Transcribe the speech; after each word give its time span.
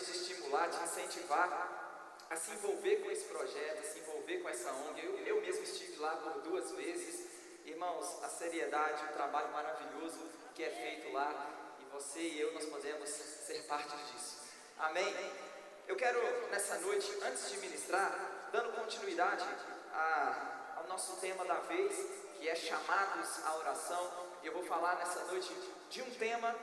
talvez 0.00 0.06
te 0.06 0.10
estimular, 0.12 0.68
te 0.68 0.82
incentivar 0.82 1.76
a 2.30 2.36
se 2.36 2.52
envolver 2.52 2.96
com 3.02 3.10
esse 3.10 3.24
projeto, 3.24 3.80
a 3.80 3.82
se 3.82 3.98
envolver 3.98 4.38
com 4.38 4.48
essa 4.48 4.72
ONG. 4.72 5.04
Eu, 5.04 5.18
eu 5.26 5.40
mesmo 5.40 5.62
estive 5.62 5.96
lá 5.96 6.16
por 6.16 6.40
duas 6.42 6.70
vezes. 6.72 7.28
Irmãos, 7.64 8.22
a 8.22 8.28
seriedade, 8.28 9.04
o 9.04 9.12
trabalho 9.12 9.50
maravilhoso 9.52 10.18
que 10.54 10.64
é 10.64 10.70
feito 10.70 11.12
lá, 11.12 11.76
e 11.80 11.84
você 11.92 12.20
e 12.20 12.40
eu 12.40 12.52
nós 12.52 12.64
podemos 12.66 13.08
ser 13.08 13.62
parte 13.66 13.96
disso. 14.12 14.40
Amém? 14.78 15.14
Eu 15.86 15.96
quero 15.96 16.18
nessa 16.50 16.78
noite, 16.78 17.10
antes 17.22 17.50
de 17.50 17.58
ministrar, 17.58 18.48
dando 18.52 18.72
continuidade 18.72 19.46
a, 19.92 20.76
ao 20.76 20.86
nosso 20.86 21.16
tema 21.16 21.44
da 21.44 21.60
vez, 21.60 21.94
que 22.38 22.48
é 22.48 22.54
chamados 22.54 23.44
à 23.44 23.56
oração, 23.56 24.30
eu 24.42 24.52
vou 24.52 24.64
falar 24.64 24.96
nessa 24.96 25.24
noite 25.24 25.54
de 25.90 26.02
um 26.02 26.10
tema 26.14 26.56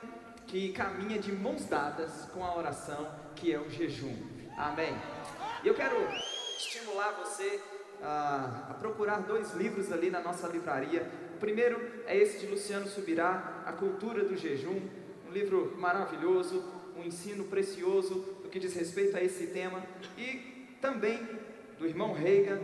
que 0.48 0.72
caminha 0.72 1.18
de 1.18 1.30
mãos 1.30 1.66
dadas 1.66 2.24
com 2.32 2.42
a 2.42 2.56
oração, 2.56 3.06
que 3.36 3.52
é 3.52 3.60
o 3.60 3.68
jejum. 3.68 4.16
Amém? 4.56 4.96
E 5.62 5.68
eu 5.68 5.74
quero 5.74 5.94
estimular 6.56 7.12
você 7.12 7.60
a, 8.02 8.70
a, 8.70 8.74
procurar 8.74 9.20
dois 9.20 9.52
livros 9.52 9.92
ali 9.92 10.10
na 10.10 10.20
nossa 10.20 10.48
livraria. 10.48 11.06
O 11.36 11.38
primeiro 11.38 11.78
é 12.06 12.16
esse 12.16 12.38
de 12.38 12.46
Luciano 12.46 12.88
Subirá, 12.88 13.62
A 13.66 13.72
Cultura 13.72 14.24
do 14.24 14.36
Jejum, 14.36 14.80
um 15.28 15.30
livro 15.30 15.76
maravilhoso, 15.76 16.64
um 16.96 17.04
ensino 17.04 17.44
precioso 17.44 18.14
do 18.42 18.48
que 18.48 18.58
diz 18.58 18.74
respeito 18.74 19.16
a 19.18 19.22
esse 19.22 19.48
tema. 19.48 19.82
E 20.16 20.76
também 20.80 21.28
do 21.78 21.86
irmão 21.86 22.14
Reagan, 22.14 22.60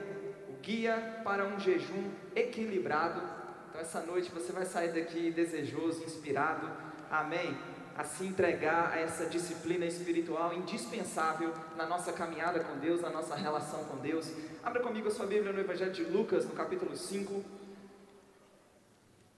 o 0.48 0.55
Guia 0.62 1.20
para 1.22 1.44
um 1.44 1.60
Jejum 1.60 2.10
Equilibrado. 2.34 3.20
Então, 3.68 3.80
essa 3.80 4.00
noite 4.00 4.30
você 4.32 4.52
vai 4.52 4.64
sair 4.64 4.92
daqui 4.92 5.30
desejoso, 5.30 6.02
inspirado, 6.02 6.70
amém? 7.10 7.73
A 7.96 8.02
se 8.04 8.24
entregar 8.26 8.92
a 8.92 8.98
essa 8.98 9.26
disciplina 9.26 9.86
espiritual 9.86 10.52
indispensável 10.52 11.52
na 11.76 11.86
nossa 11.86 12.12
caminhada 12.12 12.60
com 12.60 12.76
Deus, 12.78 13.00
na 13.00 13.10
nossa 13.10 13.36
relação 13.36 13.84
com 13.84 13.96
Deus. 13.98 14.30
Abra 14.62 14.82
comigo 14.82 15.08
a 15.08 15.10
sua 15.10 15.26
Bíblia 15.26 15.52
no 15.52 15.60
Evangelho 15.60 15.92
de 15.92 16.02
Lucas, 16.04 16.44
no 16.44 16.52
capítulo 16.52 16.96
5. 16.96 17.44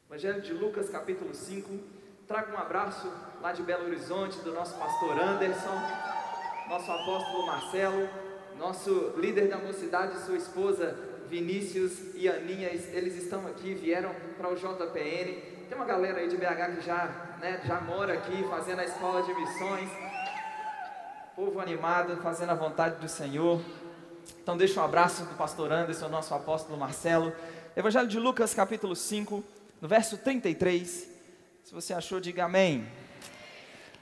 Evangelho 0.09 0.41
de 0.41 0.53
Lucas, 0.53 0.89
capítulo 0.89 1.35
5. 1.35 1.79
Trago 2.27 2.53
um 2.53 2.59
abraço 2.59 3.13
lá 3.43 3.53
de 3.53 3.63
Belo 3.63 3.85
Horizonte 3.85 4.39
do 4.39 4.53
nosso 4.53 4.79
pastor 4.79 5.21
Anderson, 5.21 5.79
nosso 6.69 6.91
apóstolo 6.91 7.47
Marcelo, 7.47 8.09
nosso 8.59 9.15
líder 9.19 9.49
da 9.49 9.59
mocidade, 9.59 10.19
sua 10.25 10.37
esposa 10.37 10.97
Vinícius 11.29 12.15
e 12.15 12.29
Aninha, 12.29 12.69
eles 12.69 13.17
estão 13.17 13.47
aqui, 13.47 13.75
vieram 13.75 14.15
para 14.39 14.49
o 14.49 14.55
JPN. 14.55 15.56
Tem 15.69 15.77
uma 15.77 15.85
galera 15.85 16.21
aí 16.21 16.29
de 16.29 16.37
BH 16.37 16.77
que 16.77 16.87
já, 16.87 17.37
né, 17.41 17.61
já 17.65 17.81
mora 17.81 18.15
aqui, 18.15 18.45
fazendo 18.49 18.79
a 18.79 18.85
escola 18.85 19.21
de 19.25 19.35
missões. 19.35 19.91
Povo 21.35 21.59
animado, 21.59 22.17
fazendo 22.23 22.51
a 22.51 22.55
vontade 22.55 23.01
do 23.01 23.09
Senhor. 23.09 23.61
Então 24.41 24.57
deixa 24.57 24.81
um 24.81 24.85
abraço 24.85 25.25
do 25.25 25.35
pastor 25.35 25.73
Anderson, 25.73 26.09
nosso 26.09 26.33
apóstolo 26.33 26.79
Marcelo. 26.79 27.33
Evangelho 27.75 28.07
de 28.07 28.17
Lucas, 28.17 28.55
capítulo 28.55 28.95
5, 28.95 29.43
no 29.81 29.89
verso 29.89 30.17
33. 30.17 31.09
Se 31.65 31.75
você 31.75 31.93
achou, 31.93 32.21
diga 32.21 32.45
amém. 32.45 32.87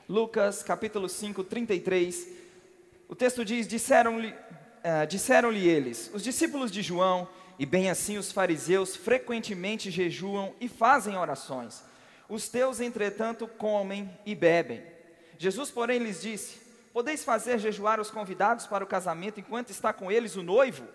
Lucas, 0.06 0.62
capítulo 0.62 1.08
5, 1.08 1.44
33. 1.44 2.28
O 3.08 3.14
texto 3.14 3.42
diz: 3.42 3.66
Disseram-lhe 3.66 4.28
uh, 4.28 5.06
disseram 5.08 5.50
eles: 5.50 6.10
Os 6.12 6.22
discípulos 6.22 6.70
de 6.70 6.82
João, 6.82 7.26
e 7.58 7.64
bem 7.64 7.90
assim 7.90 8.18
os 8.18 8.32
fariseus, 8.32 8.96
frequentemente 8.96 9.90
jejuam 9.90 10.54
e 10.60 10.68
fazem 10.68 11.16
orações. 11.16 11.84
Os 12.28 12.48
teus, 12.48 12.80
entretanto, 12.80 13.46
comem 13.46 14.10
e 14.24 14.34
bebem. 14.34 14.82
Jesus, 15.38 15.70
porém, 15.70 15.98
lhes 15.98 16.22
disse: 16.22 16.60
Podeis 16.92 17.24
fazer 17.24 17.58
jejuar 17.58 18.00
os 18.00 18.10
convidados 18.10 18.66
para 18.66 18.84
o 18.84 18.86
casamento 18.86 19.40
enquanto 19.40 19.70
está 19.70 19.92
com 19.92 20.10
eles 20.10 20.36
o 20.36 20.42
noivo? 20.42 20.86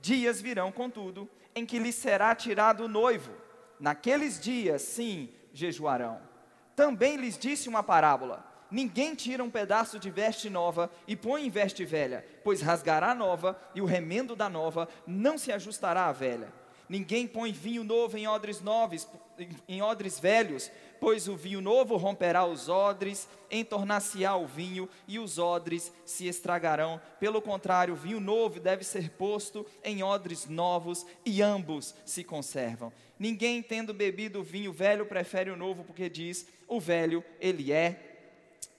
Dias 0.00 0.40
virão, 0.40 0.72
contudo, 0.72 1.28
em 1.54 1.66
que 1.66 1.78
lhes 1.78 1.94
será 1.94 2.34
tirado 2.34 2.84
o 2.84 2.88
noivo. 2.88 3.32
Naqueles 3.78 4.40
dias, 4.40 4.82
sim, 4.82 5.28
jejuarão. 5.52 6.20
Também 6.74 7.16
lhes 7.16 7.38
disse 7.38 7.68
uma 7.68 7.82
parábola: 7.82 8.44
Ninguém 8.70 9.14
tira 9.14 9.42
um 9.42 9.50
pedaço 9.50 9.98
de 9.98 10.10
veste 10.10 10.48
nova 10.48 10.90
e 11.06 11.16
põe 11.16 11.46
em 11.46 11.50
veste 11.50 11.84
velha, 11.84 12.24
pois 12.44 12.60
rasgará 12.60 13.10
a 13.10 13.14
nova 13.14 13.60
e 13.74 13.80
o 13.80 13.84
remendo 13.84 14.36
da 14.36 14.48
nova 14.48 14.88
não 15.06 15.36
se 15.36 15.50
ajustará 15.50 16.06
à 16.06 16.12
velha. 16.12 16.52
Ninguém 16.90 17.24
põe 17.24 17.52
vinho 17.52 17.84
novo 17.84 18.18
em 18.18 18.26
odres 18.26 18.60
novos, 18.60 19.06
em 19.68 19.80
odres 19.80 20.18
velhos, 20.18 20.72
pois 20.98 21.28
o 21.28 21.36
vinho 21.36 21.60
novo 21.60 21.96
romperá 21.96 22.44
os 22.44 22.68
odres, 22.68 23.28
entornar-se-á 23.48 24.34
o 24.34 24.44
vinho 24.44 24.88
e 25.06 25.16
os 25.16 25.38
odres 25.38 25.92
se 26.04 26.26
estragarão. 26.26 27.00
Pelo 27.20 27.40
contrário, 27.40 27.94
o 27.94 27.96
vinho 27.96 28.18
novo 28.18 28.58
deve 28.58 28.82
ser 28.82 29.10
posto 29.10 29.64
em 29.84 30.02
odres 30.02 30.48
novos 30.48 31.06
e 31.24 31.40
ambos 31.40 31.94
se 32.04 32.24
conservam. 32.24 32.92
Ninguém 33.16 33.62
tendo 33.62 33.94
bebido 33.94 34.40
o 34.40 34.44
vinho 34.44 34.72
velho 34.72 35.06
prefere 35.06 35.48
o 35.48 35.56
novo, 35.56 35.84
porque 35.84 36.08
diz: 36.08 36.48
o 36.66 36.80
velho 36.80 37.24
ele 37.40 37.70
é 37.72 38.09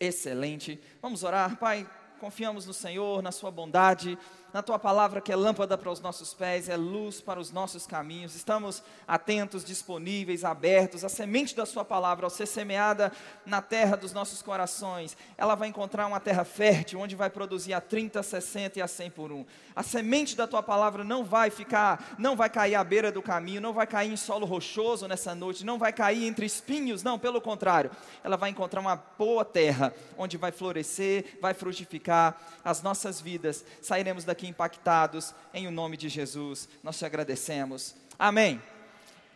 excelente. 0.01 0.79
Vamos 1.01 1.23
orar, 1.23 1.57
Pai. 1.57 1.87
Confiamos 2.19 2.65
no 2.67 2.73
Senhor, 2.73 3.21
na 3.21 3.31
Sua 3.31 3.49
bondade, 3.49 4.17
na 4.53 4.61
tua 4.61 4.77
palavra 4.77 5.21
que 5.21 5.31
é 5.31 5.35
lâmpada 5.35 5.77
para 5.77 5.89
os 5.89 5.99
nossos 5.99 6.33
pés, 6.33 6.67
é 6.67 6.75
luz 6.75 7.21
para 7.21 7.39
os 7.39 7.51
nossos 7.51 7.87
caminhos. 7.87 8.35
Estamos 8.35 8.83
atentos, 9.07 9.63
disponíveis, 9.63 10.43
abertos. 10.43 11.03
A 11.03 11.09
semente 11.09 11.55
da 11.55 11.65
sua 11.65 11.85
palavra, 11.85 12.25
ao 12.25 12.29
ser 12.29 12.45
semeada 12.45 13.11
na 13.45 13.61
terra 13.61 13.95
dos 13.95 14.13
nossos 14.13 14.41
corações, 14.41 15.15
ela 15.37 15.55
vai 15.55 15.69
encontrar 15.69 16.07
uma 16.07 16.19
terra 16.19 16.43
fértil, 16.43 16.99
onde 16.99 17.15
vai 17.15 17.29
produzir 17.29 17.73
a 17.73 17.81
30, 17.81 18.21
60 18.21 18.79
e 18.79 18.81
a 18.81 18.87
100 18.87 19.11
por 19.11 19.31
um. 19.31 19.45
A 19.75 19.83
semente 19.83 20.35
da 20.35 20.45
tua 20.45 20.61
palavra 20.61 21.03
não 21.03 21.23
vai 21.23 21.49
ficar, 21.49 22.15
não 22.17 22.35
vai 22.35 22.49
cair 22.49 22.75
à 22.75 22.83
beira 22.83 23.11
do 23.11 23.21
caminho, 23.21 23.61
não 23.61 23.73
vai 23.73 23.87
cair 23.87 24.11
em 24.11 24.17
solo 24.17 24.45
rochoso 24.45 25.07
nessa 25.07 25.33
noite, 25.33 25.65
não 25.65 25.77
vai 25.77 25.93
cair 25.93 26.25
entre 26.25 26.45
espinhos, 26.45 27.03
não, 27.03 27.17
pelo 27.17 27.39
contrário. 27.39 27.91
Ela 28.23 28.35
vai 28.35 28.49
encontrar 28.49 28.81
uma 28.81 28.95
boa 28.95 29.45
terra, 29.45 29.93
onde 30.17 30.37
vai 30.37 30.51
florescer, 30.51 31.37
vai 31.41 31.53
frutificar 31.53 32.35
as 32.63 32.81
nossas 32.81 33.21
vidas. 33.21 33.63
Sairemos 33.81 34.25
daqui 34.25 34.40
aqui 34.41 34.47
impactados, 34.47 35.35
em 35.53 35.67
o 35.67 35.71
nome 35.71 35.95
de 35.95 36.09
Jesus, 36.09 36.67
nós 36.81 36.97
te 36.97 37.05
agradecemos. 37.05 37.93
Amém. 38.17 38.59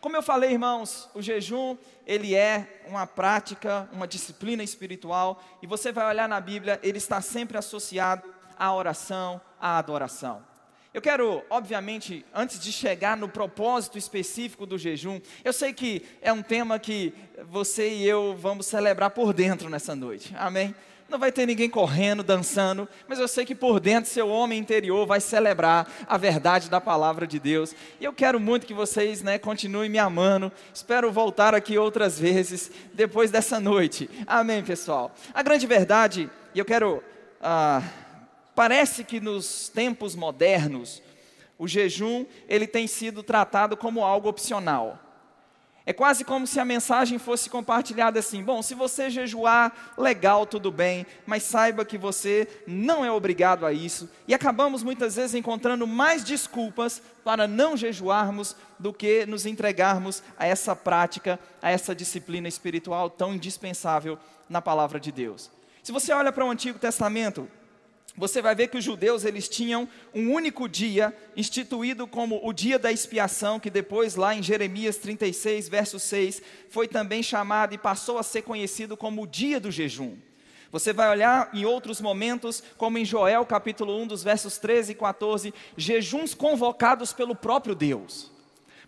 Como 0.00 0.16
eu 0.16 0.22
falei, 0.22 0.50
irmãos, 0.50 1.08
o 1.14 1.22
jejum, 1.22 1.76
ele 2.04 2.34
é 2.34 2.82
uma 2.88 3.06
prática, 3.06 3.88
uma 3.92 4.08
disciplina 4.08 4.64
espiritual, 4.64 5.40
e 5.62 5.66
você 5.66 5.92
vai 5.92 6.08
olhar 6.08 6.28
na 6.28 6.40
Bíblia, 6.40 6.80
ele 6.82 6.98
está 6.98 7.20
sempre 7.20 7.56
associado 7.56 8.28
à 8.58 8.74
oração, 8.74 9.40
à 9.60 9.78
adoração. 9.78 10.42
Eu 10.92 11.00
quero, 11.00 11.44
obviamente, 11.50 12.26
antes 12.34 12.58
de 12.58 12.72
chegar 12.72 13.16
no 13.16 13.28
propósito 13.28 13.96
específico 13.96 14.66
do 14.66 14.76
jejum, 14.76 15.20
eu 15.44 15.52
sei 15.52 15.72
que 15.72 16.04
é 16.20 16.32
um 16.32 16.42
tema 16.42 16.80
que 16.80 17.14
você 17.48 17.90
e 17.90 18.08
eu 18.08 18.36
vamos 18.36 18.66
celebrar 18.66 19.10
por 19.10 19.32
dentro 19.32 19.70
nessa 19.70 19.94
noite, 19.94 20.34
amém? 20.36 20.74
Não 21.08 21.18
vai 21.18 21.30
ter 21.30 21.46
ninguém 21.46 21.70
correndo, 21.70 22.22
dançando, 22.22 22.88
mas 23.06 23.18
eu 23.18 23.28
sei 23.28 23.44
que 23.44 23.54
por 23.54 23.78
dentro 23.78 24.10
seu 24.10 24.28
homem 24.28 24.58
interior 24.58 25.06
vai 25.06 25.20
celebrar 25.20 25.90
a 26.06 26.16
verdade 26.16 26.68
da 26.68 26.80
palavra 26.80 27.26
de 27.26 27.38
Deus. 27.38 27.74
E 28.00 28.04
eu 28.04 28.12
quero 28.12 28.40
muito 28.40 28.66
que 28.66 28.74
vocês 28.74 29.22
né, 29.22 29.38
continuem 29.38 29.88
me 29.88 29.98
amando. 29.98 30.50
Espero 30.74 31.12
voltar 31.12 31.54
aqui 31.54 31.78
outras 31.78 32.18
vezes 32.18 32.70
depois 32.92 33.30
dessa 33.30 33.60
noite. 33.60 34.10
Amém, 34.26 34.64
pessoal. 34.64 35.14
A 35.32 35.42
grande 35.42 35.66
verdade, 35.66 36.28
e 36.54 36.58
eu 36.58 36.64
quero. 36.64 37.02
Ah, 37.40 37.82
parece 38.54 39.04
que 39.04 39.20
nos 39.20 39.68
tempos 39.68 40.16
modernos, 40.16 41.02
o 41.58 41.68
jejum 41.68 42.26
ele 42.48 42.66
tem 42.66 42.86
sido 42.86 43.22
tratado 43.22 43.76
como 43.76 44.04
algo 44.04 44.28
opcional. 44.28 45.05
É 45.88 45.92
quase 45.92 46.24
como 46.24 46.48
se 46.48 46.58
a 46.58 46.64
mensagem 46.64 47.16
fosse 47.16 47.48
compartilhada 47.48 48.18
assim: 48.18 48.42
bom, 48.42 48.60
se 48.60 48.74
você 48.74 49.08
jejuar, 49.08 49.94
legal, 49.96 50.44
tudo 50.44 50.72
bem, 50.72 51.06
mas 51.24 51.44
saiba 51.44 51.84
que 51.84 51.96
você 51.96 52.48
não 52.66 53.04
é 53.04 53.10
obrigado 53.10 53.64
a 53.64 53.72
isso. 53.72 54.10
E 54.26 54.34
acabamos 54.34 54.82
muitas 54.82 55.14
vezes 55.14 55.36
encontrando 55.36 55.86
mais 55.86 56.24
desculpas 56.24 57.00
para 57.24 57.46
não 57.46 57.76
jejuarmos 57.76 58.56
do 58.80 58.92
que 58.92 59.24
nos 59.26 59.46
entregarmos 59.46 60.24
a 60.36 60.44
essa 60.44 60.74
prática, 60.74 61.38
a 61.62 61.70
essa 61.70 61.94
disciplina 61.94 62.48
espiritual 62.48 63.08
tão 63.08 63.32
indispensável 63.34 64.18
na 64.48 64.60
palavra 64.60 64.98
de 64.98 65.12
Deus. 65.12 65.52
Se 65.84 65.92
você 65.92 66.12
olha 66.12 66.32
para 66.32 66.44
o 66.44 66.50
Antigo 66.50 66.80
Testamento, 66.80 67.48
você 68.16 68.40
vai 68.40 68.54
ver 68.54 68.68
que 68.68 68.78
os 68.78 68.84
judeus 68.84 69.24
eles 69.24 69.48
tinham 69.48 69.88
um 70.14 70.32
único 70.32 70.68
dia 70.68 71.14
instituído 71.36 72.06
como 72.06 72.40
o 72.42 72.52
dia 72.52 72.78
da 72.78 72.90
expiação, 72.90 73.60
que 73.60 73.68
depois 73.68 74.16
lá 74.16 74.34
em 74.34 74.42
Jeremias 74.42 74.96
36, 74.96 75.68
verso 75.68 75.98
6, 75.98 76.40
foi 76.70 76.88
também 76.88 77.22
chamado 77.22 77.74
e 77.74 77.78
passou 77.78 78.18
a 78.18 78.22
ser 78.22 78.42
conhecido 78.42 78.96
como 78.96 79.22
o 79.22 79.26
dia 79.26 79.60
do 79.60 79.70
jejum. 79.70 80.16
Você 80.72 80.92
vai 80.92 81.08
olhar 81.10 81.50
em 81.52 81.64
outros 81.64 82.00
momentos, 82.00 82.62
como 82.76 82.98
em 82.98 83.04
Joel 83.04 83.44
capítulo 83.44 83.96
1, 84.02 84.06
dos 84.06 84.22
versos 84.22 84.58
13 84.58 84.92
e 84.92 84.94
14, 84.94 85.54
jejuns 85.76 86.34
convocados 86.34 87.12
pelo 87.12 87.34
próprio 87.34 87.74
Deus. 87.74 88.32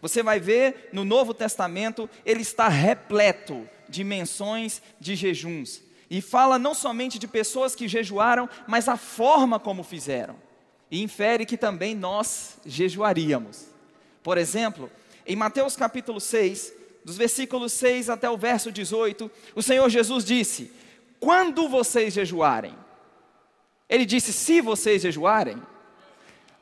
Você 0.01 0.23
vai 0.23 0.41
ver 0.41 0.89
no 0.93 1.05
Novo 1.05 1.35
Testamento, 1.35 2.09
ele 2.25 2.43
está 2.43 2.69
repleto 2.69 3.69
de 3.89 4.05
menções 4.05 4.81
de 5.01 5.15
jejuns. 5.15 5.88
E 6.11 6.21
fala 6.21 6.59
não 6.59 6.75
somente 6.75 7.19
de 7.19 7.29
pessoas 7.29 7.75
que 7.75 7.87
jejuaram, 7.87 8.49
mas 8.67 8.89
a 8.89 8.97
forma 8.97 9.59
como 9.59 9.83
fizeram. 9.83 10.37
E 10.91 11.03
infere 11.03 11.45
que 11.45 11.57
também 11.57 11.95
nós 11.95 12.57
jejuaríamos. 12.65 13.67
Por 14.23 14.39
exemplo, 14.39 14.91
em 15.27 15.37
Mateus 15.37 15.77
capítulo 15.77 16.21
6, 16.21 16.73
dos 17.05 17.17
versículos 17.17 17.73
6 17.73 18.09
até 18.09 18.29
o 18.29 18.39
verso 18.39 18.73
18, 18.73 19.31
o 19.55 19.63
Senhor 19.63 19.89
Jesus 19.91 20.25
disse: 20.25 20.73
Quando 21.21 21.69
vocês 21.69 22.15
jejuarem? 22.15 22.75
Ele 23.89 24.07
disse: 24.07 24.33
Se 24.33 24.61
vocês 24.61 25.03
jejuarem? 25.03 25.61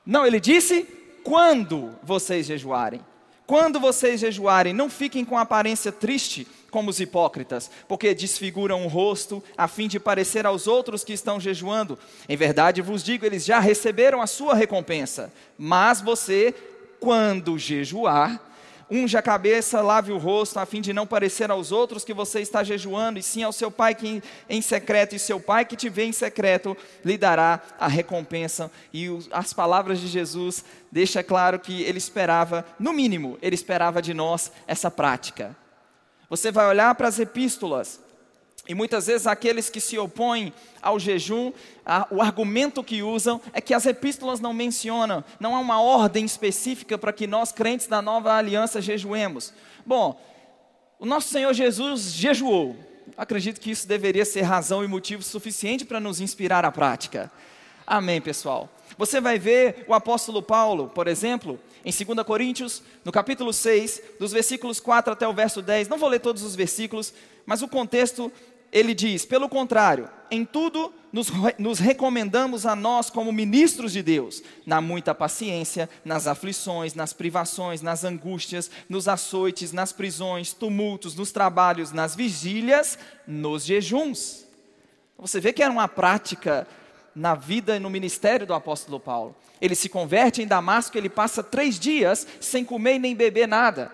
Não, 0.05 0.27
ele 0.27 0.41
disse: 0.41 0.83
Quando 1.23 1.97
vocês 2.03 2.47
jejuarem? 2.47 3.01
Quando 3.47 3.79
vocês 3.79 4.21
jejuarem, 4.21 4.73
não 4.73 4.91
fiquem 4.91 5.25
com 5.25 5.39
aparência 5.39 5.93
triste 5.93 6.47
como 6.77 6.91
os 6.91 7.01
hipócritas, 7.01 7.71
porque 7.89 8.15
desfiguram 8.15 8.85
o 8.85 8.87
rosto 8.87 9.43
a 9.57 9.67
fim 9.67 9.89
de 9.89 9.99
parecer 9.99 10.45
aos 10.45 10.67
outros 10.67 11.03
que 11.03 11.15
estão 11.15 11.41
jejuando. 11.41 11.99
Em 12.29 12.37
verdade 12.37 12.83
vos 12.83 13.03
digo, 13.03 13.25
eles 13.25 13.47
já 13.47 13.59
receberam 13.59 14.21
a 14.21 14.27
sua 14.27 14.55
recompensa. 14.55 15.33
Mas 15.57 16.03
você, 16.03 16.55
quando 17.01 17.59
jejuar, 17.59 18.39
unja 18.91 19.21
a 19.21 19.23
cabeça, 19.23 19.81
lave 19.81 20.13
o 20.13 20.19
rosto, 20.19 20.59
a 20.59 20.67
fim 20.67 20.83
de 20.83 20.93
não 20.93 21.07
parecer 21.07 21.51
aos 21.51 21.73
outros 21.73 22.05
que 22.05 22.13
você 22.13 22.41
está 22.41 22.63
jejuando, 22.63 23.19
e 23.19 23.23
sim 23.23 23.43
ao 23.43 23.53
seu 23.53 23.71
pai 23.71 23.95
que 23.95 24.23
em 24.47 24.61
secreto, 24.61 25.17
e 25.17 25.19
seu 25.19 25.41
pai 25.41 25.65
que 25.65 25.77
te 25.77 25.89
vê 25.89 26.05
em 26.05 26.13
secreto 26.13 26.77
lhe 27.03 27.17
dará 27.17 27.63
a 27.81 27.89
recompensa. 27.89 28.71
E 28.93 29.07
as 29.31 29.55
palavras 29.55 29.99
de 29.99 30.09
Jesus 30.09 30.63
deixa 30.93 31.23
claro 31.23 31.59
que 31.59 31.81
ele 31.85 31.97
esperava, 31.97 32.67
no 32.79 32.93
mínimo, 32.93 33.39
ele 33.41 33.55
esperava 33.55 34.03
de 34.03 34.13
nós 34.13 34.53
essa 34.67 34.91
prática. 34.91 35.57
Você 36.29 36.51
vai 36.51 36.67
olhar 36.67 36.95
para 36.95 37.09
as 37.09 37.19
epístolas, 37.19 38.01
e 38.69 38.75
muitas 38.75 39.07
vezes 39.07 39.27
aqueles 39.27 39.71
que 39.71 39.81
se 39.81 39.97
opõem 39.97 40.53
ao 40.83 40.99
jejum, 40.99 41.53
a, 41.85 42.07
o 42.11 42.21
argumento 42.21 42.83
que 42.83 43.03
usam 43.03 43.41
é 43.53 43.61
que 43.61 43.73
as 43.73 43.87
epístolas 43.87 44.41
não 44.41 44.53
mencionam, 44.53 45.25
não 45.39 45.55
há 45.55 45.61
uma 45.61 45.81
ordem 45.81 46.25
específica 46.25 46.99
para 46.99 47.13
que 47.13 47.27
nós, 47.27 47.53
crentes 47.53 47.87
da 47.87 48.03
nova 48.03 48.35
aliança, 48.35 48.81
jejuemos. 48.81 49.53
Bom, 49.85 50.21
o 50.99 51.07
nosso 51.07 51.29
Senhor 51.29 51.53
Jesus 51.53 52.13
jejuou. 52.13 52.77
Acredito 53.17 53.61
que 53.61 53.71
isso 53.71 53.87
deveria 53.87 54.25
ser 54.25 54.43
razão 54.43 54.83
e 54.83 54.89
motivo 54.89 55.23
suficiente 55.23 55.85
para 55.85 56.01
nos 56.01 56.21
inspirar 56.21 56.65
à 56.65 56.73
prática. 56.73 57.31
Amém, 57.87 58.21
pessoal. 58.21 58.69
Você 58.99 59.21
vai 59.21 59.39
ver 59.39 59.85
o 59.87 59.95
apóstolo 59.95 60.43
Paulo, 60.43 60.89
por 60.89 61.09
exemplo, 61.09 61.59
em 61.85 61.93
2 61.93 62.27
Coríntios, 62.27 62.83
no 63.05 63.13
capítulo 63.13 63.53
6, 63.53 64.03
dos 64.19 64.33
versículos 64.33 64.81
4 64.81 65.13
até 65.13 65.27
o 65.27 65.35
verso 65.35 65.63
10. 65.63 65.89
Não 65.89 65.99
vou 65.99 66.09
ler 66.09 66.21
todos 66.21 66.43
os 66.43 66.55
versículos, 66.55 67.13
mas 67.45 67.63
o 67.63 67.69
contexto 67.69 68.33
ele 68.73 68.95
diz: 68.95 69.25
pelo 69.25 69.49
contrário, 69.49 70.09
em 70.31 70.45
tudo 70.45 70.93
nos, 71.13 71.29
nos, 71.59 71.79
recomendamos 71.79 72.67
a 72.67 72.77
nós 72.77 73.09
como 73.09 73.33
ministros 73.33 73.93
de 73.93 74.03
Deus, 74.03 74.43
na 74.67 74.81
muita 74.81 75.15
paciência, 75.15 75.89
nas 76.05 76.27
aflições, 76.27 76.95
nas 76.95 77.13
privações, 77.13 77.81
nas 77.81 78.05
angústias, 78.05 78.71
nos 78.89 79.09
açoites, 79.09 79.73
nas 79.73 79.93
prisões, 79.93 80.53
tumultos, 80.53 81.15
nos 81.15 81.33
trabalhos, 81.33 81.93
nas 81.93 82.15
vigílias, 82.15 82.99
nos 83.27 83.65
jejuns. 83.65 84.45
Você 85.19 85.41
vê 85.41 85.53
que 85.53 85.63
era 85.63 85.73
uma 85.73 85.89
prática 85.89 86.67
na 87.17 87.35
vida 87.35 87.77
e 87.77 87.81
no 87.81 87.89
ministério 87.89 88.47
do 88.47 88.53
apóstolo 88.53 89.01
Paulo. 89.01 89.35
Ele 89.59 89.75
se 89.75 89.89
converte 89.89 90.43
em 90.43 90.47
Damasco, 90.47 90.99
ele 90.99 91.09
passa 91.09 91.43
três 91.43 91.81
dias 91.81 92.27
sem 92.41 92.63
comer 92.63 92.99
nem 92.99 93.17
beber 93.17 93.49
nada. 93.49 93.91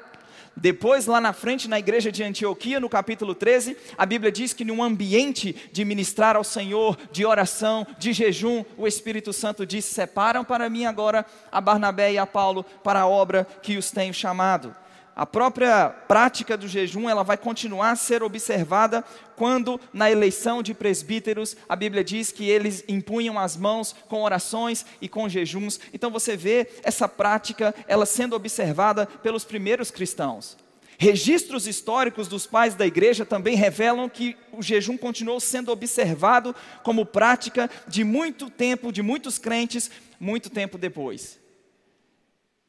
Depois, 0.55 1.07
lá 1.07 1.19
na 1.19 1.33
frente, 1.33 1.69
na 1.69 1.79
igreja 1.79 2.13
de 2.13 2.23
Antioquia, 2.23 2.79
no 2.79 2.89
capítulo 2.89 3.35
13, 3.35 3.75
a 3.97 4.05
Bíblia 4.05 4.31
diz 4.31 4.53
que 4.53 4.65
num 4.65 4.83
ambiente 4.83 5.55
de 5.73 5.85
ministrar 5.85 6.37
ao 6.37 6.45
Senhor, 6.45 6.99
de 7.11 7.25
oração, 7.25 7.87
de 7.97 8.13
jejum, 8.13 8.63
o 8.77 8.87
Espírito 8.87 9.33
Santo 9.33 9.65
diz: 9.65 9.85
Separam 9.87 10.45
para 10.45 10.69
mim 10.69 10.85
agora 10.85 11.25
a 11.51 11.61
Barnabé 11.61 12.13
e 12.13 12.19
a 12.19 12.27
Paulo 12.27 12.65
para 12.85 13.01
a 13.01 13.07
obra 13.07 13.47
que 13.63 13.79
os 13.79 13.91
tenho 13.91 14.13
chamado 14.13 14.77
a 15.15 15.27
própria 15.27 15.91
prática 15.91 16.57
do 16.57 16.67
jejum 16.67 17.09
ela 17.09 17.23
vai 17.23 17.37
continuar 17.37 17.91
a 17.91 17.97
ser 17.97 18.23
observada 18.23 19.05
quando 19.37 19.81
na 19.93 20.11
eleição 20.11 20.63
de 20.63 20.73
presbíteros 20.73 21.57
a 21.69 21.77
Bíblia 21.77 22.03
diz 22.03 22.33
que 22.33 22.49
eles 22.49 22.83
impunham 22.89 23.39
as 23.39 23.57
mãos 23.57 23.95
com 24.09 24.23
orações 24.23 24.87
e 25.01 25.09
com 25.09 25.29
jejuns. 25.29 25.79
Então 25.93 26.11
você 26.11 26.37
vê 26.37 26.69
essa 26.83 27.07
prática 27.09 27.75
ela 27.87 28.07
sendo 28.07 28.35
observada 28.35 29.07
pelos 29.07 29.45
primeiros 29.45 29.91
cristãos. 29.91 30.57
Registros 30.97 31.67
históricos 31.67 32.29
dos 32.29 32.47
pais 32.47 32.75
da 32.75 32.87
igreja 32.87 33.27
também 33.27 33.57
revelam 33.57 34.09
que 34.09 34.37
o 34.53 34.63
jejum 34.63 34.97
continuou 34.97 35.41
sendo 35.41 35.73
observado 35.73 36.55
como 36.85 37.05
prática 37.05 37.69
de 37.89 38.05
muito 38.05 38.49
tempo, 38.49 38.93
de 38.93 39.03
muitos 39.03 39.37
crentes, 39.37 39.91
muito 40.21 40.49
tempo 40.49 40.79
depois. 40.79 41.41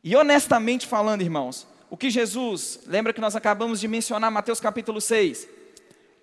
E 0.04 0.16
honestamente 0.16 0.88
falando, 0.88 1.22
irmãos, 1.22 1.68
o 1.94 1.96
que 1.96 2.10
Jesus, 2.10 2.80
lembra 2.88 3.14
que 3.14 3.22
nós 3.22 3.36
acabamos 3.36 3.80
de 3.80 3.88
mencionar 3.88 4.32
Mateus 4.32 4.60
capítulo 4.60 5.00
6. 5.00 5.48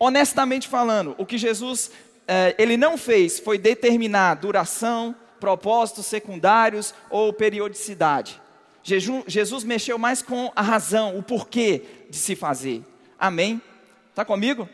Honestamente 0.01 0.67
falando, 0.67 1.15
o 1.17 1.25
que 1.25 1.39
Jesus 1.39 1.93
eh, 2.27 2.57
ele 2.59 2.77
não 2.77 2.99
fez 2.99 3.39
foi 3.39 3.57
determinar 3.57 4.35
duração, 4.35 5.15
propósitos 5.39 6.07
secundários 6.07 6.93
ou 7.09 7.33
periodicidade. 7.33 8.43
Jesus, 8.83 9.23
Jesus 9.29 9.63
mexeu 9.63 9.97
mais 9.97 10.23
com 10.23 10.51
a 10.57 10.61
razão, 10.61 11.17
o 11.17 11.23
porquê 11.23 11.85
de 12.11 12.17
se 12.17 12.35
fazer. 12.35 12.83
Amém? 13.17 13.63
Está 14.09 14.25
comigo? 14.25 14.69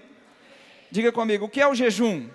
Diga 0.91 1.13
comigo, 1.13 1.45
o 1.45 1.49
que 1.51 1.61
é 1.61 1.69
o 1.69 1.75
jejum? 1.75 2.27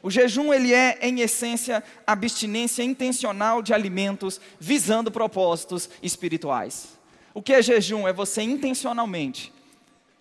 O 0.00 0.12
jejum 0.12 0.54
ele 0.54 0.72
é, 0.72 0.96
em 1.02 1.18
essência, 1.18 1.82
abstinência 2.06 2.84
intencional 2.84 3.60
de 3.60 3.74
alimentos 3.74 4.40
visando 4.60 5.10
propósitos 5.10 5.90
espirituais. 6.00 7.01
O 7.34 7.42
que 7.42 7.52
é 7.52 7.62
jejum? 7.62 8.06
É 8.06 8.12
você 8.12 8.42
intencionalmente 8.42 9.52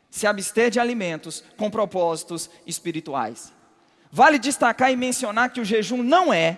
se 0.10 0.28
abster 0.28 0.70
de 0.70 0.80
alimentos 0.80 1.44
com 1.58 1.70
propósitos 1.70 2.50
espirituais. 2.68 3.54
Vale 4.12 4.38
destacar 4.38 4.92
e 4.92 4.96
mencionar 4.96 5.52
que 5.52 5.62
o 5.62 5.66
jejum 5.66 6.04
não 6.04 6.34
é, 6.34 6.58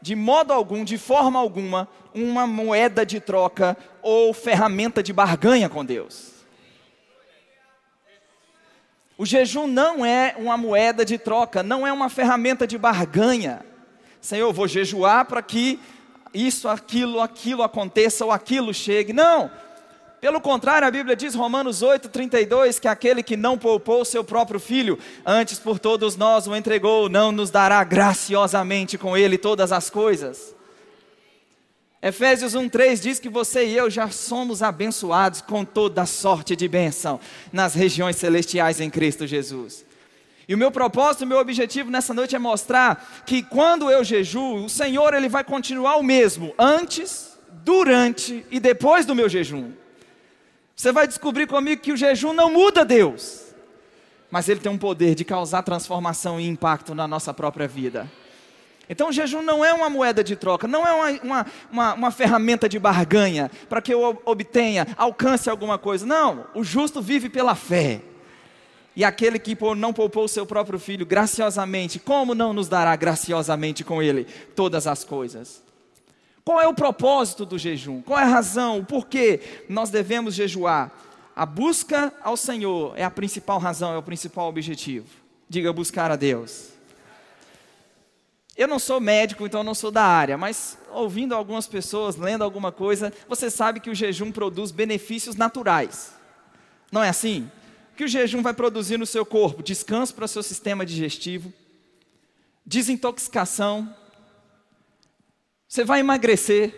de 0.00 0.14
modo 0.14 0.52
algum, 0.52 0.84
de 0.84 0.96
forma 0.96 1.40
alguma, 1.40 1.88
uma 2.14 2.46
moeda 2.46 3.04
de 3.04 3.18
troca 3.18 3.76
ou 4.00 4.32
ferramenta 4.32 5.02
de 5.02 5.12
barganha 5.12 5.68
com 5.68 5.84
Deus. 5.84 6.34
O 9.16 9.26
jejum 9.26 9.66
não 9.66 10.04
é 10.04 10.34
uma 10.38 10.56
moeda 10.56 11.04
de 11.04 11.18
troca, 11.18 11.62
não 11.62 11.86
é 11.86 11.92
uma 11.92 12.08
ferramenta 12.08 12.66
de 12.66 12.76
barganha. 12.76 13.64
Senhor, 14.20 14.48
eu 14.48 14.52
vou 14.52 14.66
jejuar 14.66 15.24
para 15.24 15.42
que 15.42 15.80
isso, 16.32 16.68
aquilo, 16.68 17.20
aquilo 17.20 17.62
aconteça 17.62 18.24
ou 18.24 18.32
aquilo 18.32 18.74
chegue. 18.74 19.12
Não. 19.12 19.50
Pelo 20.24 20.40
contrário, 20.40 20.88
a 20.88 20.90
Bíblia 20.90 21.14
diz, 21.14 21.34
Romanos 21.34 21.82
8, 21.82 22.08
32, 22.08 22.78
que 22.78 22.88
aquele 22.88 23.22
que 23.22 23.36
não 23.36 23.58
poupou 23.58 24.06
seu 24.06 24.24
próprio 24.24 24.58
filho, 24.58 24.98
antes 25.22 25.58
por 25.58 25.78
todos 25.78 26.16
nós 26.16 26.46
o 26.46 26.56
entregou, 26.56 27.10
não 27.10 27.30
nos 27.30 27.50
dará 27.50 27.84
graciosamente 27.84 28.96
com 28.96 29.14
ele 29.14 29.36
todas 29.36 29.70
as 29.70 29.90
coisas. 29.90 30.54
Efésios 32.00 32.54
1,3 32.54 33.02
diz 33.02 33.18
que 33.18 33.28
você 33.28 33.66
e 33.66 33.76
eu 33.76 33.90
já 33.90 34.08
somos 34.08 34.62
abençoados 34.62 35.42
com 35.42 35.62
toda 35.62 36.06
sorte 36.06 36.56
de 36.56 36.68
bênção 36.68 37.20
nas 37.52 37.74
regiões 37.74 38.16
celestiais 38.16 38.80
em 38.80 38.88
Cristo 38.88 39.26
Jesus. 39.26 39.84
E 40.48 40.54
o 40.54 40.58
meu 40.58 40.70
propósito, 40.70 41.24
o 41.24 41.28
meu 41.28 41.36
objetivo 41.36 41.90
nessa 41.90 42.14
noite 42.14 42.34
é 42.34 42.38
mostrar 42.38 43.22
que 43.26 43.42
quando 43.42 43.90
eu 43.90 44.02
jejuo, 44.02 44.64
o 44.64 44.70
Senhor 44.70 45.12
ele 45.12 45.28
vai 45.28 45.44
continuar 45.44 45.96
o 45.96 46.02
mesmo 46.02 46.54
antes, 46.58 47.36
durante 47.62 48.42
e 48.50 48.58
depois 48.58 49.04
do 49.04 49.14
meu 49.14 49.28
jejum. 49.28 49.83
Você 50.76 50.90
vai 50.90 51.06
descobrir 51.06 51.46
comigo 51.46 51.82
que 51.82 51.92
o 51.92 51.96
jejum 51.96 52.32
não 52.32 52.50
muda 52.52 52.84
Deus, 52.84 53.54
mas 54.30 54.48
ele 54.48 54.60
tem 54.60 54.70
um 54.70 54.78
poder 54.78 55.14
de 55.14 55.24
causar 55.24 55.62
transformação 55.62 56.40
e 56.40 56.48
impacto 56.48 56.94
na 56.94 57.06
nossa 57.06 57.32
própria 57.32 57.68
vida. 57.68 58.10
Então 58.88 59.08
o 59.08 59.12
jejum 59.12 59.40
não 59.40 59.64
é 59.64 59.72
uma 59.72 59.88
moeda 59.88 60.22
de 60.22 60.36
troca, 60.36 60.68
não 60.68 60.86
é 60.86 60.92
uma, 60.92 61.20
uma, 61.22 61.46
uma, 61.70 61.94
uma 61.94 62.10
ferramenta 62.10 62.68
de 62.68 62.78
barganha 62.78 63.50
para 63.68 63.80
que 63.80 63.94
eu 63.94 64.20
obtenha, 64.24 64.86
alcance 64.96 65.48
alguma 65.48 65.78
coisa. 65.78 66.04
Não, 66.04 66.46
o 66.54 66.62
justo 66.62 67.00
vive 67.00 67.30
pela 67.30 67.54
fé. 67.54 68.02
E 68.96 69.04
aquele 69.04 69.38
que 69.38 69.56
não 69.76 69.92
poupou 69.92 70.24
o 70.24 70.28
seu 70.28 70.46
próprio 70.46 70.78
filho 70.78 71.06
graciosamente, 71.06 71.98
como 71.98 72.34
não 72.34 72.52
nos 72.52 72.68
dará 72.68 72.94
graciosamente 72.94 73.82
com 73.82 74.02
ele 74.02 74.24
todas 74.54 74.86
as 74.86 75.02
coisas? 75.02 75.62
Qual 76.44 76.60
é 76.60 76.68
o 76.68 76.74
propósito 76.74 77.46
do 77.46 77.58
jejum? 77.58 78.02
Qual 78.02 78.18
é 78.18 78.22
a 78.22 78.26
razão? 78.26 78.80
O 78.80 78.84
porquê 78.84 79.40
nós 79.68 79.88
devemos 79.88 80.34
jejuar? 80.34 80.92
A 81.34 81.46
busca 81.46 82.12
ao 82.22 82.36
Senhor 82.36 82.92
é 82.96 83.02
a 83.02 83.10
principal 83.10 83.58
razão, 83.58 83.92
é 83.92 83.98
o 83.98 84.02
principal 84.02 84.48
objetivo. 84.48 85.06
Diga 85.48 85.72
buscar 85.72 86.10
a 86.10 86.16
Deus. 86.16 86.74
Eu 88.56 88.68
não 88.68 88.78
sou 88.78 89.00
médico, 89.00 89.44
então 89.44 89.64
não 89.64 89.74
sou 89.74 89.90
da 89.90 90.04
área, 90.04 90.36
mas 90.36 90.78
ouvindo 90.92 91.34
algumas 91.34 91.66
pessoas, 91.66 92.14
lendo 92.14 92.44
alguma 92.44 92.70
coisa, 92.70 93.12
você 93.28 93.50
sabe 93.50 93.80
que 93.80 93.90
o 93.90 93.94
jejum 93.94 94.30
produz 94.30 94.70
benefícios 94.70 95.34
naturais. 95.34 96.14
Não 96.92 97.02
é 97.02 97.08
assim? 97.08 97.50
Que 97.96 98.04
o 98.04 98.08
jejum 98.08 98.42
vai 98.42 98.54
produzir 98.54 98.96
no 98.96 99.06
seu 99.06 99.26
corpo? 99.26 99.62
Descanso 99.62 100.14
para 100.14 100.26
o 100.26 100.28
seu 100.28 100.42
sistema 100.42 100.86
digestivo, 100.86 101.52
desintoxicação. 102.64 103.92
Você 105.74 105.82
vai 105.82 105.98
emagrecer. 105.98 106.72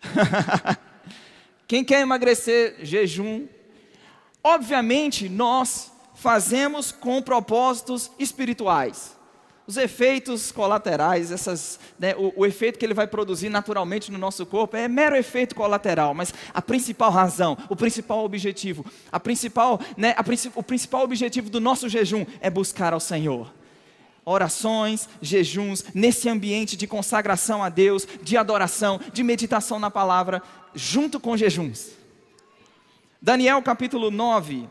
Quem 1.68 1.84
quer 1.84 2.00
emagrecer, 2.00 2.76
jejum. 2.80 3.46
Obviamente, 4.42 5.28
nós 5.28 5.92
fazemos 6.14 6.90
com 6.90 7.20
propósitos 7.20 8.10
espirituais. 8.18 9.14
Os 9.66 9.76
efeitos 9.76 10.50
colaterais, 10.52 11.30
essas, 11.30 11.78
né, 11.98 12.14
o, 12.16 12.32
o, 12.34 12.46
efeito 12.46 12.78
que 12.78 12.86
ele 12.86 12.94
vai 12.94 13.06
produzir 13.06 13.50
naturalmente 13.50 14.10
no 14.10 14.16
nosso 14.16 14.46
corpo 14.46 14.74
é 14.74 14.88
mero 14.88 15.14
efeito 15.14 15.54
colateral, 15.54 16.14
mas 16.14 16.32
a 16.54 16.62
principal 16.62 17.10
razão, 17.10 17.58
o 17.68 17.76
principal 17.76 18.24
objetivo, 18.24 18.86
a 19.12 19.20
principal, 19.20 19.78
né, 19.98 20.14
a, 20.16 20.24
o 20.54 20.62
principal 20.62 21.04
objetivo 21.04 21.50
do 21.50 21.60
nosso 21.60 21.90
jejum 21.90 22.24
é 22.40 22.48
buscar 22.48 22.94
ao 22.94 23.00
Senhor 23.00 23.52
orações, 24.24 25.08
jejuns, 25.20 25.84
nesse 25.94 26.28
ambiente 26.28 26.76
de 26.76 26.86
consagração 26.86 27.62
a 27.62 27.68
Deus, 27.68 28.06
de 28.22 28.36
adoração, 28.36 29.00
de 29.12 29.22
meditação 29.22 29.78
na 29.78 29.90
palavra, 29.90 30.42
junto 30.74 31.18
com 31.18 31.36
jejuns. 31.36 31.90
Daniel 33.20 33.62
capítulo 33.62 34.10
9, 34.10 34.68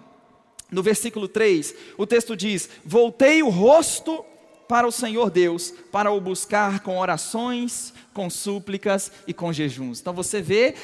no 0.69 0.81
versículo 0.81 1.27
3, 1.27 1.75
o 1.97 2.07
texto 2.07 2.35
diz: 2.35 2.69
Voltei 2.85 3.43
o 3.43 3.49
rosto 3.49 4.25
para 4.71 4.87
o 4.87 4.91
Senhor 4.91 5.29
Deus, 5.29 5.73
para 5.91 6.13
o 6.13 6.21
buscar 6.21 6.79
com 6.79 6.97
orações, 6.97 7.93
com 8.13 8.29
súplicas 8.29 9.11
e 9.27 9.33
com 9.33 9.51
jejuns. 9.51 9.99
Então 9.99 10.13
você 10.13 10.41
vê 10.41 10.75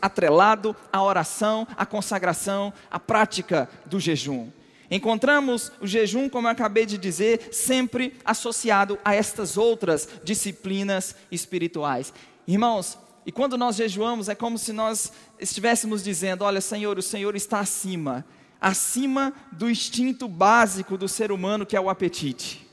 atrelado 0.00 0.74
a 0.90 1.02
oração, 1.02 1.68
a 1.76 1.84
consagração, 1.84 2.72
a 2.90 2.98
prática 2.98 3.68
do 3.84 4.00
jejum. 4.00 4.48
Encontramos 4.90 5.72
o 5.80 5.86
jejum, 5.86 6.28
como 6.28 6.46
eu 6.46 6.52
acabei 6.52 6.86
de 6.86 6.96
dizer, 6.96 7.48
sempre 7.52 8.14
associado 8.24 8.98
a 9.04 9.14
estas 9.14 9.56
outras 9.56 10.08
disciplinas 10.22 11.16
espirituais. 11.30 12.12
Irmãos, 12.46 12.98
e 13.24 13.32
quando 13.32 13.58
nós 13.58 13.74
jejuamos, 13.74 14.28
é 14.28 14.34
como 14.34 14.56
se 14.56 14.72
nós 14.72 15.12
estivéssemos 15.40 16.04
dizendo: 16.04 16.44
Olha, 16.44 16.60
Senhor, 16.60 16.96
o 16.96 17.02
Senhor 17.02 17.34
está 17.34 17.58
acima, 17.58 18.24
acima 18.60 19.32
do 19.50 19.68
instinto 19.68 20.28
básico 20.28 20.96
do 20.96 21.08
ser 21.08 21.32
humano, 21.32 21.66
que 21.66 21.76
é 21.76 21.80
o 21.80 21.90
apetite. 21.90 22.64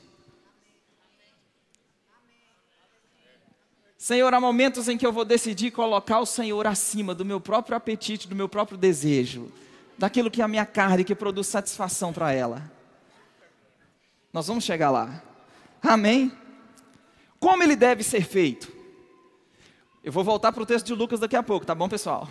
Senhor, 3.98 4.32
há 4.32 4.40
momentos 4.40 4.86
em 4.86 4.98
que 4.98 5.06
eu 5.06 5.12
vou 5.12 5.24
decidir 5.24 5.70
colocar 5.70 6.20
o 6.20 6.26
Senhor 6.26 6.66
acima 6.66 7.14
do 7.14 7.24
meu 7.24 7.40
próprio 7.40 7.76
apetite, 7.76 8.28
do 8.28 8.36
meu 8.36 8.48
próprio 8.48 8.78
desejo 8.78 9.50
daquilo 9.98 10.30
que 10.30 10.40
é 10.40 10.44
a 10.44 10.48
minha 10.48 10.66
carne, 10.66 11.04
que 11.04 11.14
produz 11.14 11.46
satisfação 11.46 12.12
para 12.12 12.32
ela. 12.32 12.70
Nós 14.32 14.46
vamos 14.46 14.64
chegar 14.64 14.90
lá. 14.90 15.22
Amém? 15.82 16.32
Como 17.38 17.62
ele 17.62 17.76
deve 17.76 18.02
ser 18.02 18.24
feito? 18.24 18.72
Eu 20.02 20.12
vou 20.12 20.24
voltar 20.24 20.52
para 20.52 20.62
o 20.62 20.66
texto 20.66 20.86
de 20.86 20.94
Lucas 20.94 21.20
daqui 21.20 21.36
a 21.36 21.42
pouco, 21.42 21.64
tá 21.64 21.74
bom, 21.74 21.88
pessoal? 21.88 22.28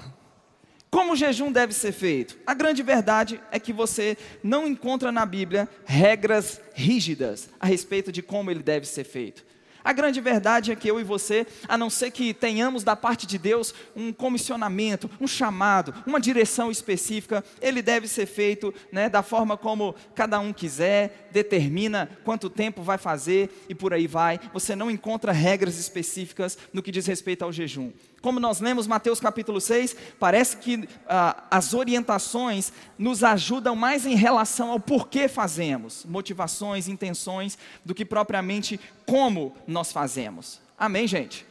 Como 0.90 1.14
o 1.14 1.16
jejum 1.16 1.52
deve 1.52 1.74
ser 1.74 1.92
feito? 1.92 2.38
A 2.46 2.54
grande 2.54 2.84
verdade 2.84 3.42
é 3.52 3.60
que 3.60 3.74
você 3.74 4.16
não 4.44 4.68
encontra 4.68 5.12
na 5.12 5.26
Bíblia 5.26 5.68
regras 5.86 6.62
rígidas 6.76 7.50
a 7.60 7.66
respeito 7.66 8.12
de 8.12 8.22
como 8.22 8.52
ele 8.52 8.62
deve 8.62 8.86
ser 8.86 9.04
feito. 9.04 9.44
A 9.84 9.92
grande 9.92 10.22
verdade 10.22 10.72
é 10.72 10.76
que 10.76 10.90
eu 10.90 11.00
e 11.00 11.04
você, 11.04 11.46
a 11.68 11.78
não 11.78 11.90
ser 11.90 12.12
que 12.12 12.34
tenhamos 12.34 12.84
da 12.84 12.96
parte 12.96 13.28
de 13.28 13.38
Deus 13.38 13.74
um 13.96 14.14
comissionamento, 14.14 15.10
um 15.20 15.28
chamado, 15.28 15.94
uma 16.06 16.20
direção 16.20 16.72
específica, 16.72 17.44
ele 17.62 17.82
deve 17.82 18.08
ser 18.08 18.26
feito 18.26 18.74
né, 18.92 19.10
da 19.10 19.22
forma 19.22 19.58
como 19.58 19.94
cada 20.16 20.40
um 20.40 20.54
quiser, 20.54 21.28
determina 21.32 22.10
quanto 22.24 22.50
tempo 22.50 22.82
vai 22.82 22.98
fazer 22.98 23.50
e 23.68 23.76
por 23.76 23.94
aí 23.94 24.08
vai. 24.08 24.40
Você 24.54 24.76
não 24.76 24.90
encontra 24.90 25.32
regras 25.32 25.78
específicas 25.78 26.58
no 26.72 26.82
que 26.82 26.92
diz 26.92 27.06
respeito 27.06 27.44
ao 27.44 27.52
jejum. 27.52 27.92
Como 28.24 28.40
nós 28.40 28.62
lemos 28.62 28.88
Mateus 28.88 29.20
capítulo 29.20 29.60
6, 29.60 29.98
parece 30.18 30.56
que 30.56 30.88
ah, 31.10 31.44
as 31.52 31.74
orientações 31.74 32.72
nos 32.98 33.22
ajudam 33.22 33.76
mais 33.76 34.06
em 34.06 34.16
relação 34.16 34.72
ao 34.72 34.80
porquê 34.80 35.28
fazemos, 35.28 36.06
motivações, 36.06 36.88
intenções, 36.88 37.58
do 37.84 37.94
que 37.94 38.06
propriamente 38.06 38.80
como 39.06 39.54
nós 39.68 39.92
fazemos. 39.92 40.62
Amém, 40.80 41.06
gente? 41.06 41.46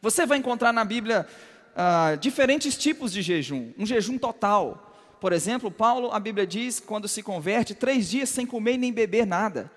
Você 0.00 0.24
vai 0.24 0.38
encontrar 0.38 0.72
na 0.72 0.86
Bíblia 0.86 1.28
ah, 1.76 2.16
diferentes 2.18 2.74
tipos 2.74 3.12
de 3.12 3.20
jejum. 3.20 3.70
Um 3.76 3.84
jejum 3.84 4.16
total. 4.16 4.96
Por 5.20 5.34
exemplo, 5.34 5.70
Paulo, 5.70 6.10
a 6.12 6.18
Bíblia 6.18 6.46
diz, 6.46 6.80
quando 6.80 7.06
se 7.06 7.22
converte, 7.22 7.74
três 7.74 8.08
dias 8.08 8.30
sem 8.30 8.46
comer 8.46 8.78
nem 8.78 8.90
beber 8.90 9.26
nada. 9.26 9.70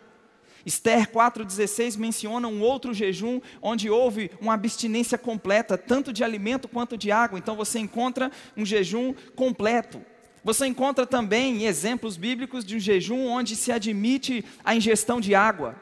Esther 0.65 1.09
4,16 1.11 1.97
menciona 1.97 2.47
um 2.47 2.61
outro 2.61 2.93
jejum 2.93 3.41
onde 3.61 3.89
houve 3.89 4.31
uma 4.39 4.53
abstinência 4.53 5.17
completa, 5.17 5.77
tanto 5.77 6.13
de 6.13 6.23
alimento 6.23 6.67
quanto 6.67 6.97
de 6.97 7.11
água. 7.11 7.39
Então 7.39 7.55
você 7.55 7.79
encontra 7.79 8.31
um 8.55 8.65
jejum 8.65 9.13
completo. 9.35 10.01
Você 10.43 10.65
encontra 10.65 11.05
também 11.05 11.65
exemplos 11.65 12.17
bíblicos 12.17 12.65
de 12.65 12.75
um 12.75 12.79
jejum 12.79 13.27
onde 13.27 13.55
se 13.55 13.71
admite 13.71 14.43
a 14.63 14.75
ingestão 14.75 15.21
de 15.21 15.35
água. 15.35 15.75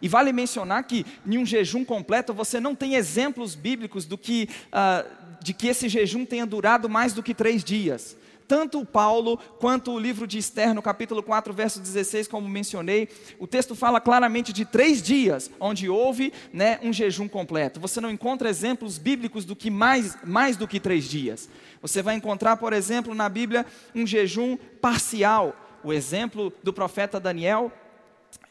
E 0.00 0.08
vale 0.08 0.32
mencionar 0.32 0.84
que 0.84 1.04
em 1.26 1.38
um 1.38 1.46
jejum 1.46 1.84
completo 1.84 2.34
você 2.34 2.60
não 2.60 2.74
tem 2.74 2.94
exemplos 2.94 3.54
bíblicos 3.54 4.04
do 4.04 4.18
que, 4.18 4.48
uh, 4.68 5.08
de 5.42 5.54
que 5.54 5.68
esse 5.68 5.88
jejum 5.88 6.24
tenha 6.24 6.46
durado 6.46 6.88
mais 6.88 7.12
do 7.12 7.22
que 7.22 7.34
três 7.34 7.64
dias 7.64 8.16
tanto 8.46 8.84
Paulo 8.84 9.38
quanto 9.58 9.92
o 9.92 9.98
livro 9.98 10.26
de 10.26 10.38
Esther, 10.38 10.74
no 10.74 10.82
capítulo 10.82 11.22
4, 11.22 11.52
verso 11.52 11.80
16, 11.80 12.28
como 12.28 12.48
mencionei, 12.48 13.08
o 13.38 13.46
texto 13.46 13.74
fala 13.74 14.00
claramente 14.00 14.52
de 14.52 14.64
três 14.64 15.02
dias, 15.02 15.50
onde 15.58 15.88
houve 15.88 16.32
né, 16.52 16.78
um 16.82 16.92
jejum 16.92 17.28
completo. 17.28 17.80
Você 17.80 18.00
não 18.00 18.10
encontra 18.10 18.48
exemplos 18.48 18.98
bíblicos 18.98 19.44
do 19.44 19.56
que 19.56 19.70
mais, 19.70 20.16
mais 20.24 20.56
do 20.56 20.68
que 20.68 20.78
três 20.78 21.04
dias. 21.04 21.48
Você 21.80 22.02
vai 22.02 22.14
encontrar, 22.14 22.56
por 22.56 22.72
exemplo, 22.72 23.14
na 23.14 23.28
Bíblia, 23.28 23.66
um 23.94 24.06
jejum 24.06 24.56
parcial. 24.80 25.54
O 25.82 25.92
exemplo 25.92 26.52
do 26.62 26.72
profeta 26.72 27.20
Daniel, 27.20 27.72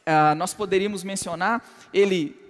uh, 0.08 0.36
nós 0.36 0.54
poderíamos 0.54 1.04
mencionar, 1.04 1.64
ele 1.94 2.42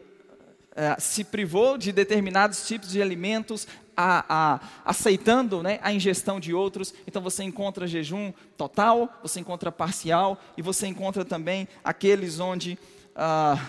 Uh, 0.74 1.00
se 1.00 1.24
privou 1.24 1.78
de 1.78 1.92
determinados 1.92 2.66
tipos 2.66 2.90
de 2.90 3.00
alimentos, 3.00 3.68
a, 3.96 4.26
a, 4.28 4.60
aceitando 4.86 5.62
né, 5.62 5.80
a 5.82 5.94
ingestão 5.94 6.40
de 6.40 6.54
outros. 6.54 6.94
Então 7.08 7.22
você 7.22 7.44
encontra 7.44 7.88
jejum 7.88 8.34
total, 8.58 9.20
você 9.22 9.40
encontra 9.40 9.72
parcial 9.72 10.40
e 10.58 10.62
você 10.62 10.88
encontra 10.88 11.24
também 11.24 11.68
aqueles 11.84 12.40
onde 12.40 12.78
uh, 13.16 13.60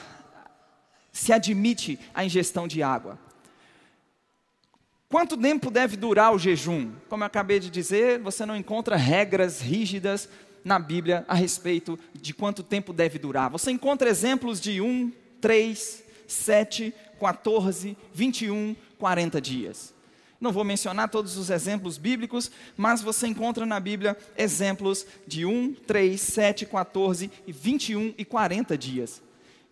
se 1.13 1.33
admite 1.33 1.99
a 2.13 2.25
ingestão 2.25 2.67
de 2.67 2.83
água. 2.83 3.19
Quanto 5.09 5.37
tempo 5.37 5.71
deve 5.71 5.97
durar 5.97 6.35
o 6.35 6.39
jejum? 6.39 6.91
Como 7.09 7.23
eu 7.23 7.27
acabei 7.27 7.61
de 7.61 7.71
dizer, 7.71 8.19
você 8.19 8.45
não 8.45 8.57
encontra 8.57 8.97
regras 8.97 9.61
rígidas 9.61 10.29
na 10.65 10.79
Bíblia 10.79 11.25
a 11.29 11.35
respeito 11.35 11.97
de 12.15 12.35
quanto 12.35 12.65
tempo 12.65 12.93
deve 12.93 13.19
durar. 13.19 13.49
Você 13.51 13.71
encontra 13.71 14.09
exemplos 14.09 14.61
de 14.61 14.81
1, 14.81 15.13
3, 15.41 16.03
7, 16.27 16.95
14, 17.21 17.97
21, 18.13 18.75
40 18.99 19.41
dias. 19.41 19.94
Não 20.41 20.53
vou 20.53 20.65
mencionar 20.65 21.09
todos 21.09 21.37
os 21.37 21.51
exemplos 21.51 21.97
bíblicos, 21.97 22.51
mas 22.77 23.01
você 23.01 23.27
encontra 23.27 23.65
na 23.65 23.81
Bíblia 23.81 24.17
exemplos 24.37 25.07
de 25.27 25.47
1, 25.47 25.75
3, 25.87 26.21
7, 26.21 26.67
14 26.67 27.31
e 27.47 27.53
21 27.53 28.15
e 28.19 28.25
40 28.25 28.77
dias. 28.77 29.23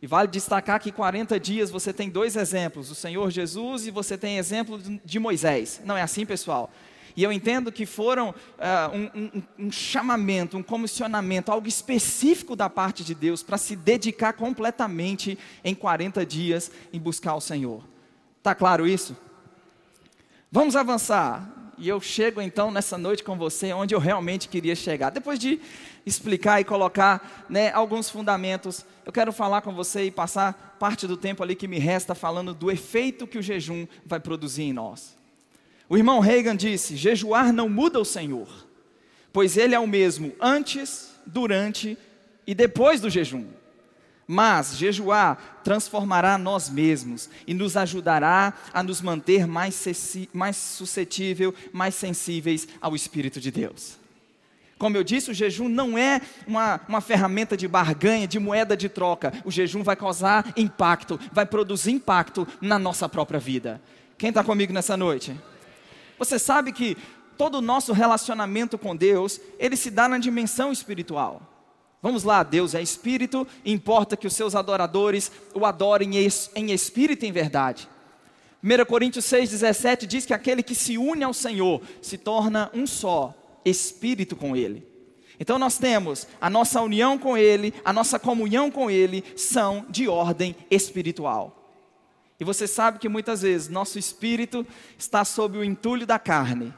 E 0.00 0.06
vale 0.06 0.28
destacar 0.28 0.80
que 0.80 0.90
40 0.90 1.38
dias 1.38 1.70
você 1.70 1.92
tem 1.92 2.10
dois 2.10 2.34
exemplos, 2.34 2.90
o 2.90 2.94
Senhor 2.94 3.30
Jesus 3.30 3.86
e 3.86 3.90
você 3.90 4.18
tem 4.18 4.36
exemplo 4.36 4.80
de 5.04 5.18
Moisés. 5.18 5.80
Não 5.84 5.96
é 5.96 6.02
assim, 6.02 6.26
pessoal? 6.26 6.70
E 7.16 7.22
eu 7.22 7.30
entendo 7.30 7.70
que 7.70 7.86
foram 7.86 8.30
uh, 8.30 8.96
um, 8.96 9.20
um, 9.20 9.66
um, 9.66 9.70
chamamento, 9.70 10.56
um 10.56 10.62
comissionamento, 10.62 11.52
algo 11.52 11.68
específico 11.68 12.56
da 12.56 12.70
parte 12.70 13.04
de 13.04 13.14
Deus 13.14 13.42
para 13.42 13.58
se 13.58 13.76
dedicar 13.76 14.32
completamente 14.32 15.38
em 15.62 15.74
40 15.74 16.24
dias 16.24 16.70
em 16.92 16.98
buscar 16.98 17.34
o 17.34 17.40
Senhor. 17.40 17.84
Está 18.38 18.54
claro 18.54 18.88
isso? 18.88 19.16
Vamos 20.54 20.76
avançar. 20.76 21.50
E 21.78 21.88
eu 21.88 21.98
chego 21.98 22.38
então 22.38 22.70
nessa 22.70 22.98
noite 22.98 23.24
com 23.24 23.38
você 23.38 23.72
onde 23.72 23.94
eu 23.94 23.98
realmente 23.98 24.50
queria 24.50 24.76
chegar. 24.76 25.08
Depois 25.08 25.38
de 25.38 25.58
explicar 26.04 26.60
e 26.60 26.64
colocar 26.64 27.46
né, 27.48 27.72
alguns 27.72 28.10
fundamentos, 28.10 28.84
eu 29.06 29.10
quero 29.10 29.32
falar 29.32 29.62
com 29.62 29.72
você 29.72 30.04
e 30.04 30.10
passar 30.10 30.76
parte 30.78 31.06
do 31.06 31.16
tempo 31.16 31.42
ali 31.42 31.56
que 31.56 31.66
me 31.66 31.78
resta 31.78 32.14
falando 32.14 32.52
do 32.52 32.70
efeito 32.70 33.26
que 33.26 33.38
o 33.38 33.42
jejum 33.42 33.86
vai 34.04 34.20
produzir 34.20 34.64
em 34.64 34.74
nós. 34.74 35.16
O 35.88 35.96
irmão 35.96 36.20
Reagan 36.20 36.54
disse: 36.54 36.96
jejuar 36.96 37.50
não 37.50 37.66
muda 37.66 37.98
o 37.98 38.04
Senhor, 38.04 38.48
pois 39.32 39.56
ele 39.56 39.74
é 39.74 39.80
o 39.80 39.88
mesmo 39.88 40.34
antes, 40.38 41.14
durante 41.24 41.96
e 42.46 42.54
depois 42.54 43.00
do 43.00 43.08
jejum. 43.08 43.46
Mas 44.26 44.76
jejuar 44.76 45.60
transformará 45.64 46.38
nós 46.38 46.68
mesmos 46.68 47.28
e 47.46 47.54
nos 47.54 47.76
ajudará 47.76 48.54
a 48.72 48.82
nos 48.82 49.00
manter 49.00 49.46
mais, 49.46 49.84
mais 50.32 50.56
suscetível, 50.56 51.54
mais 51.72 51.94
sensíveis 51.94 52.68
ao 52.80 52.94
Espírito 52.94 53.40
de 53.40 53.50
Deus. 53.50 53.98
Como 54.78 54.96
eu 54.96 55.04
disse, 55.04 55.30
o 55.30 55.34
jejum 55.34 55.68
não 55.68 55.96
é 55.96 56.20
uma, 56.44 56.80
uma 56.88 57.00
ferramenta 57.00 57.56
de 57.56 57.68
barganha, 57.68 58.26
de 58.26 58.40
moeda 58.40 58.76
de 58.76 58.88
troca. 58.88 59.32
O 59.44 59.50
jejum 59.50 59.82
vai 59.84 59.94
causar 59.94 60.52
impacto, 60.56 61.20
vai 61.32 61.46
produzir 61.46 61.92
impacto 61.92 62.48
na 62.60 62.80
nossa 62.80 63.08
própria 63.08 63.38
vida. 63.38 63.80
Quem 64.18 64.30
está 64.30 64.42
comigo 64.42 64.72
nessa 64.72 64.96
noite? 64.96 65.38
Você 66.18 66.36
sabe 66.36 66.72
que 66.72 66.96
todo 67.38 67.58
o 67.58 67.60
nosso 67.60 67.92
relacionamento 67.92 68.76
com 68.76 68.96
Deus, 68.96 69.40
ele 69.58 69.76
se 69.76 69.90
dá 69.90 70.08
na 70.08 70.18
dimensão 70.18 70.72
espiritual. 70.72 71.51
Vamos 72.02 72.24
lá, 72.24 72.42
Deus 72.42 72.74
é 72.74 72.82
espírito, 72.82 73.46
importa 73.64 74.16
que 74.16 74.26
os 74.26 74.34
seus 74.34 74.56
adoradores 74.56 75.30
o 75.54 75.64
adorem 75.64 76.10
em 76.56 76.72
espírito 76.72 77.24
e 77.24 77.28
em 77.28 77.32
verdade. 77.32 77.88
1 78.60 78.84
Coríntios 78.86 79.24
6,17 79.26 80.06
diz 80.06 80.26
que 80.26 80.34
aquele 80.34 80.64
que 80.64 80.74
se 80.74 80.98
une 80.98 81.22
ao 81.22 81.32
Senhor 81.32 81.80
se 82.00 82.18
torna 82.18 82.70
um 82.74 82.88
só 82.88 83.32
espírito 83.64 84.34
com 84.34 84.56
Ele. 84.56 84.84
Então 85.38 85.60
nós 85.60 85.78
temos 85.78 86.26
a 86.40 86.50
nossa 86.50 86.80
união 86.80 87.16
com 87.16 87.36
Ele, 87.36 87.72
a 87.84 87.92
nossa 87.92 88.18
comunhão 88.18 88.68
com 88.68 88.90
Ele 88.90 89.24
são 89.36 89.86
de 89.88 90.08
ordem 90.08 90.56
espiritual. 90.70 91.62
E 92.38 92.44
você 92.44 92.66
sabe 92.66 92.98
que 92.98 93.08
muitas 93.08 93.42
vezes 93.42 93.68
nosso 93.68 93.96
espírito 93.96 94.66
está 94.98 95.24
sob 95.24 95.56
o 95.56 95.64
entulho 95.64 96.04
da 96.04 96.18
carne. 96.18 96.74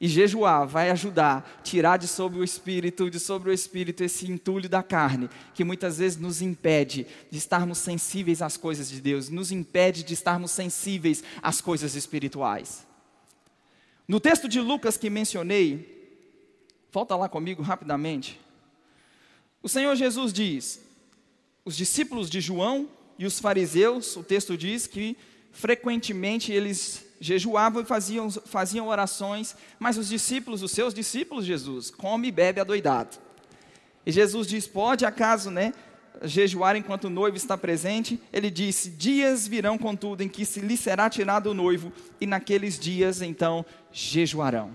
E 0.00 0.06
jejuar 0.06 0.66
vai 0.66 0.90
ajudar 0.90 1.60
tirar 1.64 1.96
de 1.96 2.06
sobre 2.06 2.38
o 2.38 2.44
espírito, 2.44 3.10
de 3.10 3.18
sobre 3.18 3.50
o 3.50 3.52
espírito 3.52 4.04
esse 4.04 4.30
entulho 4.30 4.68
da 4.68 4.82
carne, 4.82 5.28
que 5.54 5.64
muitas 5.64 5.98
vezes 5.98 6.18
nos 6.18 6.40
impede 6.40 7.04
de 7.30 7.38
estarmos 7.38 7.78
sensíveis 7.78 8.40
às 8.40 8.56
coisas 8.56 8.88
de 8.88 9.00
Deus, 9.00 9.28
nos 9.28 9.50
impede 9.50 10.04
de 10.04 10.14
estarmos 10.14 10.52
sensíveis 10.52 11.24
às 11.42 11.60
coisas 11.60 11.96
espirituais. 11.96 12.86
No 14.06 14.20
texto 14.20 14.48
de 14.48 14.60
Lucas 14.60 14.96
que 14.96 15.10
mencionei, 15.10 15.98
volta 16.92 17.16
lá 17.16 17.28
comigo 17.28 17.60
rapidamente. 17.62 18.40
O 19.60 19.68
Senhor 19.68 19.96
Jesus 19.96 20.32
diz: 20.32 20.80
os 21.64 21.76
discípulos 21.76 22.30
de 22.30 22.40
João 22.40 22.88
e 23.18 23.26
os 23.26 23.40
fariseus, 23.40 24.16
o 24.16 24.22
texto 24.22 24.56
diz 24.56 24.86
que 24.86 25.16
frequentemente 25.50 26.52
eles 26.52 27.04
jejuavam 27.20 27.82
e 27.82 27.84
faziam, 27.84 28.30
faziam 28.30 28.88
orações, 28.88 29.56
mas 29.78 29.98
os 29.98 30.08
discípulos, 30.08 30.62
os 30.62 30.70
seus 30.70 30.94
discípulos, 30.94 31.44
Jesus, 31.44 31.90
come 31.90 32.28
e 32.28 32.32
bebe 32.32 32.60
adoidado. 32.60 33.18
E 34.06 34.12
Jesus 34.12 34.46
diz: 34.46 34.66
pode 34.66 35.04
acaso, 35.04 35.50
né, 35.50 35.72
jejuar 36.22 36.76
enquanto 36.76 37.04
o 37.04 37.10
noivo 37.10 37.36
está 37.36 37.58
presente? 37.58 38.20
Ele 38.32 38.50
disse: 38.50 38.90
dias 38.90 39.46
virão, 39.46 39.76
contudo, 39.76 40.22
em 40.22 40.28
que 40.28 40.44
se 40.44 40.60
lhe 40.60 40.76
será 40.76 41.10
tirado 41.10 41.50
o 41.50 41.54
noivo, 41.54 41.92
e 42.20 42.26
naqueles 42.26 42.78
dias 42.78 43.20
então 43.20 43.64
jejuarão. 43.92 44.70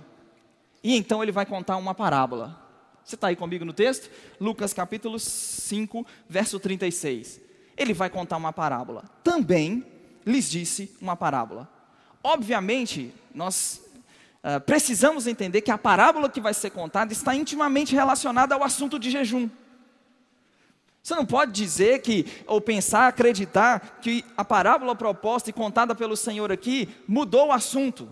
E 0.83 0.95
então 0.95 1.23
ele 1.23 1.31
vai 1.31 1.45
contar 1.45 1.77
uma 1.77 1.95
parábola. 1.95 2.61
Você 3.03 3.15
está 3.15 3.27
aí 3.27 3.35
comigo 3.35 3.65
no 3.65 3.73
texto? 3.73 4.09
Lucas 4.39 4.73
capítulo 4.73 5.19
5, 5.19 6.05
verso 6.27 6.59
36. 6.59 7.41
Ele 7.75 7.93
vai 7.93 8.09
contar 8.09 8.37
uma 8.37 8.53
parábola. 8.53 9.03
Também 9.23 9.85
lhes 10.25 10.49
disse 10.49 10.95
uma 11.01 11.15
parábola. 11.15 11.72
Obviamente, 12.23 13.13
nós 13.35 13.81
uh, 14.43 14.61
precisamos 14.61 15.27
entender 15.27 15.61
que 15.61 15.69
a 15.69 15.77
parábola 15.77 16.29
que 16.29 16.39
vai 16.39 16.53
ser 16.53 16.69
contada 16.69 17.11
está 17.11 17.35
intimamente 17.35 17.93
relacionada 17.93 18.55
ao 18.55 18.63
assunto 18.63 18.97
de 18.97 19.11
jejum. 19.11 19.49
Você 21.03 21.15
não 21.15 21.25
pode 21.25 21.51
dizer 21.51 22.01
que, 22.01 22.25
ou 22.47 22.61
pensar, 22.61 23.09
acreditar, 23.09 23.99
que 24.01 24.23
a 24.37 24.45
parábola 24.45 24.95
proposta 24.95 25.49
e 25.49 25.53
contada 25.53 25.93
pelo 25.93 26.15
Senhor 26.15 26.49
aqui 26.49 26.87
mudou 27.05 27.47
o 27.47 27.51
assunto. 27.51 28.07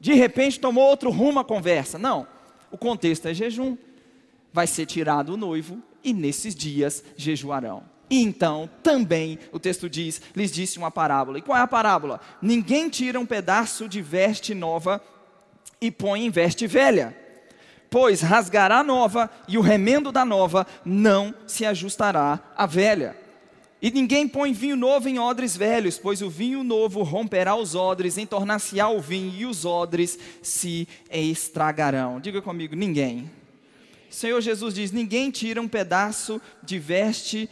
De 0.00 0.14
repente 0.14 0.58
tomou 0.58 0.88
outro 0.88 1.10
rumo 1.10 1.40
a 1.40 1.44
conversa. 1.44 1.98
Não. 1.98 2.26
O 2.70 2.78
contexto 2.78 3.26
é 3.26 3.34
jejum. 3.34 3.76
Vai 4.50 4.66
ser 4.66 4.86
tirado 4.86 5.34
o 5.34 5.36
noivo 5.36 5.82
e 6.02 6.14
nesses 6.14 6.54
dias 6.54 7.04
jejuarão. 7.18 7.82
E 8.08 8.22
então, 8.22 8.70
também, 8.82 9.38
o 9.50 9.58
texto 9.58 9.90
diz, 9.90 10.20
lhes 10.34 10.52
disse 10.52 10.78
uma 10.78 10.90
parábola. 10.90 11.38
E 11.38 11.42
qual 11.42 11.58
é 11.58 11.62
a 11.62 11.66
parábola? 11.66 12.20
Ninguém 12.40 12.88
tira 12.88 13.18
um 13.18 13.26
pedaço 13.26 13.88
de 13.88 14.00
veste 14.00 14.54
nova 14.54 15.02
e 15.80 15.90
põe 15.90 16.24
em 16.24 16.30
veste 16.30 16.66
velha, 16.66 17.16
pois 17.90 18.20
rasgará 18.20 18.78
a 18.78 18.84
nova 18.84 19.30
e 19.48 19.58
o 19.58 19.60
remendo 19.60 20.12
da 20.12 20.24
nova 20.24 20.66
não 20.84 21.34
se 21.46 21.66
ajustará 21.66 22.40
à 22.56 22.64
velha. 22.64 23.16
E 23.82 23.90
ninguém 23.90 24.26
põe 24.26 24.52
vinho 24.52 24.76
novo 24.76 25.08
em 25.08 25.18
odres 25.18 25.56
velhos, 25.56 25.98
pois 25.98 26.22
o 26.22 26.30
vinho 26.30 26.64
novo 26.64 27.02
romperá 27.02 27.54
os 27.54 27.74
odres, 27.74 28.16
entornar-se-á 28.16 28.88
o 28.88 29.00
vinho 29.00 29.34
e 29.36 29.44
os 29.44 29.64
odres 29.64 30.18
se 30.42 30.88
estragarão. 31.10 32.18
Diga 32.18 32.40
comigo, 32.40 32.74
ninguém. 32.74 33.30
O 34.10 34.14
Senhor 34.14 34.40
Jesus 34.40 34.72
diz: 34.72 34.92
ninguém 34.92 35.30
tira 35.30 35.60
um 35.60 35.68
pedaço 35.68 36.40
de 36.62 36.78
veste 36.78 37.50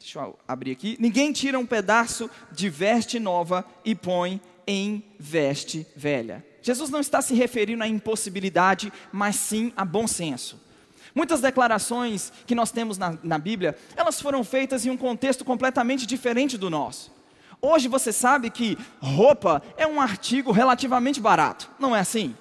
Deixa 0.00 0.18
eu 0.18 0.38
abrir 0.48 0.72
aqui. 0.72 0.96
Ninguém 0.98 1.30
tira 1.30 1.58
um 1.58 1.66
pedaço 1.66 2.28
de 2.50 2.70
veste 2.70 3.20
nova 3.20 3.64
e 3.84 3.94
põe 3.94 4.40
em 4.66 5.04
veste 5.18 5.86
velha. 5.94 6.44
Jesus 6.62 6.90
não 6.90 7.00
está 7.00 7.20
se 7.20 7.34
referindo 7.34 7.82
à 7.82 7.86
impossibilidade, 7.86 8.90
mas 9.12 9.36
sim 9.36 9.72
a 9.76 9.84
bom 9.84 10.06
senso. 10.06 10.58
Muitas 11.14 11.40
declarações 11.40 12.32
que 12.46 12.54
nós 12.54 12.70
temos 12.70 12.96
na, 12.96 13.18
na 13.22 13.38
Bíblia, 13.38 13.76
elas 13.94 14.20
foram 14.20 14.42
feitas 14.42 14.86
em 14.86 14.90
um 14.90 14.96
contexto 14.96 15.44
completamente 15.44 16.06
diferente 16.06 16.56
do 16.56 16.70
nosso. 16.70 17.12
Hoje 17.60 17.88
você 17.88 18.12
sabe 18.12 18.48
que 18.48 18.78
roupa 19.00 19.62
é 19.76 19.86
um 19.86 20.00
artigo 20.00 20.50
relativamente 20.50 21.20
barato, 21.20 21.70
não 21.78 21.94
é 21.94 22.00
assim? 22.00 22.34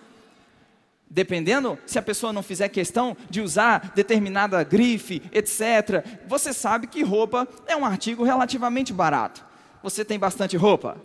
Dependendo, 1.10 1.78
se 1.88 1.98
a 1.98 2.04
pessoa 2.04 2.32
não 2.32 2.44
fizer 2.44 2.70
questão 2.70 3.18
de 3.30 3.42
usar 3.42 3.94
determinada 3.96 4.64
grife, 4.64 5.24
etc., 5.32 6.06
você 6.28 6.54
sabe 6.54 6.86
que 6.86 7.02
roupa 7.02 7.48
é 7.66 7.76
um 7.76 7.84
artigo 7.84 8.24
relativamente 8.24 8.94
barato. 8.94 9.44
Você 9.82 10.06
tem 10.06 10.20
bastante 10.20 10.56
roupa? 10.56 10.98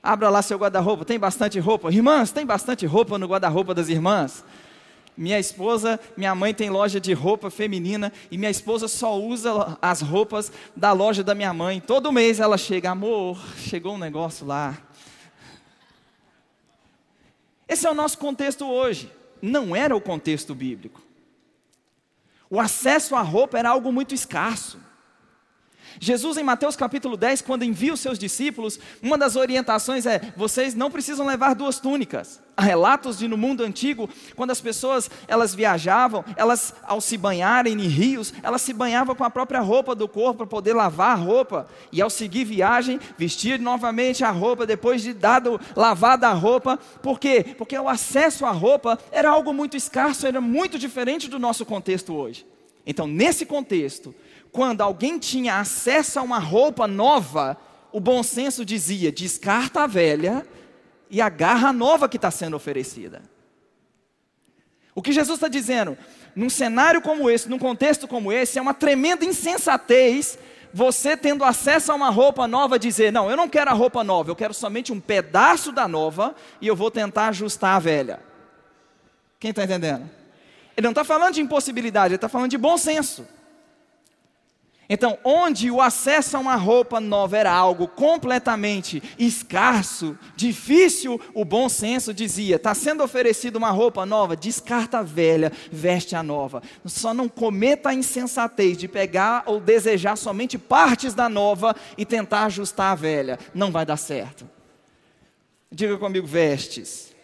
Abra 0.00 0.30
lá 0.30 0.40
seu 0.42 0.56
guarda-roupa, 0.56 1.04
tem 1.04 1.18
bastante 1.18 1.58
roupa? 1.58 1.90
Irmãs, 1.90 2.30
tem 2.30 2.46
bastante 2.46 2.86
roupa 2.86 3.18
no 3.18 3.26
guarda-roupa 3.26 3.74
das 3.74 3.88
irmãs? 3.88 4.44
Minha 5.16 5.38
esposa, 5.38 5.98
minha 6.16 6.34
mãe 6.34 6.54
tem 6.54 6.70
loja 6.70 7.00
de 7.00 7.12
roupa 7.12 7.50
feminina 7.50 8.12
e 8.30 8.38
minha 8.38 8.50
esposa 8.50 8.88
só 8.88 9.18
usa 9.20 9.76
as 9.82 10.00
roupas 10.00 10.52
da 10.74 10.92
loja 10.92 11.22
da 11.22 11.34
minha 11.34 11.52
mãe. 11.52 11.80
Todo 11.80 12.12
mês 12.12 12.38
ela 12.38 12.56
chega, 12.56 12.90
amor, 12.90 13.38
chegou 13.58 13.96
um 13.96 13.98
negócio 13.98 14.46
lá. 14.46 14.78
Esse 17.70 17.86
é 17.86 17.90
o 17.90 17.94
nosso 17.94 18.18
contexto 18.18 18.66
hoje. 18.66 19.12
Não 19.40 19.76
era 19.76 19.94
o 19.94 20.00
contexto 20.00 20.56
bíblico. 20.56 21.00
O 22.50 22.58
acesso 22.58 23.14
à 23.14 23.22
roupa 23.22 23.60
era 23.60 23.70
algo 23.70 23.92
muito 23.92 24.12
escasso. 24.12 24.80
Jesus, 25.98 26.36
em 26.36 26.44
Mateus 26.44 26.76
capítulo 26.76 27.16
10, 27.16 27.42
quando 27.42 27.64
envia 27.64 27.92
os 27.92 28.00
seus 28.00 28.18
discípulos, 28.18 28.78
uma 29.02 29.18
das 29.18 29.36
orientações 29.36 30.06
é: 30.06 30.32
vocês 30.36 30.74
não 30.74 30.90
precisam 30.90 31.26
levar 31.26 31.54
duas 31.54 31.80
túnicas. 31.80 32.40
Há 32.56 32.62
relatos 32.62 33.18
de 33.18 33.26
no 33.26 33.38
mundo 33.38 33.62
antigo, 33.62 34.08
quando 34.36 34.50
as 34.50 34.60
pessoas 34.60 35.10
elas 35.26 35.54
viajavam, 35.54 36.22
elas 36.36 36.74
ao 36.82 37.00
se 37.00 37.16
banharem 37.16 37.72
em 37.72 37.88
rios, 37.88 38.34
elas 38.42 38.60
se 38.60 38.74
banhavam 38.74 39.14
com 39.14 39.24
a 39.24 39.30
própria 39.30 39.60
roupa 39.60 39.94
do 39.94 40.06
corpo 40.06 40.38
para 40.38 40.46
poder 40.46 40.74
lavar 40.74 41.12
a 41.12 41.14
roupa. 41.14 41.66
E 41.90 42.02
ao 42.02 42.10
seguir 42.10 42.44
viagem, 42.44 43.00
vestir 43.16 43.58
novamente 43.58 44.24
a 44.24 44.30
roupa 44.30 44.66
depois 44.66 45.00
de 45.00 45.14
dado 45.14 45.58
lavada 45.74 46.28
a 46.28 46.34
roupa. 46.34 46.78
Por 47.02 47.18
quê? 47.18 47.54
Porque 47.56 47.78
o 47.78 47.88
acesso 47.88 48.44
à 48.44 48.50
roupa 48.50 48.98
era 49.10 49.30
algo 49.30 49.54
muito 49.54 49.74
escasso, 49.76 50.26
era 50.26 50.40
muito 50.40 50.78
diferente 50.78 51.28
do 51.28 51.38
nosso 51.38 51.64
contexto 51.64 52.14
hoje. 52.14 52.44
Então, 52.86 53.06
nesse 53.06 53.46
contexto, 53.46 54.14
quando 54.52 54.80
alguém 54.80 55.18
tinha 55.18 55.60
acesso 55.60 56.18
a 56.18 56.22
uma 56.22 56.38
roupa 56.38 56.86
nova, 56.86 57.56
o 57.92 58.00
bom 58.00 58.22
senso 58.22 58.64
dizia: 58.64 59.12
descarta 59.12 59.82
a 59.82 59.86
velha 59.86 60.46
e 61.08 61.20
agarra 61.20 61.68
a 61.68 61.72
nova 61.72 62.08
que 62.08 62.16
está 62.16 62.30
sendo 62.30 62.56
oferecida. 62.56 63.22
O 64.94 65.02
que 65.02 65.12
Jesus 65.12 65.36
está 65.36 65.48
dizendo, 65.48 65.96
num 66.34 66.50
cenário 66.50 67.00
como 67.00 67.30
esse, 67.30 67.48
num 67.48 67.58
contexto 67.58 68.08
como 68.08 68.32
esse, 68.32 68.58
é 68.58 68.62
uma 68.62 68.74
tremenda 68.74 69.24
insensatez 69.24 70.38
você 70.72 71.16
tendo 71.16 71.44
acesso 71.44 71.90
a 71.90 71.94
uma 71.94 72.10
roupa 72.10 72.46
nova 72.46 72.78
dizer: 72.78 73.12
não, 73.12 73.30
eu 73.30 73.36
não 73.36 73.48
quero 73.48 73.70
a 73.70 73.74
roupa 73.74 74.04
nova, 74.04 74.30
eu 74.30 74.36
quero 74.36 74.54
somente 74.54 74.92
um 74.92 75.00
pedaço 75.00 75.72
da 75.72 75.86
nova 75.88 76.34
e 76.60 76.66
eu 76.66 76.76
vou 76.76 76.90
tentar 76.90 77.28
ajustar 77.28 77.76
a 77.76 77.78
velha. 77.78 78.20
Quem 79.38 79.50
está 79.50 79.64
entendendo? 79.64 80.08
Ele 80.76 80.84
não 80.84 80.90
está 80.90 81.04
falando 81.04 81.34
de 81.34 81.40
impossibilidade, 81.40 82.08
ele 82.08 82.16
está 82.16 82.28
falando 82.28 82.50
de 82.50 82.58
bom 82.58 82.76
senso. 82.76 83.26
Então, 84.92 85.16
onde 85.22 85.70
o 85.70 85.80
acesso 85.80 86.36
a 86.36 86.40
uma 86.40 86.56
roupa 86.56 86.98
nova 86.98 87.38
era 87.38 87.52
algo 87.52 87.86
completamente 87.86 89.00
escasso, 89.16 90.18
difícil, 90.34 91.20
o 91.32 91.44
bom 91.44 91.68
senso 91.68 92.12
dizia: 92.12 92.56
está 92.56 92.74
sendo 92.74 93.04
oferecida 93.04 93.56
uma 93.56 93.70
roupa 93.70 94.04
nova, 94.04 94.34
descarta 94.34 94.98
a 94.98 95.02
velha, 95.02 95.52
veste 95.70 96.16
a 96.16 96.24
nova. 96.24 96.60
Só 96.84 97.14
não 97.14 97.28
cometa 97.28 97.90
a 97.90 97.94
insensatez 97.94 98.76
de 98.76 98.88
pegar 98.88 99.44
ou 99.46 99.60
desejar 99.60 100.16
somente 100.16 100.58
partes 100.58 101.14
da 101.14 101.28
nova 101.28 101.76
e 101.96 102.04
tentar 102.04 102.46
ajustar 102.46 102.90
a 102.90 102.96
velha. 102.96 103.38
Não 103.54 103.70
vai 103.70 103.86
dar 103.86 103.96
certo. 103.96 104.44
Diga 105.70 105.96
comigo, 105.98 106.26
vestes. 106.26 107.14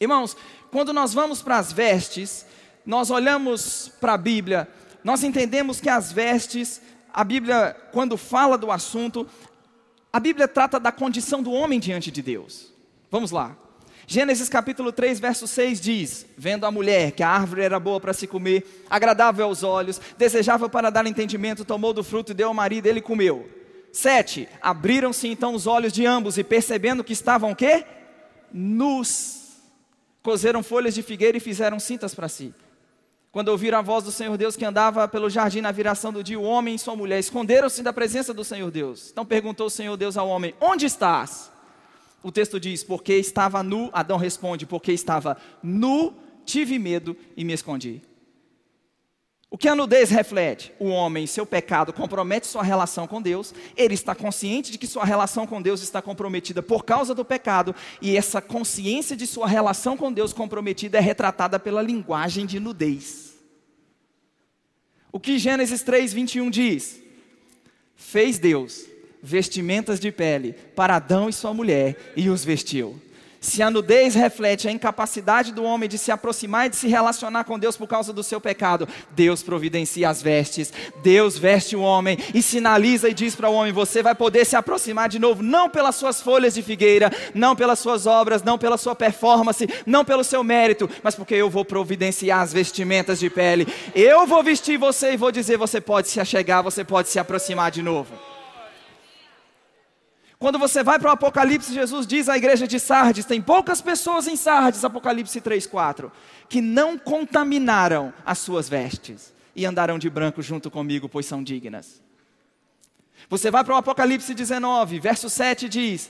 Irmãos, 0.00 0.36
quando 0.72 0.92
nós 0.92 1.14
vamos 1.14 1.42
para 1.42 1.58
as 1.58 1.72
vestes, 1.72 2.44
nós 2.84 3.08
olhamos 3.08 3.92
para 4.00 4.14
a 4.14 4.18
Bíblia, 4.18 4.66
nós 5.02 5.22
entendemos 5.22 5.80
que 5.80 5.88
as 5.88 6.12
vestes, 6.12 6.80
a 7.12 7.24
Bíblia, 7.24 7.76
quando 7.92 8.16
fala 8.16 8.58
do 8.58 8.70
assunto, 8.70 9.26
a 10.12 10.20
Bíblia 10.20 10.48
trata 10.48 10.80
da 10.80 10.90
condição 10.90 11.42
do 11.42 11.52
homem 11.52 11.78
diante 11.78 12.10
de 12.10 12.22
Deus. 12.22 12.72
Vamos 13.10 13.30
lá. 13.30 13.56
Gênesis 14.06 14.48
capítulo 14.48 14.90
3, 14.90 15.20
verso 15.20 15.46
6 15.46 15.80
diz: 15.80 16.26
Vendo 16.36 16.64
a 16.64 16.70
mulher 16.70 17.12
que 17.12 17.22
a 17.22 17.28
árvore 17.28 17.60
era 17.60 17.78
boa 17.78 18.00
para 18.00 18.14
se 18.14 18.26
comer, 18.26 18.86
agradável 18.88 19.44
aos 19.44 19.62
olhos, 19.62 20.00
desejável 20.16 20.68
para 20.70 20.88
dar 20.88 21.06
entendimento, 21.06 21.64
tomou 21.64 21.92
do 21.92 22.02
fruto 22.02 22.32
e 22.32 22.34
deu 22.34 22.48
ao 22.48 22.54
marido, 22.54 22.86
ele 22.86 23.02
comeu. 23.02 23.48
7. 23.92 24.48
Abriram-se 24.62 25.28
então 25.28 25.54
os 25.54 25.66
olhos 25.66 25.92
de 25.92 26.06
ambos 26.06 26.38
e 26.38 26.44
percebendo 26.44 27.04
que 27.04 27.12
estavam 27.12 27.54
quê? 27.54 27.84
Nus. 28.50 29.56
Cozeram 30.22 30.62
folhas 30.62 30.94
de 30.94 31.02
figueira 31.02 31.36
e 31.36 31.40
fizeram 31.40 31.78
cintas 31.78 32.14
para 32.14 32.28
si. 32.28 32.54
Quando 33.38 33.50
ouviram 33.50 33.78
a 33.78 33.82
voz 33.82 34.02
do 34.02 34.10
Senhor 34.10 34.36
Deus 34.36 34.56
que 34.56 34.64
andava 34.64 35.06
pelo 35.06 35.30
jardim 35.30 35.60
na 35.60 35.70
viração 35.70 36.12
do 36.12 36.24
dia, 36.24 36.36
o 36.36 36.42
homem 36.42 36.74
e 36.74 36.78
sua 36.78 36.96
mulher 36.96 37.20
esconderam-se 37.20 37.84
da 37.84 37.92
presença 37.92 38.34
do 38.34 38.42
Senhor 38.42 38.68
Deus. 38.68 39.10
Então 39.12 39.24
perguntou 39.24 39.68
o 39.68 39.70
Senhor 39.70 39.96
Deus 39.96 40.16
ao 40.16 40.28
homem: 40.28 40.56
Onde 40.60 40.86
estás? 40.86 41.48
O 42.20 42.32
texto 42.32 42.58
diz: 42.58 42.82
Porque 42.82 43.14
estava 43.14 43.62
nu. 43.62 43.90
Adão 43.92 44.16
responde: 44.16 44.66
Porque 44.66 44.90
estava 44.90 45.36
nu, 45.62 46.16
tive 46.44 46.80
medo 46.80 47.16
e 47.36 47.44
me 47.44 47.52
escondi. 47.52 48.02
O 49.48 49.56
que 49.56 49.68
a 49.68 49.74
nudez 49.76 50.10
reflete? 50.10 50.72
O 50.80 50.88
homem, 50.88 51.24
seu 51.24 51.46
pecado, 51.46 51.92
compromete 51.92 52.44
sua 52.44 52.64
relação 52.64 53.06
com 53.06 53.22
Deus, 53.22 53.54
ele 53.76 53.94
está 53.94 54.16
consciente 54.16 54.72
de 54.72 54.78
que 54.78 54.86
sua 54.88 55.04
relação 55.04 55.46
com 55.46 55.62
Deus 55.62 55.80
está 55.80 56.02
comprometida 56.02 56.60
por 56.60 56.84
causa 56.84 57.14
do 57.14 57.24
pecado, 57.24 57.72
e 58.02 58.16
essa 58.16 58.42
consciência 58.42 59.16
de 59.16 59.28
sua 59.28 59.46
relação 59.46 59.96
com 59.96 60.12
Deus 60.12 60.32
comprometida 60.32 60.98
é 60.98 61.00
retratada 61.00 61.56
pela 61.56 61.80
linguagem 61.80 62.44
de 62.44 62.58
nudez. 62.58 63.27
O 65.18 65.20
que 65.20 65.36
Gênesis 65.36 65.82
3, 65.82 66.12
21 66.12 66.48
diz? 66.48 67.02
Fez 67.96 68.38
Deus 68.38 68.86
vestimentas 69.20 69.98
de 69.98 70.12
pele 70.12 70.52
para 70.76 70.94
Adão 70.94 71.28
e 71.28 71.32
sua 71.32 71.52
mulher 71.52 72.12
e 72.16 72.30
os 72.30 72.44
vestiu. 72.44 73.02
Se 73.40 73.62
a 73.62 73.70
nudez 73.70 74.16
reflete 74.16 74.66
a 74.66 74.72
incapacidade 74.72 75.52
do 75.52 75.62
homem 75.62 75.88
de 75.88 75.96
se 75.96 76.10
aproximar 76.10 76.66
e 76.66 76.70
de 76.70 76.76
se 76.76 76.88
relacionar 76.88 77.44
com 77.44 77.58
Deus 77.58 77.76
por 77.76 77.86
causa 77.86 78.12
do 78.12 78.22
seu 78.22 78.40
pecado, 78.40 78.88
Deus 79.12 79.44
providencia 79.44 80.08
as 80.08 80.20
vestes, 80.20 80.72
Deus 81.02 81.38
veste 81.38 81.76
o 81.76 81.80
homem 81.80 82.18
e 82.34 82.42
sinaliza 82.42 83.08
e 83.08 83.14
diz 83.14 83.36
para 83.36 83.48
o 83.48 83.54
homem: 83.54 83.72
você 83.72 84.02
vai 84.02 84.14
poder 84.14 84.44
se 84.44 84.56
aproximar 84.56 85.08
de 85.08 85.20
novo, 85.20 85.42
não 85.42 85.70
pelas 85.70 85.94
suas 85.94 86.20
folhas 86.20 86.54
de 86.54 86.62
figueira, 86.62 87.12
não 87.32 87.54
pelas 87.54 87.78
suas 87.78 88.06
obras, 88.06 88.42
não 88.42 88.58
pela 88.58 88.76
sua 88.76 88.96
performance, 88.96 89.68
não 89.86 90.04
pelo 90.04 90.24
seu 90.24 90.42
mérito, 90.42 90.90
mas 91.02 91.14
porque 91.14 91.34
eu 91.34 91.48
vou 91.48 91.64
providenciar 91.64 92.40
as 92.40 92.52
vestimentas 92.52 93.20
de 93.20 93.30
pele. 93.30 93.68
Eu 93.94 94.26
vou 94.26 94.42
vestir 94.42 94.76
você 94.76 95.12
e 95.12 95.16
vou 95.16 95.30
dizer: 95.30 95.56
você 95.56 95.80
pode 95.80 96.08
se 96.08 96.18
achegar, 96.18 96.62
você 96.62 96.82
pode 96.82 97.08
se 97.08 97.20
aproximar 97.20 97.70
de 97.70 97.82
novo. 97.82 98.27
Quando 100.38 100.58
você 100.58 100.84
vai 100.84 101.00
para 101.00 101.08
o 101.08 101.12
Apocalipse, 101.12 101.74
Jesus 101.74 102.06
diz 102.06 102.28
à 102.28 102.36
igreja 102.36 102.66
de 102.66 102.78
Sardes: 102.78 103.24
tem 103.24 103.42
poucas 103.42 103.80
pessoas 103.82 104.28
em 104.28 104.36
Sardes, 104.36 104.84
Apocalipse 104.84 105.40
3, 105.40 105.66
4, 105.66 106.12
que 106.48 106.60
não 106.60 106.96
contaminaram 106.96 108.12
as 108.24 108.38
suas 108.38 108.68
vestes 108.68 109.34
e 109.56 109.66
andarão 109.66 109.98
de 109.98 110.08
branco 110.08 110.40
junto 110.40 110.70
comigo, 110.70 111.08
pois 111.08 111.26
são 111.26 111.42
dignas. 111.42 112.00
Você 113.28 113.50
vai 113.50 113.64
para 113.64 113.74
o 113.74 113.78
Apocalipse 113.78 114.32
19, 114.32 115.00
verso 115.00 115.28
7 115.28 115.68
diz: 115.68 116.08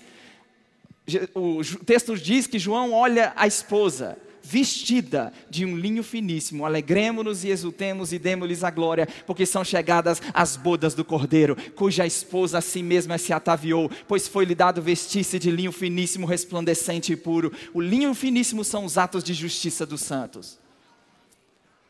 o 1.35 1.65
texto 1.85 2.15
diz 2.17 2.47
que 2.47 2.59
João 2.59 2.93
olha 2.93 3.33
a 3.35 3.47
esposa 3.47 4.19
vestida 4.49 5.31
de 5.51 5.67
um 5.67 5.77
linho 5.77 6.03
finíssimo. 6.03 6.65
Alegremos-nos 6.65 7.45
e 7.45 7.49
exultemos 7.49 8.13
e 8.13 8.19
demos-lhes 8.19 8.65
a 8.65 8.71
glória, 8.71 9.07
porque 9.27 9.45
são 9.45 9.63
chegadas 9.63 10.23
as 10.33 10.57
bodas 10.57 10.95
do 10.95 11.05
Cordeiro, 11.05 11.57
cuja 11.75 12.07
esposa 12.07 12.59
a 12.59 12.63
si 12.63 12.83
mesma 12.83 13.19
se 13.19 13.33
ataviou, 13.33 13.91
pois 14.07 14.27
foi-lhe 14.27 14.55
dado 14.55 14.81
vestir-se 14.81 15.39
de 15.39 15.51
linho 15.51 15.73
finíssimo, 15.73 16.27
resplandecente 16.27 17.13
e 17.13 17.17
puro. 17.17 17.53
O 17.75 17.81
linho 17.81 18.15
finíssimo 18.15 18.65
são 18.65 18.85
os 18.85 18.97
atos 18.97 19.23
de 19.23 19.35
justiça 19.35 19.85
dos 19.85 20.01
santos. 20.01 20.59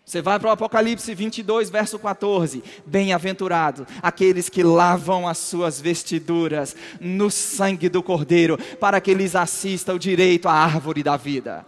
Você 0.04 0.22
vai 0.22 0.38
para 0.40 0.48
o 0.48 0.52
Apocalipse 0.52 1.14
22, 1.14 1.68
verso 1.68 1.98
14. 1.98 2.64
Bem-aventurado 2.86 3.86
aqueles 4.02 4.48
que 4.48 4.62
lavam 4.62 5.28
as 5.28 5.36
suas 5.36 5.78
vestiduras 5.80 6.74
no 6.98 7.30
sangue 7.30 7.90
do 7.90 8.02
Cordeiro, 8.02 8.58
para 8.80 9.02
que 9.02 9.12
lhes 9.12 9.36
assista 9.36 9.92
o 9.92 9.98
direito 9.98 10.48
à 10.48 10.52
árvore 10.54 11.02
da 11.02 11.16
vida. 11.16 11.64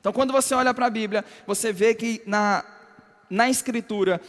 Então, 0.00 0.12
quando 0.12 0.32
você 0.32 0.54
olha 0.54 0.72
para 0.72 0.86
a 0.86 0.90
Bíblia, 0.90 1.24
você 1.46 1.72
vê 1.72 1.94
que 1.94 2.22
na, 2.26 2.64
na 3.28 3.50
Escritura, 3.50 4.20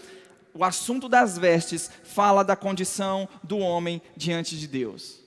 o 0.54 0.64
assunto 0.64 1.08
das 1.08 1.38
vestes 1.38 1.90
fala 2.04 2.44
da 2.44 2.56
condição 2.56 3.28
do 3.42 3.58
homem 3.58 4.02
diante 4.16 4.58
de 4.58 4.68
Deus. 4.68 5.22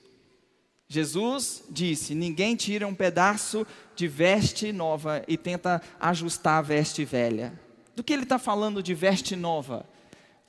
Jesus 0.87 1.63
disse: 1.69 2.13
Ninguém 2.13 2.55
tira 2.55 2.87
um 2.87 2.93
pedaço 2.93 3.65
de 3.95 4.07
veste 4.07 4.71
nova 4.71 5.23
e 5.27 5.35
tenta 5.35 5.81
ajustar 5.99 6.59
a 6.59 6.61
veste 6.61 7.03
velha. 7.03 7.59
Do 7.95 8.03
que 8.03 8.13
ele 8.13 8.23
está 8.23 8.37
falando 8.37 8.83
de 8.83 8.93
veste 8.93 9.35
nova? 9.35 9.85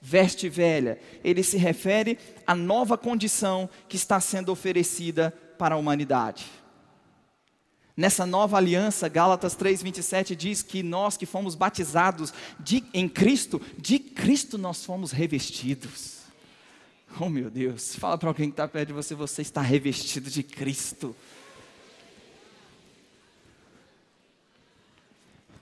Veste 0.00 0.48
velha. 0.48 0.98
Ele 1.24 1.42
se 1.42 1.56
refere 1.56 2.18
à 2.46 2.54
nova 2.54 2.98
condição 2.98 3.68
que 3.88 3.96
está 3.96 4.20
sendo 4.20 4.52
oferecida 4.52 5.32
para 5.58 5.74
a 5.74 5.78
humanidade. 5.78 6.44
Nessa 7.96 8.26
nova 8.26 8.58
aliança, 8.58 9.08
Gálatas 9.08 9.56
3:27 9.56 10.36
diz 10.36 10.62
que 10.62 10.82
nós 10.82 11.16
que 11.16 11.24
fomos 11.24 11.54
batizados 11.54 12.32
de, 12.60 12.84
em 12.92 13.08
Cristo, 13.08 13.60
de 13.78 13.98
Cristo 13.98 14.58
nós 14.58 14.84
fomos 14.84 15.12
revestidos. 15.12 16.16
Oh 17.18 17.30
meu 17.30 17.48
Deus, 17.48 17.96
fala 17.96 18.18
para 18.18 18.28
alguém 18.28 18.50
que 18.50 18.52
está 18.52 18.68
perto 18.68 18.88
de 18.88 18.92
você, 18.92 19.14
você 19.14 19.40
está 19.40 19.62
revestido 19.62 20.28
de 20.28 20.42
Cristo. 20.42 21.16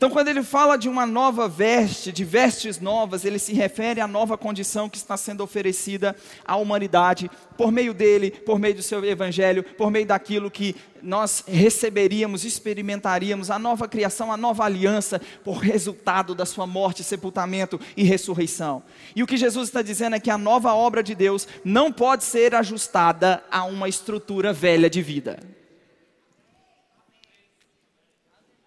Então, 0.05 0.13
quando 0.13 0.29
ele 0.29 0.43
fala 0.43 0.77
de 0.77 0.87
uma 0.87 1.07
nova 1.07 1.49
veste, 1.49 2.13
de 2.13 2.25
vestes 2.27 2.79
novas, 2.79 3.25
ele 3.25 3.39
se 3.39 3.55
refere 3.55 4.03
à 4.03 4.07
nova 4.07 4.37
condição 4.37 4.87
que 4.87 4.99
está 4.99 5.17
sendo 5.17 5.43
oferecida 5.43 6.15
à 6.45 6.57
humanidade, 6.57 7.31
por 7.57 7.73
meio 7.73 7.95
dele, 7.95 8.31
por 8.31 8.59
meio 8.59 8.75
do 8.75 8.83
seu 8.83 9.03
evangelho, 9.03 9.65
por 9.65 9.91
meio 9.91 10.05
daquilo 10.05 10.51
que 10.51 10.77
nós 11.03 11.43
receberíamos, 11.49 12.45
experimentaríamos, 12.45 13.51
a 13.51 13.59
nova 13.59 13.89
criação, 13.89 14.31
a 14.31 14.37
nova 14.37 14.65
aliança, 14.65 15.23
por 15.43 15.57
resultado 15.57 16.35
da 16.35 16.45
sua 16.45 16.67
morte, 16.67 17.03
sepultamento 17.03 17.81
e 17.97 18.03
ressurreição. 18.05 18.83
E 19.17 19.23
o 19.23 19.27
que 19.27 19.39
Jesus 19.39 19.71
está 19.71 19.81
dizendo 19.81 20.17
é 20.17 20.21
que 20.21 20.31
a 20.31 20.37
nova 20.37 20.75
obra 20.75 21.03
de 21.03 21.15
Deus 21.15 21.49
não 21.65 21.91
pode 21.91 22.25
ser 22.25 22.55
ajustada 22.55 23.43
a 23.51 23.65
uma 23.65 23.89
estrutura 23.89 24.53
velha 24.53 24.91
de 24.91 25.01
vida. 25.01 25.64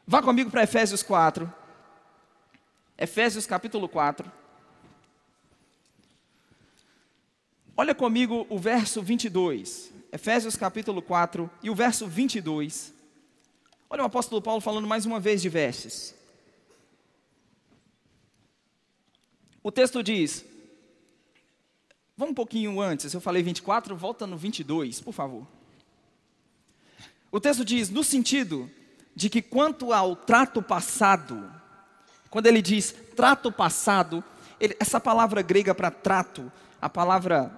Vá 0.10 0.22
comigo 0.22 0.50
para 0.50 0.64
Efésios 0.64 1.04
4. 1.04 1.54
Efésios 2.98 3.46
capítulo 3.46 3.90
4. 3.90 4.32
Olha 7.76 7.94
comigo 7.94 8.48
o 8.50 8.58
verso 8.58 9.02
22. 9.02 9.92
Efésios 10.10 10.56
capítulo 10.56 11.02
4 11.02 11.52
e 11.62 11.70
o 11.70 11.76
verso 11.76 12.08
22. 12.08 12.94
Olha 13.90 14.04
o 14.04 14.06
apóstolo 14.06 14.42
Paulo 14.42 14.62
falando 14.62 14.88
mais 14.88 15.06
uma 15.06 15.20
vez 15.20 15.42
de 15.42 15.50
vestes. 15.50 16.16
O 19.62 19.74
texto 19.74 20.02
diz, 20.02 20.46
vamos 22.16 22.32
um 22.32 22.36
pouquinho 22.36 22.80
antes, 22.80 23.14
eu 23.14 23.20
falei 23.20 23.44
24, 23.44 23.94
volta 23.98 24.26
no 24.26 24.38
22, 24.38 25.02
por 25.02 25.14
favor. 25.14 25.46
O 27.30 27.42
texto 27.42 27.66
diz, 27.66 27.90
no 27.90 28.06
sentido 28.06 28.72
de 29.18 29.32
que 29.32 29.42
quanto 29.42 29.92
ao 29.92 30.16
trato 30.16 30.62
passado, 30.62 31.52
quando 32.30 32.46
ele 32.46 32.62
diz 32.62 32.94
trato 33.16 33.52
passado, 33.52 34.24
ele, 34.60 34.78
essa 34.80 35.00
palavra 35.00 35.42
grega 35.42 35.74
para 35.74 35.90
trato, 35.90 36.52
a 36.80 36.88
palavra 36.88 37.52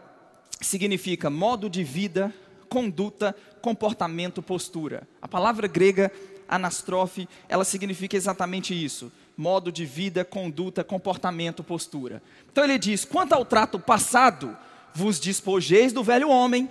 significa 0.62 1.30
modo 1.30 1.70
de 1.70 1.84
vida, 1.84 2.34
conduta, 2.70 3.36
comportamento, 3.62 4.42
postura. 4.42 5.06
A 5.22 5.28
palavra 5.28 5.68
grega 5.68 6.10
anastrofe, 6.48 7.28
ela 7.50 7.66
significa 7.66 8.16
exatamente 8.16 8.74
isso: 8.74 9.12
modo 9.36 9.70
de 9.70 9.86
vida, 9.86 10.24
conduta, 10.24 10.82
comportamento, 10.82 11.62
postura. 11.62 12.24
Então 12.50 12.64
ele 12.64 12.80
diz: 12.80 13.04
quanto 13.04 13.34
ao 13.34 13.44
trato 13.44 13.78
passado, 13.78 14.58
vos 14.94 15.20
despojeis 15.20 15.92
do 15.92 16.06
velho 16.06 16.30
homem, 16.30 16.70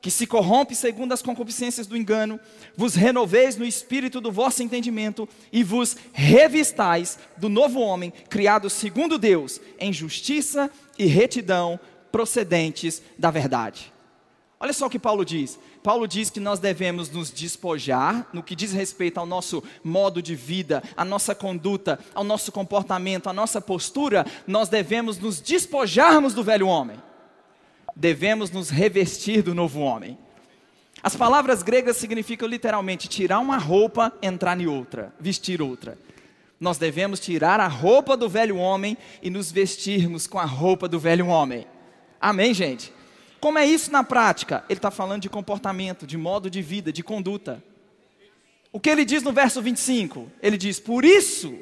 que 0.00 0.10
se 0.10 0.26
corrompe 0.26 0.74
segundo 0.74 1.12
as 1.12 1.22
concupiscências 1.22 1.86
do 1.86 1.96
engano, 1.96 2.38
vos 2.76 2.94
renoveis 2.94 3.56
no 3.56 3.64
espírito 3.64 4.20
do 4.20 4.30
vosso 4.30 4.62
entendimento 4.62 5.28
e 5.52 5.64
vos 5.64 5.96
revistais 6.12 7.18
do 7.36 7.48
novo 7.48 7.80
homem, 7.80 8.12
criado 8.28 8.70
segundo 8.70 9.18
Deus, 9.18 9.60
em 9.78 9.92
justiça 9.92 10.70
e 10.98 11.06
retidão 11.06 11.80
procedentes 12.12 13.02
da 13.18 13.30
verdade. 13.30 13.92
Olha 14.60 14.72
só 14.72 14.86
o 14.86 14.90
que 14.90 14.98
Paulo 14.98 15.24
diz. 15.24 15.58
Paulo 15.82 16.06
diz 16.08 16.30
que 16.30 16.40
nós 16.40 16.58
devemos 16.58 17.08
nos 17.10 17.30
despojar 17.30 18.26
no 18.32 18.42
que 18.42 18.56
diz 18.56 18.72
respeito 18.72 19.18
ao 19.18 19.26
nosso 19.26 19.62
modo 19.84 20.20
de 20.20 20.34
vida, 20.34 20.82
à 20.96 21.04
nossa 21.04 21.34
conduta, 21.34 21.98
ao 22.12 22.24
nosso 22.24 22.50
comportamento, 22.50 23.28
à 23.28 23.32
nossa 23.32 23.60
postura. 23.60 24.26
Nós 24.46 24.68
devemos 24.68 25.18
nos 25.18 25.40
despojarmos 25.40 26.34
do 26.34 26.42
velho 26.42 26.66
homem. 26.66 27.00
Devemos 27.98 28.52
nos 28.52 28.70
revestir 28.70 29.42
do 29.42 29.52
novo 29.52 29.80
homem. 29.80 30.16
As 31.02 31.16
palavras 31.16 31.64
gregas 31.64 31.96
significam 31.96 32.46
literalmente 32.46 33.08
tirar 33.08 33.40
uma 33.40 33.58
roupa, 33.58 34.12
entrar 34.22 34.60
em 34.60 34.68
outra, 34.68 35.12
vestir 35.18 35.60
outra. 35.60 35.98
Nós 36.60 36.78
devemos 36.78 37.18
tirar 37.18 37.58
a 37.58 37.66
roupa 37.66 38.16
do 38.16 38.28
velho 38.28 38.56
homem 38.56 38.96
e 39.20 39.28
nos 39.28 39.50
vestirmos 39.50 40.28
com 40.28 40.38
a 40.38 40.44
roupa 40.44 40.86
do 40.86 41.00
velho 41.00 41.26
homem. 41.26 41.66
Amém, 42.20 42.54
gente? 42.54 42.92
Como 43.40 43.58
é 43.58 43.66
isso 43.66 43.90
na 43.90 44.04
prática? 44.04 44.64
Ele 44.68 44.78
está 44.78 44.92
falando 44.92 45.22
de 45.22 45.28
comportamento, 45.28 46.06
de 46.06 46.16
modo 46.16 46.48
de 46.48 46.62
vida, 46.62 46.92
de 46.92 47.02
conduta. 47.02 47.60
O 48.70 48.78
que 48.78 48.90
ele 48.90 49.04
diz 49.04 49.24
no 49.24 49.32
verso 49.32 49.60
25? 49.60 50.30
Ele 50.40 50.56
diz: 50.56 50.78
Por 50.78 51.04
isso, 51.04 51.52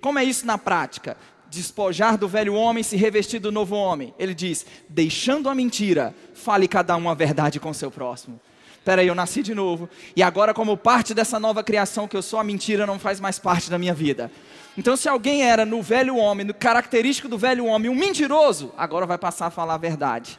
como 0.00 0.18
é 0.18 0.24
isso 0.24 0.46
na 0.46 0.56
prática? 0.56 1.18
Despojar 1.50 2.18
do 2.18 2.28
velho 2.28 2.54
homem, 2.54 2.82
se 2.82 2.96
revestir 2.96 3.38
do 3.38 3.52
novo 3.52 3.74
homem. 3.74 4.14
Ele 4.18 4.34
diz: 4.34 4.66
Deixando 4.88 5.48
a 5.48 5.54
mentira, 5.54 6.14
fale 6.34 6.66
cada 6.68 6.96
um 6.96 7.08
a 7.08 7.14
verdade 7.14 7.60
com 7.60 7.72
seu 7.72 7.90
próximo. 7.90 8.40
Peraí, 8.84 9.08
eu 9.08 9.16
nasci 9.16 9.42
de 9.42 9.52
novo. 9.52 9.88
E 10.14 10.22
agora, 10.22 10.54
como 10.54 10.76
parte 10.76 11.12
dessa 11.12 11.40
nova 11.40 11.64
criação 11.64 12.06
que 12.06 12.16
eu 12.16 12.22
sou, 12.22 12.38
a 12.38 12.44
mentira 12.44 12.86
não 12.86 13.00
faz 13.00 13.18
mais 13.18 13.36
parte 13.36 13.68
da 13.68 13.78
minha 13.78 13.92
vida. 13.92 14.30
Então, 14.78 14.96
se 14.96 15.08
alguém 15.08 15.42
era 15.42 15.64
no 15.64 15.82
velho 15.82 16.16
homem, 16.16 16.46
no 16.46 16.54
característico 16.54 17.28
do 17.28 17.36
velho 17.36 17.64
homem, 17.66 17.90
um 17.90 17.96
mentiroso, 17.96 18.72
agora 18.76 19.04
vai 19.04 19.18
passar 19.18 19.46
a 19.46 19.50
falar 19.50 19.74
a 19.74 19.78
verdade. 19.78 20.38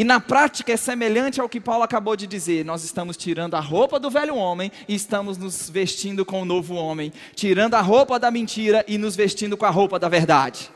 E 0.00 0.04
na 0.04 0.18
prática 0.18 0.72
é 0.72 0.78
semelhante 0.78 1.42
ao 1.42 1.48
que 1.48 1.60
Paulo 1.60 1.82
acabou 1.82 2.16
de 2.16 2.26
dizer. 2.26 2.64
Nós 2.64 2.84
estamos 2.84 3.18
tirando 3.18 3.54
a 3.54 3.60
roupa 3.60 4.00
do 4.00 4.08
velho 4.08 4.34
homem 4.34 4.72
e 4.88 4.94
estamos 4.94 5.36
nos 5.36 5.68
vestindo 5.68 6.24
com 6.24 6.40
o 6.40 6.44
novo 6.46 6.74
homem, 6.74 7.12
tirando 7.34 7.74
a 7.74 7.82
roupa 7.82 8.18
da 8.18 8.30
mentira 8.30 8.82
e 8.88 8.96
nos 8.96 9.14
vestindo 9.14 9.58
com 9.58 9.66
a 9.66 9.70
roupa 9.70 9.98
da 9.98 10.08
verdade. 10.08 10.70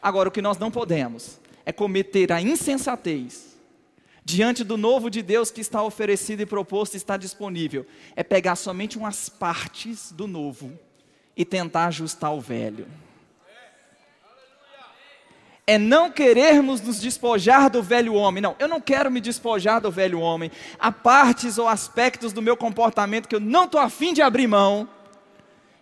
Agora, 0.00 0.30
o 0.30 0.32
que 0.32 0.40
nós 0.40 0.56
não 0.56 0.70
podemos 0.70 1.38
é 1.66 1.72
cometer 1.72 2.32
a 2.32 2.40
insensatez 2.40 3.54
diante 4.24 4.64
do 4.64 4.78
novo 4.78 5.10
de 5.10 5.20
Deus 5.20 5.50
que 5.50 5.60
está 5.60 5.82
oferecido 5.82 6.40
e 6.40 6.46
proposto, 6.46 6.94
está 6.94 7.18
disponível, 7.18 7.86
é 8.16 8.22
pegar 8.22 8.56
somente 8.56 8.96
umas 8.96 9.28
partes 9.28 10.10
do 10.10 10.26
novo 10.26 10.72
e 11.36 11.44
tentar 11.44 11.88
ajustar 11.88 12.32
o 12.32 12.40
velho 12.40 12.86
é 15.66 15.78
não 15.78 16.10
querermos 16.10 16.80
nos 16.80 17.00
despojar 17.00 17.68
do 17.68 17.82
velho 17.82 18.14
homem. 18.14 18.40
Não, 18.40 18.54
eu 18.58 18.68
não 18.68 18.80
quero 18.80 19.10
me 19.10 19.20
despojar 19.20 19.80
do 19.80 19.90
velho 19.90 20.20
homem. 20.20 20.50
Há 20.78 20.92
partes 20.92 21.58
ou 21.58 21.66
aspectos 21.66 22.32
do 22.32 22.40
meu 22.40 22.56
comportamento 22.56 23.26
que 23.26 23.34
eu 23.34 23.40
não 23.40 23.64
estou 23.64 23.80
afim 23.80 24.14
de 24.14 24.22
abrir 24.22 24.46
mão. 24.46 24.88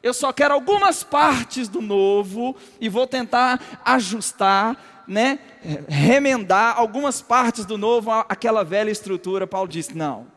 Eu 0.03 0.15
só 0.15 0.33
quero 0.33 0.55
algumas 0.55 1.05
partes 1.05 1.69
do 1.69 1.83
novo 1.83 2.57
e 2.81 2.89
vou 2.89 3.07
tentar 3.07 3.61
ajustar, 3.85 5.05
né, 5.07 5.39
remendar 5.87 6.79
algumas 6.79 7.21
partes 7.21 7.67
do 7.67 7.77
novo 7.77 8.11
àquela 8.11 8.65
velha 8.65 8.91
estrutura. 8.91 9.47
Paulo 9.47 9.69
disse: 9.69 9.95
não. 9.95 10.33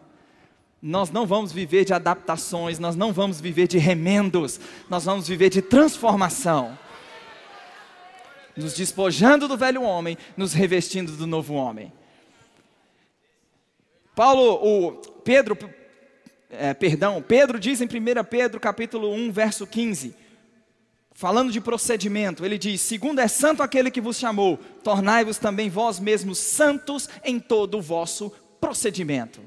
Nós 0.81 1.09
não 1.09 1.25
vamos 1.25 1.51
viver 1.51 1.85
de 1.85 1.93
adaptações, 1.93 2.79
nós 2.79 2.95
não 2.95 3.11
vamos 3.11 3.41
viver 3.41 3.67
de 3.67 3.77
remendos, 3.77 4.59
nós 4.89 5.05
vamos 5.05 5.27
viver 5.27 5.49
de 5.49 5.61
transformação 5.61 6.77
nos 8.57 8.73
despojando 8.73 9.47
do 9.47 9.55
velho 9.55 9.83
homem, 9.83 10.17
nos 10.35 10.53
revestindo 10.53 11.11
do 11.13 11.27
novo 11.27 11.53
homem. 11.53 11.93
Paulo, 14.15 14.59
o 14.63 14.91
Pedro, 15.21 15.57
é, 16.49 16.73
perdão, 16.73 17.21
Pedro 17.21 17.59
diz 17.59 17.81
em 17.81 17.85
1 17.85 18.23
Pedro 18.27 18.59
capítulo 18.59 19.13
1, 19.13 19.31
verso 19.31 19.67
15, 19.67 20.15
falando 21.13 21.51
de 21.51 21.61
procedimento, 21.61 22.43
ele 22.43 22.57
diz: 22.57 22.81
Segundo 22.81 23.19
é 23.19 23.27
santo 23.27 23.61
aquele 23.61 23.91
que 23.91 24.01
vos 24.01 24.17
chamou, 24.17 24.57
tornai-vos 24.83 25.37
também 25.37 25.69
vós 25.69 25.99
mesmos 25.99 26.39
santos 26.39 27.07
em 27.23 27.39
todo 27.39 27.77
o 27.77 27.81
vosso 27.81 28.31
procedimento. 28.59 29.39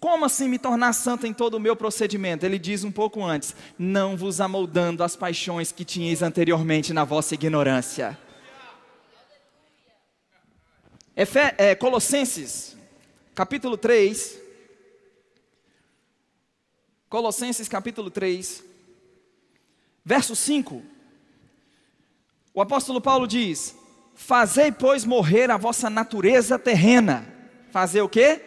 Como 0.00 0.24
assim 0.24 0.48
me 0.48 0.58
tornar 0.58 0.92
santo 0.92 1.26
em 1.26 1.32
todo 1.34 1.54
o 1.54 1.60
meu 1.60 1.74
procedimento? 1.74 2.46
Ele 2.46 2.58
diz 2.58 2.84
um 2.84 2.90
pouco 2.90 3.22
antes: 3.22 3.54
Não 3.78 4.16
vos 4.16 4.40
amoldando 4.40 5.02
as 5.02 5.16
paixões 5.16 5.72
que 5.72 5.84
tinhais 5.84 6.22
anteriormente 6.22 6.92
na 6.92 7.04
vossa 7.04 7.34
ignorância. 7.34 8.16
Efe, 11.18 11.52
é, 11.58 11.74
Colossenses, 11.74 12.76
capítulo 13.34 13.76
3. 13.76 14.38
Colossenses, 17.08 17.68
capítulo 17.68 18.08
3, 18.08 18.62
verso 20.04 20.36
5. 20.36 20.80
O 22.54 22.62
apóstolo 22.62 23.00
Paulo 23.00 23.26
diz: 23.26 23.74
Fazei, 24.14 24.70
pois, 24.70 25.04
morrer 25.04 25.50
a 25.50 25.56
vossa 25.56 25.90
natureza 25.90 26.56
terrena. 26.56 27.26
Fazer 27.72 28.00
o 28.00 28.08
quê? 28.08 28.40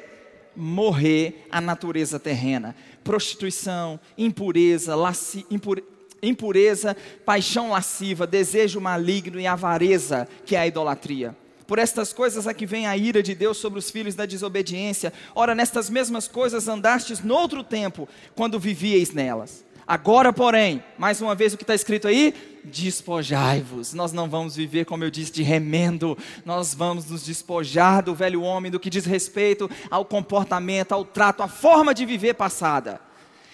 Morrer 0.56 1.46
a 1.52 1.60
natureza 1.60 2.22
terrena. 2.22 2.74
Prostituição, 3.04 4.00
impureza, 4.18 4.96
laci, 4.96 5.46
impure, 5.52 5.84
impureza, 6.24 6.96
paixão 7.26 7.72
lasciva, 7.72 8.26
desejo 8.26 8.80
maligno 8.80 9.42
e 9.42 9.46
avareza, 9.46 10.26
que 10.46 10.56
é 10.56 10.60
a 10.60 10.68
idolatria 10.68 11.36
por 11.72 11.80
estas 11.80 12.12
coisas 12.12 12.48
é 12.48 12.54
que 12.54 12.66
vem 12.66 12.86
a 12.86 12.98
ira 12.98 13.24
de 13.24 13.34
Deus 13.34 13.56
sobre 13.56 13.80
os 13.80 13.90
filhos 13.90 14.14
da 14.14 14.26
desobediência. 14.26 15.14
Ora, 15.34 15.56
nestas 15.56 15.90
mesmas 15.90 16.28
coisas 16.28 16.68
andastes 16.68 17.24
noutro 17.24 17.64
tempo, 17.64 18.10
quando 18.36 18.60
vivieis 18.60 19.14
nelas. 19.14 19.64
Agora, 19.88 20.34
porém, 20.34 20.84
mais 20.98 21.22
uma 21.22 21.34
vez 21.34 21.54
o 21.54 21.58
que 21.58 21.64
está 21.64 21.74
escrito 21.74 22.10
aí, 22.10 22.36
despojai-vos. 22.66 23.94
Nós 23.94 24.12
não 24.12 24.30
vamos 24.30 24.58
viver, 24.58 24.84
como 24.84 25.06
eu 25.06 25.10
disse, 25.10 25.32
de 25.32 25.44
remendo, 25.44 26.18
nós 26.44 26.74
vamos 26.74 27.10
nos 27.10 27.24
despojar 27.24 28.04
do 28.04 28.14
velho 28.14 28.42
homem, 28.42 28.70
do 28.70 28.78
que 28.78 28.90
diz 28.90 29.06
respeito 29.06 29.72
ao 29.90 30.04
comportamento, 30.04 30.92
ao 30.92 31.06
trato, 31.06 31.42
à 31.42 31.48
forma 31.48 31.94
de 31.94 32.06
viver 32.06 32.34
passada. 32.34 33.00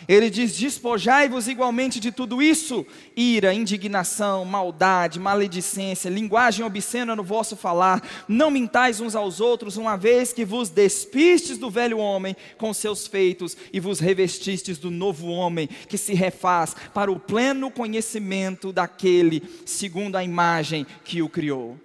Ele 0.05 0.29
diz: 0.29 0.57
despojai-vos 0.57 1.47
igualmente 1.47 1.99
de 1.99 2.11
tudo 2.11 2.41
isso: 2.41 2.85
ira, 3.15 3.53
indignação, 3.53 4.43
maldade, 4.45 5.19
maledicência, 5.19 6.09
linguagem 6.09 6.65
obscena 6.65 7.15
no 7.15 7.23
vosso 7.23 7.55
falar. 7.55 8.01
Não 8.27 8.51
mintais 8.51 8.99
uns 8.99 9.15
aos 9.15 9.39
outros, 9.39 9.77
uma 9.77 9.97
vez 9.97 10.33
que 10.33 10.45
vos 10.45 10.69
despistes 10.69 11.57
do 11.57 11.69
velho 11.69 11.97
homem 11.97 12.35
com 12.57 12.73
seus 12.73 13.07
feitos 13.07 13.57
e 13.71 13.79
vos 13.79 13.99
revestistes 13.99 14.77
do 14.77 14.91
novo 14.91 15.27
homem, 15.27 15.67
que 15.67 15.97
se 15.97 16.13
refaz 16.13 16.75
para 16.93 17.11
o 17.11 17.19
pleno 17.19 17.71
conhecimento 17.71 18.71
daquele, 18.71 19.41
segundo 19.65 20.15
a 20.15 20.23
imagem 20.23 20.85
que 21.03 21.21
o 21.21 21.29
criou. 21.29 21.77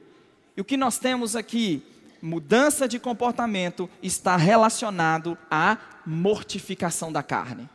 E 0.56 0.60
o 0.60 0.64
que 0.64 0.76
nós 0.76 0.98
temos 0.98 1.34
aqui? 1.34 1.82
Mudança 2.20 2.86
de 2.86 3.00
comportamento 3.00 3.90
está 4.00 4.36
relacionado 4.36 5.36
à 5.50 5.76
mortificação 6.06 7.10
da 7.10 7.22
carne 7.22 7.68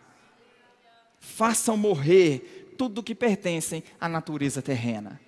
façam 1.27 1.75
morrer 1.75 2.73
tudo 2.77 3.03
que 3.03 3.13
pertencem 3.13 3.83
à 3.99 4.07
natureza 4.07 4.61
terrena. 4.61 5.19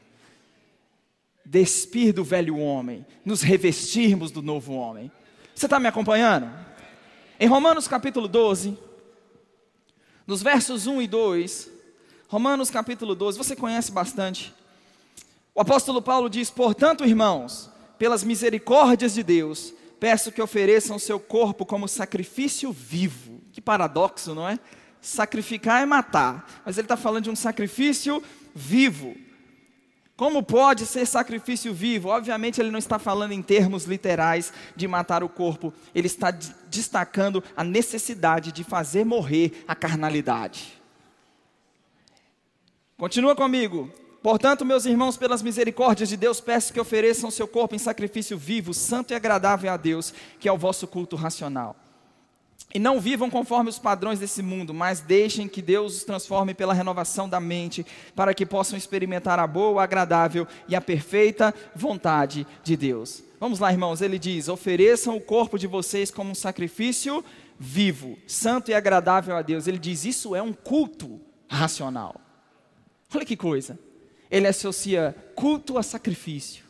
Despir 1.45 2.13
do 2.13 2.23
velho 2.23 2.57
homem, 2.57 3.05
nos 3.25 3.41
revestirmos 3.41 4.31
do 4.31 4.41
novo 4.41 4.73
homem. 4.73 5.11
Você 5.53 5.65
está 5.65 5.79
me 5.79 5.87
acompanhando? 5.87 6.49
Em 7.39 7.47
Romanos 7.47 7.87
capítulo 7.87 8.27
12, 8.27 8.77
nos 10.25 10.41
versos 10.41 10.87
1 10.87 11.01
e 11.01 11.07
2, 11.07 11.69
Romanos 12.27 12.69
capítulo 12.69 13.15
12, 13.15 13.37
você 13.37 13.55
conhece 13.55 13.91
bastante. 13.91 14.53
O 15.53 15.61
apóstolo 15.61 16.01
Paulo 16.01 16.29
diz: 16.29 16.49
Portanto, 16.49 17.05
irmãos, 17.05 17.69
pelas 17.97 18.23
misericórdias 18.23 19.13
de 19.13 19.23
Deus, 19.23 19.73
peço 19.99 20.31
que 20.31 20.41
ofereçam 20.41 20.97
seu 20.97 21.19
corpo 21.19 21.65
como 21.65 21.87
sacrifício 21.87 22.71
vivo. 22.71 23.41
Que 23.51 23.59
paradoxo, 23.59 24.33
não 24.35 24.47
é? 24.47 24.59
Sacrificar 25.01 25.81
é 25.81 25.85
matar, 25.85 26.61
mas 26.65 26.77
ele 26.77 26.85
está 26.85 26.97
falando 26.97 27.25
de 27.25 27.29
um 27.29 27.35
sacrifício 27.35 28.23
vivo. 28.53 29.15
Como 30.19 30.43
pode 30.43 30.85
ser 30.85 31.05
sacrifício 31.05 31.73
vivo? 31.73 32.09
Obviamente, 32.09 32.59
ele 32.59 32.71
não 32.71 32.79
está 32.79 32.99
falando 32.99 33.31
em 33.31 33.41
termos 33.41 33.85
literais 33.85 34.51
de 34.75 34.85
matar 34.85 35.23
o 35.23 35.29
corpo, 35.29 35.73
ele 35.95 36.07
está 36.07 36.29
destacando 36.69 37.41
a 37.55 37.63
necessidade 37.63 38.51
de 38.51 38.63
fazer 38.65 39.05
morrer 39.05 39.63
a 39.65 39.73
carnalidade. 39.73 40.77
Continua 42.97 43.33
comigo. 43.33 43.89
Portanto, 44.21 44.65
meus 44.65 44.85
irmãos, 44.85 45.15
pelas 45.15 45.41
misericórdias 45.41 46.09
de 46.09 46.17
Deus, 46.17 46.41
peço 46.41 46.73
que 46.73 46.79
ofereçam 46.81 47.31
seu 47.31 47.47
corpo 47.47 47.73
em 47.73 47.79
sacrifício 47.79 48.37
vivo, 48.37 48.73
santo 48.73 49.13
e 49.13 49.15
agradável 49.15 49.71
a 49.71 49.77
Deus, 49.77 50.13
que 50.37 50.49
é 50.49 50.51
o 50.51 50.57
vosso 50.57 50.85
culto 50.85 51.15
racional. 51.15 51.77
E 52.73 52.77
não 52.77 52.99
vivam 52.99 53.31
conforme 53.31 53.69
os 53.69 53.79
padrões 53.79 54.19
desse 54.19 54.43
mundo, 54.43 54.75
mas 54.75 55.01
deixem 55.01 55.47
que 55.47 55.61
Deus 55.61 55.97
os 55.97 56.03
transforme 56.03 56.53
pela 56.53 56.73
renovação 56.73 57.27
da 57.27 57.39
mente, 57.39 57.83
para 58.15 58.33
que 58.33 58.45
possam 58.45 58.77
experimentar 58.77 59.39
a 59.39 59.47
boa, 59.47 59.83
agradável 59.83 60.47
e 60.67 60.75
a 60.75 60.81
perfeita 60.81 61.53
vontade 61.75 62.45
de 62.63 62.77
Deus. 62.77 63.23
Vamos 63.39 63.59
lá, 63.59 63.71
irmãos. 63.71 64.01
Ele 64.01 64.19
diz: 64.19 64.47
ofereçam 64.47 65.17
o 65.17 65.21
corpo 65.21 65.57
de 65.57 65.65
vocês 65.65 66.11
como 66.11 66.31
um 66.31 66.35
sacrifício 66.35 67.25
vivo, 67.57 68.17
santo 68.27 68.69
e 68.69 68.73
agradável 68.75 69.35
a 69.35 69.41
Deus. 69.41 69.65
Ele 69.65 69.79
diz: 69.79 70.05
isso 70.05 70.35
é 70.35 70.41
um 70.41 70.53
culto 70.53 71.19
racional. 71.49 72.21
Olha 73.13 73.25
que 73.25 73.35
coisa. 73.35 73.79
Ele 74.29 74.45
associa 74.45 75.15
culto 75.33 75.75
a 75.75 75.81
sacrifício. 75.81 76.63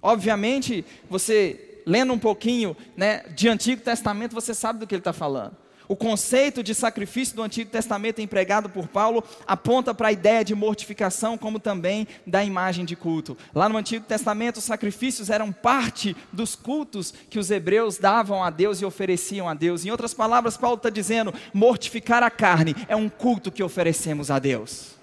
Obviamente, 0.00 0.82
você 1.10 1.71
lendo 1.86 2.12
um 2.12 2.18
pouquinho 2.18 2.76
né, 2.96 3.24
de 3.34 3.48
Antigo 3.48 3.82
Testamento, 3.82 4.34
você 4.34 4.54
sabe 4.54 4.78
do 4.78 4.86
que 4.86 4.94
ele 4.94 5.00
está 5.00 5.12
falando. 5.12 5.62
O 5.88 5.96
conceito 5.96 6.62
de 6.62 6.74
sacrifício 6.74 7.36
do 7.36 7.42
Antigo 7.42 7.70
Testamento 7.70 8.20
empregado 8.20 8.68
por 8.68 8.88
Paulo 8.88 9.22
aponta 9.46 9.92
para 9.92 10.08
a 10.08 10.12
ideia 10.12 10.44
de 10.44 10.54
mortificação, 10.54 11.36
como 11.36 11.58
também 11.58 12.06
da 12.26 12.42
imagem 12.42 12.84
de 12.84 12.96
culto. 12.96 13.36
Lá 13.54 13.68
no 13.68 13.76
Antigo 13.76 14.06
Testamento, 14.06 14.56
os 14.56 14.64
sacrifícios 14.64 15.28
eram 15.28 15.52
parte 15.52 16.16
dos 16.32 16.54
cultos 16.54 17.12
que 17.28 17.38
os 17.38 17.50
hebreus 17.50 17.98
davam 17.98 18.42
a 18.42 18.48
Deus 18.48 18.80
e 18.80 18.86
ofereciam 18.86 19.48
a 19.48 19.54
Deus. 19.54 19.84
Em 19.84 19.90
outras 19.90 20.14
palavras, 20.14 20.56
Paulo 20.56 20.76
está 20.76 20.88
dizendo: 20.88 21.34
mortificar 21.52 22.22
a 22.22 22.30
carne 22.30 22.74
é 22.88 22.96
um 22.96 23.08
culto 23.08 23.52
que 23.52 23.62
oferecemos 23.62 24.30
a 24.30 24.38
Deus. 24.38 25.01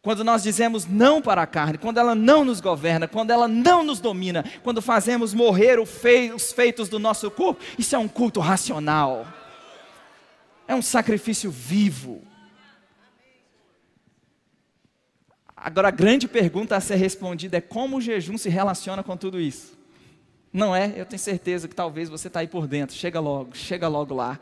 Quando 0.00 0.22
nós 0.22 0.42
dizemos 0.42 0.86
não 0.86 1.20
para 1.20 1.42
a 1.42 1.46
carne, 1.46 1.76
quando 1.76 1.98
ela 1.98 2.14
não 2.14 2.44
nos 2.44 2.60
governa, 2.60 3.08
quando 3.08 3.30
ela 3.30 3.48
não 3.48 3.82
nos 3.82 3.98
domina, 3.98 4.44
quando 4.62 4.80
fazemos 4.80 5.34
morrer 5.34 5.80
os 5.80 6.52
feitos 6.52 6.88
do 6.88 6.98
nosso 6.98 7.30
corpo, 7.30 7.62
isso 7.76 7.96
é 7.96 7.98
um 7.98 8.06
culto 8.06 8.38
racional. 8.38 9.26
É 10.68 10.74
um 10.74 10.82
sacrifício 10.82 11.50
vivo. 11.50 12.22
Agora 15.56 15.88
a 15.88 15.90
grande 15.90 16.28
pergunta 16.28 16.76
a 16.76 16.80
ser 16.80 16.96
respondida 16.96 17.56
é 17.56 17.60
como 17.60 17.96
o 17.96 18.00
jejum 18.00 18.38
se 18.38 18.48
relaciona 18.48 19.02
com 19.02 19.16
tudo 19.16 19.40
isso. 19.40 19.76
Não 20.52 20.74
é? 20.74 20.92
Eu 20.96 21.04
tenho 21.04 21.18
certeza 21.18 21.66
que 21.66 21.74
talvez 21.74 22.08
você 22.08 22.28
está 22.28 22.40
aí 22.40 22.46
por 22.46 22.68
dentro. 22.68 22.94
Chega 22.94 23.18
logo, 23.18 23.56
chega 23.56 23.88
logo 23.88 24.14
lá. 24.14 24.38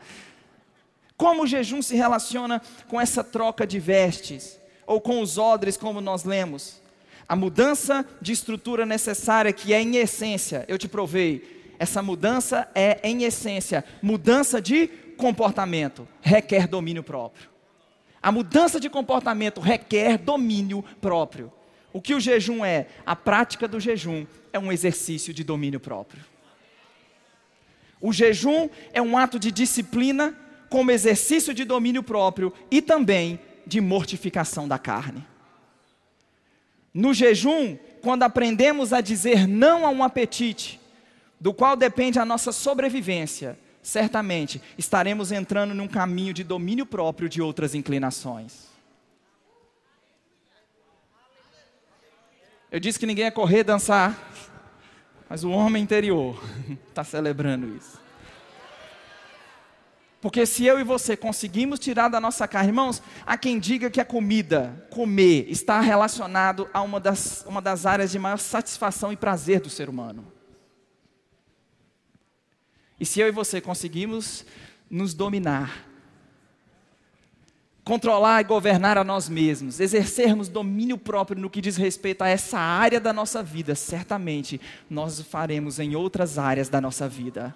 Como 1.17 1.43
o 1.43 1.47
jejum 1.47 1.81
se 1.81 1.95
relaciona 1.95 2.61
com 2.87 3.01
essa 3.01 3.23
troca 3.23 3.65
de 3.65 3.79
vestes? 3.79 4.59
Ou 4.87 5.01
com 5.01 5.21
os 5.21 5.37
odres, 5.37 5.75
como 5.77 6.01
nós 6.01 6.23
lemos. 6.23 6.81
A 7.27 7.35
mudança 7.35 8.05
de 8.21 8.31
estrutura 8.31 8.85
necessária, 8.85 9.51
que 9.51 9.73
é 9.73 9.81
em 9.81 9.97
essência, 9.97 10.63
eu 10.67 10.77
te 10.77 10.87
provei, 10.87 11.75
essa 11.77 12.01
mudança 12.01 12.67
é 12.73 12.99
em 13.03 13.23
essência, 13.23 13.83
mudança 14.01 14.61
de 14.61 14.87
comportamento, 15.17 16.07
requer 16.21 16.67
domínio 16.67 17.03
próprio. 17.03 17.49
A 18.23 18.31
mudança 18.31 18.79
de 18.79 18.89
comportamento 18.89 19.59
requer 19.59 20.17
domínio 20.17 20.83
próprio. 21.01 21.51
O 21.93 22.01
que 22.01 22.15
o 22.15 22.19
jejum 22.19 22.63
é? 22.63 22.87
A 23.05 23.15
prática 23.15 23.67
do 23.67 23.79
jejum 23.79 24.25
é 24.51 24.57
um 24.57 24.71
exercício 24.71 25.33
de 25.33 25.43
domínio 25.43 25.79
próprio. 25.79 26.23
O 27.99 28.13
jejum 28.13 28.69
é 28.93 29.01
um 29.01 29.17
ato 29.17 29.39
de 29.39 29.51
disciplina 29.51 30.35
como 30.69 30.91
exercício 30.91 31.53
de 31.53 31.63
domínio 31.65 32.03
próprio 32.03 32.53
e 32.69 32.81
também 32.81 33.39
de 33.67 33.81
mortificação 33.81 34.67
da 34.67 34.79
carne. 34.79 35.25
No 36.93 37.13
jejum, 37.13 37.77
quando 38.01 38.23
aprendemos 38.23 38.93
a 38.93 39.01
dizer 39.01 39.47
não 39.47 39.85
a 39.85 39.89
um 39.89 40.03
apetite, 40.03 40.79
do 41.39 41.53
qual 41.53 41.75
depende 41.75 42.17
a 42.17 42.25
nossa 42.25 42.51
sobrevivência, 42.51 43.59
certamente 43.83 44.61
estaremos 44.77 45.31
entrando 45.31 45.73
num 45.73 45.87
caminho 45.87 46.33
de 46.33 46.43
domínio 46.43 46.85
próprio 46.85 47.29
de 47.29 47.41
outras 47.41 47.75
inclinações. 47.75 48.67
Eu 52.71 52.79
disse 52.79 52.99
que 52.99 53.05
ninguém 53.05 53.25
ia 53.25 53.31
correr 53.31 53.63
dançar, 53.63 54.17
mas 55.29 55.43
o 55.43 55.51
homem 55.51 55.83
interior 55.83 56.41
está 56.89 57.03
celebrando 57.05 57.75
isso. 57.77 58.06
Porque 60.19 60.45
se 60.45 60.65
eu 60.65 60.79
e 60.79 60.83
você 60.83 61.15
conseguimos 61.15 61.79
tirar 61.79 62.09
da 62.09 62.19
nossa 62.19 62.47
carne, 62.47 62.69
irmãos, 62.69 63.01
há 63.25 63.37
quem 63.37 63.59
diga 63.59 63.89
que 63.89 64.01
a 64.01 64.05
comida, 64.05 64.87
comer, 64.89 65.45
está 65.47 65.79
relacionado 65.79 66.67
a 66.73 66.81
uma 66.81 66.99
das, 66.99 67.45
uma 67.47 67.61
das 67.61 67.85
áreas 67.85 68.11
de 68.11 68.17
maior 68.17 68.39
satisfação 68.39 69.11
e 69.11 69.17
prazer 69.17 69.59
do 69.59 69.69
ser 69.69 69.89
humano. 69.89 70.25
E 72.99 73.05
se 73.05 73.19
eu 73.19 73.27
e 73.27 73.31
você 73.31 73.61
conseguimos 73.61 74.43
nos 74.89 75.13
dominar, 75.13 75.85
controlar 77.83 78.41
e 78.41 78.43
governar 78.43 78.97
a 78.97 79.03
nós 79.03 79.29
mesmos, 79.29 79.79
exercermos 79.79 80.49
domínio 80.49 80.97
próprio 80.97 81.39
no 81.39 81.49
que 81.49 81.61
diz 81.61 81.77
respeito 81.77 82.23
a 82.23 82.27
essa 82.27 82.57
área 82.57 82.99
da 82.99 83.13
nossa 83.13 83.43
vida, 83.43 83.75
certamente 83.75 84.59
nós 84.89 85.19
o 85.19 85.23
faremos 85.23 85.79
em 85.79 85.95
outras 85.95 86.39
áreas 86.39 86.69
da 86.69 86.81
nossa 86.81 87.07
vida. 87.07 87.55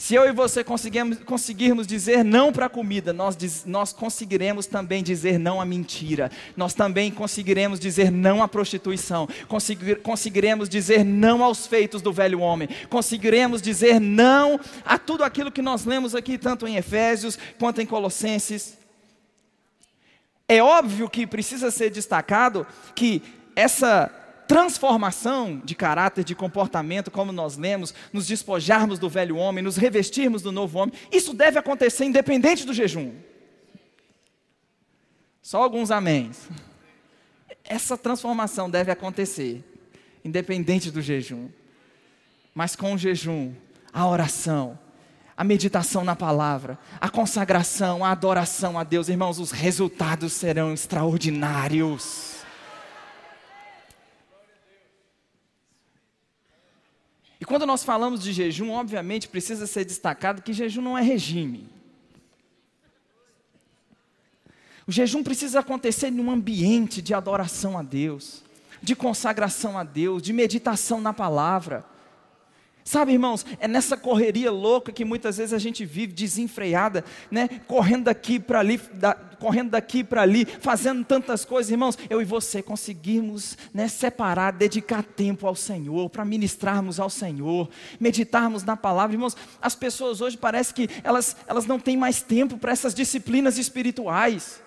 Se 0.00 0.14
eu 0.14 0.28
e 0.28 0.32
você 0.32 0.62
conseguirmos, 0.62 1.84
dizer 1.84 2.24
não 2.24 2.52
para 2.52 2.66
a 2.66 2.68
comida, 2.68 3.12
nós, 3.12 3.36
nós 3.66 3.92
conseguiremos 3.92 4.64
também 4.64 5.02
dizer 5.02 5.40
não 5.40 5.60
à 5.60 5.64
mentira, 5.64 6.30
nós 6.56 6.72
também 6.72 7.10
conseguiremos 7.10 7.80
dizer 7.80 8.08
não 8.12 8.40
à 8.40 8.46
prostituição, 8.46 9.28
conseguir, 9.48 9.96
conseguiremos 9.96 10.68
dizer 10.68 11.04
não 11.04 11.42
aos 11.42 11.66
feitos 11.66 12.00
do 12.00 12.12
velho 12.12 12.38
homem, 12.38 12.68
conseguiremos 12.88 13.60
dizer 13.60 14.00
não 14.00 14.60
a 14.84 14.96
tudo 14.98 15.24
aquilo 15.24 15.50
que 15.50 15.60
nós 15.60 15.84
lemos 15.84 16.14
aqui, 16.14 16.38
tanto 16.38 16.68
em 16.68 16.76
Efésios 16.76 17.36
quanto 17.58 17.82
em 17.82 17.86
Colossenses. 17.86 18.78
É 20.46 20.62
óbvio 20.62 21.10
que 21.10 21.26
precisa 21.26 21.72
ser 21.72 21.90
destacado 21.90 22.64
que 22.94 23.20
essa 23.56 24.08
transformação 24.48 25.60
de 25.62 25.74
caráter, 25.74 26.24
de 26.24 26.34
comportamento, 26.34 27.10
como 27.10 27.30
nós 27.30 27.58
lemos, 27.58 27.94
nos 28.10 28.26
despojarmos 28.26 28.98
do 28.98 29.08
velho 29.08 29.36
homem, 29.36 29.62
nos 29.62 29.76
revestirmos 29.76 30.40
do 30.40 30.50
novo 30.50 30.78
homem, 30.78 30.94
isso 31.12 31.34
deve 31.34 31.58
acontecer 31.58 32.06
independente 32.06 32.64
do 32.64 32.72
jejum. 32.72 33.12
Só 35.42 35.62
alguns 35.62 35.90
améns. 35.90 36.48
Essa 37.62 37.96
transformação 37.98 38.70
deve 38.70 38.90
acontecer, 38.90 39.62
independente 40.24 40.90
do 40.90 41.02
jejum. 41.02 41.50
Mas 42.54 42.74
com 42.74 42.94
o 42.94 42.98
jejum, 42.98 43.52
a 43.92 44.08
oração, 44.08 44.78
a 45.36 45.44
meditação 45.44 46.04
na 46.04 46.16
palavra, 46.16 46.78
a 46.98 47.10
consagração, 47.10 48.02
a 48.02 48.10
adoração 48.10 48.78
a 48.78 48.82
Deus, 48.82 49.10
irmãos, 49.10 49.38
os 49.38 49.50
resultados 49.50 50.32
serão 50.32 50.72
extraordinários. 50.72 52.37
Quando 57.48 57.66
nós 57.66 57.82
falamos 57.82 58.22
de 58.22 58.32
jejum, 58.32 58.70
obviamente 58.70 59.26
precisa 59.26 59.66
ser 59.66 59.84
destacado 59.84 60.42
que 60.42 60.52
jejum 60.52 60.82
não 60.82 60.96
é 60.96 61.02
regime. 61.02 61.66
O 64.86 64.92
jejum 64.92 65.22
precisa 65.22 65.60
acontecer 65.60 66.08
em 66.08 66.20
um 66.20 66.30
ambiente 66.30 67.02
de 67.02 67.12
adoração 67.12 67.78
a 67.78 67.82
Deus, 67.82 68.44
de 68.82 68.94
consagração 68.94 69.78
a 69.78 69.82
Deus, 69.82 70.22
de 70.22 70.32
meditação 70.32 71.00
na 71.00 71.12
palavra. 71.12 71.84
Sabe, 72.88 73.12
irmãos, 73.12 73.44
é 73.60 73.68
nessa 73.68 73.98
correria 73.98 74.50
louca 74.50 74.90
que 74.90 75.04
muitas 75.04 75.36
vezes 75.36 75.52
a 75.52 75.58
gente 75.58 75.84
vive 75.84 76.14
desenfreada, 76.14 77.04
né? 77.30 77.46
Correndo 77.66 78.04
daqui 78.04 78.40
para 78.40 78.60
ali, 78.60 78.80
da, 78.94 79.12
correndo 79.12 79.72
daqui 79.72 80.02
para 80.02 80.22
ali, 80.22 80.46
fazendo 80.46 81.04
tantas 81.04 81.44
coisas, 81.44 81.70
irmãos. 81.70 81.98
Eu 82.08 82.22
e 82.22 82.24
você 82.24 82.62
conseguimos, 82.62 83.58
né, 83.74 83.88
separar, 83.88 84.52
dedicar 84.52 85.02
tempo 85.02 85.46
ao 85.46 85.54
Senhor, 85.54 86.08
para 86.08 86.24
ministrarmos 86.24 86.98
ao 86.98 87.10
Senhor, 87.10 87.68
meditarmos 88.00 88.64
na 88.64 88.74
palavra, 88.74 89.14
irmãos. 89.14 89.36
As 89.60 89.74
pessoas 89.74 90.22
hoje 90.22 90.38
parece 90.38 90.72
que 90.72 90.88
elas, 91.04 91.36
elas 91.46 91.66
não 91.66 91.78
têm 91.78 91.94
mais 91.94 92.22
tempo 92.22 92.56
para 92.56 92.72
essas 92.72 92.94
disciplinas 92.94 93.58
espirituais. 93.58 94.62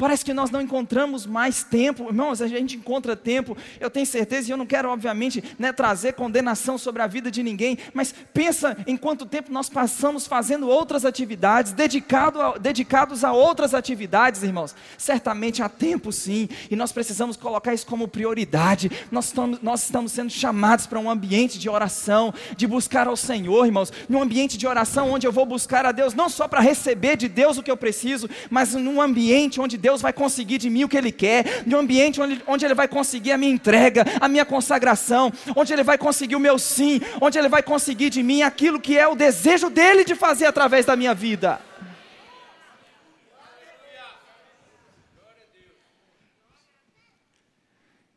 Parece 0.00 0.24
que 0.24 0.32
nós 0.32 0.50
não 0.50 0.62
encontramos 0.62 1.26
mais 1.26 1.62
tempo, 1.62 2.04
irmãos, 2.08 2.40
a 2.40 2.48
gente 2.48 2.74
encontra 2.74 3.14
tempo, 3.14 3.54
eu 3.78 3.90
tenho 3.90 4.06
certeza, 4.06 4.48
e 4.48 4.50
eu 4.50 4.56
não 4.56 4.64
quero, 4.64 4.88
obviamente, 4.88 5.44
né, 5.58 5.74
trazer 5.74 6.14
condenação 6.14 6.78
sobre 6.78 7.02
a 7.02 7.06
vida 7.06 7.30
de 7.30 7.42
ninguém, 7.42 7.76
mas 7.92 8.14
pensa 8.32 8.78
em 8.86 8.96
quanto 8.96 9.26
tempo 9.26 9.52
nós 9.52 9.68
passamos 9.68 10.26
fazendo 10.26 10.70
outras 10.70 11.04
atividades, 11.04 11.72
dedicado 11.72 12.40
a, 12.40 12.56
dedicados 12.56 13.24
a 13.24 13.32
outras 13.32 13.74
atividades, 13.74 14.42
irmãos. 14.42 14.74
Certamente 14.96 15.62
há 15.62 15.68
tempo 15.68 16.10
sim, 16.10 16.48
e 16.70 16.74
nós 16.74 16.92
precisamos 16.92 17.36
colocar 17.36 17.74
isso 17.74 17.86
como 17.86 18.08
prioridade. 18.08 18.90
Nós 19.12 19.26
estamos, 19.26 19.60
nós 19.60 19.82
estamos 19.82 20.12
sendo 20.12 20.30
chamados 20.30 20.86
para 20.86 20.98
um 20.98 21.10
ambiente 21.10 21.58
de 21.58 21.68
oração, 21.68 22.32
de 22.56 22.66
buscar 22.66 23.06
ao 23.06 23.18
Senhor, 23.18 23.66
irmãos, 23.66 23.92
num 24.08 24.22
ambiente 24.22 24.56
de 24.56 24.66
oração 24.66 25.10
onde 25.10 25.26
eu 25.26 25.32
vou 25.32 25.44
buscar 25.44 25.84
a 25.84 25.92
Deus, 25.92 26.14
não 26.14 26.30
só 26.30 26.48
para 26.48 26.60
receber 26.60 27.18
de 27.18 27.28
Deus 27.28 27.58
o 27.58 27.62
que 27.62 27.70
eu 27.70 27.76
preciso, 27.76 28.30
mas 28.48 28.72
num 28.72 29.02
ambiente 29.02 29.60
onde 29.60 29.76
Deus 29.76 29.89
Deus 29.90 30.00
vai 30.00 30.12
conseguir 30.12 30.58
de 30.58 30.70
mim 30.70 30.84
o 30.84 30.88
que 30.88 30.96
Ele 30.96 31.10
quer, 31.10 31.64
de 31.64 31.74
um 31.74 31.80
ambiente 31.80 32.20
onde, 32.20 32.40
onde 32.46 32.64
Ele 32.64 32.74
vai 32.74 32.86
conseguir 32.86 33.32
a 33.32 33.36
minha 33.36 33.52
entrega, 33.52 34.04
a 34.20 34.28
minha 34.28 34.44
consagração, 34.44 35.32
onde 35.56 35.72
Ele 35.72 35.82
vai 35.82 35.98
conseguir 35.98 36.36
o 36.36 36.40
meu 36.40 36.60
sim, 36.60 37.00
onde 37.20 37.36
Ele 37.36 37.48
vai 37.48 37.60
conseguir 37.60 38.08
de 38.08 38.22
mim 38.22 38.42
aquilo 38.42 38.80
que 38.80 38.96
é 38.96 39.08
o 39.08 39.16
desejo 39.16 39.68
dEle 39.68 40.04
de 40.04 40.14
fazer 40.14 40.46
através 40.46 40.86
da 40.86 40.94
minha 40.94 41.12
vida. 41.12 41.60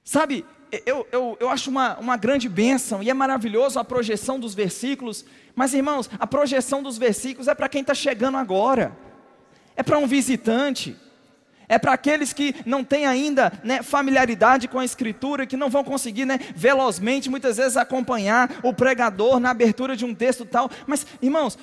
Sabe, 0.03 0.45
eu, 0.85 1.07
eu, 1.11 1.35
eu 1.39 1.49
acho 1.49 1.71
uma, 1.71 1.97
uma 1.97 2.17
grande 2.17 2.47
bênção 2.47 3.01
e 3.01 3.09
é 3.09 3.13
maravilhoso 3.15 3.79
a 3.79 3.83
projeção 3.83 4.39
dos 4.39 4.53
versículos, 4.53 5.25
mas 5.55 5.73
irmãos, 5.73 6.07
a 6.19 6.27
projeção 6.27 6.83
dos 6.83 6.99
versículos 6.99 7.47
é 7.47 7.55
para 7.55 7.67
quem 7.67 7.81
está 7.81 7.95
chegando 7.95 8.37
agora, 8.37 8.95
é 9.75 9.81
para 9.81 9.97
um 9.97 10.05
visitante, 10.05 10.95
é 11.73 11.79
para 11.79 11.93
aqueles 11.93 12.33
que 12.33 12.55
não 12.65 12.83
têm 12.83 13.05
ainda 13.05 13.51
né, 13.63 13.81
familiaridade 13.81 14.67
com 14.67 14.79
a 14.79 14.85
Escritura, 14.85 15.45
que 15.45 15.57
não 15.57 15.69
vão 15.69 15.83
conseguir 15.83 16.25
né, 16.25 16.39
velozmente, 16.55 17.29
muitas 17.29 17.57
vezes, 17.57 17.77
acompanhar 17.77 18.59
o 18.63 18.73
pregador 18.73 19.39
na 19.39 19.49
abertura 19.49 19.95
de 19.95 20.05
um 20.05 20.13
texto 20.13 20.45
tal. 20.45 20.69
Mas, 20.85 21.05
irmãos, 21.21 21.57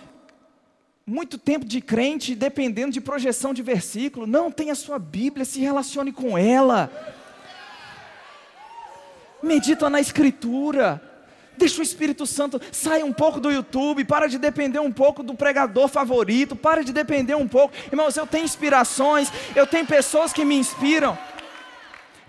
muito 1.06 1.38
tempo 1.38 1.64
de 1.64 1.80
crente 1.80 2.34
dependendo 2.34 2.92
de 2.92 3.00
projeção 3.00 3.54
de 3.54 3.62
versículo, 3.62 4.26
não 4.26 4.50
tem 4.50 4.70
a 4.70 4.74
sua 4.74 4.98
Bíblia, 4.98 5.44
se 5.44 5.60
relacione 5.60 6.12
com 6.12 6.36
ela 6.36 6.90
medita 9.42 9.88
na 9.88 10.00
Escritura. 10.00 11.00
Deixa 11.60 11.78
o 11.78 11.82
Espírito 11.82 12.26
Santo 12.26 12.58
sair 12.72 13.04
um 13.04 13.12
pouco 13.12 13.38
do 13.38 13.50
YouTube, 13.50 14.02
para 14.06 14.26
de 14.26 14.38
depender 14.38 14.78
um 14.78 14.90
pouco 14.90 15.22
do 15.22 15.34
pregador 15.34 15.88
favorito, 15.88 16.56
para 16.56 16.82
de 16.82 16.90
depender 16.90 17.34
um 17.34 17.46
pouco. 17.46 17.74
Irmãos, 17.92 18.16
eu 18.16 18.26
tenho 18.26 18.46
inspirações, 18.46 19.30
eu 19.54 19.66
tenho 19.66 19.84
pessoas 19.84 20.32
que 20.32 20.42
me 20.42 20.54
inspiram. 20.54 21.18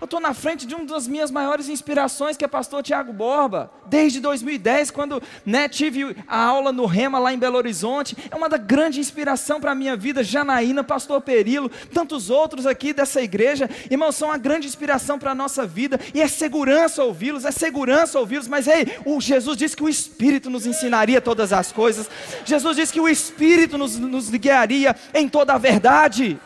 Eu 0.02 0.06
estou 0.06 0.18
na 0.18 0.34
frente 0.34 0.66
de 0.66 0.74
uma 0.74 0.84
das 0.84 1.06
minhas 1.06 1.30
maiores 1.30 1.68
inspirações, 1.68 2.36
que 2.36 2.44
é 2.44 2.48
pastor 2.48 2.82
Tiago 2.82 3.12
Borba, 3.12 3.70
desde 3.86 4.18
2010, 4.18 4.90
quando 4.90 5.22
né, 5.46 5.68
tive 5.68 6.16
a 6.26 6.42
aula 6.42 6.72
no 6.72 6.86
Rema 6.86 7.20
lá 7.20 7.32
em 7.32 7.38
Belo 7.38 7.56
Horizonte. 7.56 8.16
É 8.28 8.34
uma 8.34 8.48
da 8.48 8.56
grande 8.56 8.98
inspiração 8.98 9.60
para 9.60 9.70
a 9.70 9.74
minha 9.76 9.96
vida. 9.96 10.24
Janaína, 10.24 10.82
pastor 10.82 11.20
Perilo, 11.20 11.70
tantos 11.94 12.30
outros 12.30 12.66
aqui 12.66 12.92
dessa 12.92 13.22
igreja. 13.22 13.70
Irmãos, 13.88 14.16
são 14.16 14.30
uma 14.30 14.38
grande 14.38 14.66
inspiração 14.66 15.20
para 15.20 15.30
a 15.30 15.36
nossa 15.36 15.64
vida. 15.64 16.00
E 16.12 16.20
é 16.20 16.26
segurança 16.26 17.04
ouvi-los, 17.04 17.44
é 17.44 17.52
segurança 17.52 18.18
ouvi-los. 18.18 18.48
Mas 18.48 18.66
ei, 18.66 18.98
o 19.04 19.20
Jesus 19.20 19.56
disse 19.56 19.76
que 19.76 19.84
o 19.84 19.88
Espírito 19.88 20.50
nos 20.50 20.66
ensinaria 20.66 21.20
todas 21.20 21.52
as 21.52 21.70
coisas. 21.70 22.10
Jesus 22.44 22.74
disse 22.74 22.92
que 22.92 23.00
o 23.00 23.08
Espírito 23.08 23.78
nos, 23.78 23.96
nos 23.96 24.30
guiaria 24.30 24.96
em 25.14 25.28
toda 25.28 25.54
a 25.54 25.58
verdade. 25.58 26.40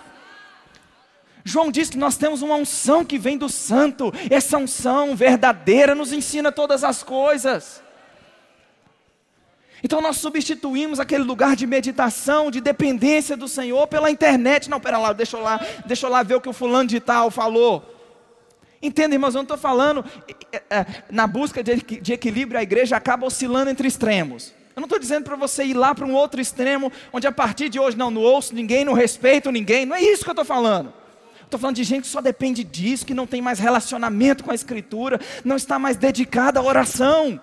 João 1.48 1.70
diz 1.70 1.88
que 1.88 1.96
nós 1.96 2.16
temos 2.16 2.42
uma 2.42 2.56
unção 2.56 3.04
que 3.04 3.16
vem 3.16 3.38
do 3.38 3.48
santo, 3.48 4.12
essa 4.28 4.58
unção 4.58 5.14
verdadeira 5.14 5.94
nos 5.94 6.12
ensina 6.12 6.50
todas 6.50 6.82
as 6.82 7.04
coisas. 7.04 7.80
Então 9.80 10.00
nós 10.00 10.16
substituímos 10.16 10.98
aquele 10.98 11.22
lugar 11.22 11.54
de 11.54 11.64
meditação, 11.64 12.50
de 12.50 12.60
dependência 12.60 13.36
do 13.36 13.46
Senhor 13.46 13.86
pela 13.86 14.10
internet. 14.10 14.68
Não, 14.68 14.80
pera 14.80 14.98
lá, 14.98 15.12
deixa 15.12 15.36
eu 15.36 15.40
lá, 15.40 15.64
deixa 15.86 16.06
eu 16.06 16.10
lá 16.10 16.24
ver 16.24 16.34
o 16.34 16.40
que 16.40 16.48
o 16.48 16.52
fulano 16.52 16.88
de 16.88 16.98
tal 16.98 17.30
falou. 17.30 17.94
Entenda, 18.82 19.14
irmãos, 19.14 19.36
eu 19.36 19.38
não 19.38 19.42
estou 19.42 19.56
falando, 19.56 20.04
na 21.08 21.28
busca 21.28 21.62
de, 21.62 21.76
de 21.76 22.12
equilíbrio, 22.12 22.58
a 22.58 22.62
igreja 22.64 22.96
acaba 22.96 23.24
oscilando 23.24 23.70
entre 23.70 23.86
extremos. 23.86 24.52
Eu 24.74 24.80
não 24.80 24.86
estou 24.86 24.98
dizendo 24.98 25.22
para 25.22 25.36
você 25.36 25.64
ir 25.64 25.74
lá 25.74 25.94
para 25.94 26.04
um 26.04 26.12
outro 26.12 26.40
extremo, 26.40 26.90
onde 27.12 27.28
a 27.28 27.32
partir 27.32 27.68
de 27.68 27.78
hoje 27.78 27.96
não, 27.96 28.10
não 28.10 28.22
ouço 28.22 28.52
ninguém, 28.52 28.84
não 28.84 28.94
respeito 28.94 29.52
ninguém. 29.52 29.86
Não 29.86 29.94
é 29.94 30.02
isso 30.02 30.24
que 30.24 30.30
eu 30.30 30.32
estou 30.32 30.44
falando. 30.44 31.05
Estou 31.46 31.60
falando 31.60 31.76
de 31.76 31.84
gente 31.84 32.02
que 32.02 32.08
só 32.08 32.20
depende 32.20 32.64
disso, 32.64 33.06
que 33.06 33.14
não 33.14 33.26
tem 33.26 33.40
mais 33.40 33.60
relacionamento 33.60 34.42
com 34.42 34.50
a 34.50 34.54
Escritura, 34.54 35.20
não 35.44 35.54
está 35.54 35.78
mais 35.78 35.96
dedicada 35.96 36.58
à 36.58 36.62
oração. 36.62 37.40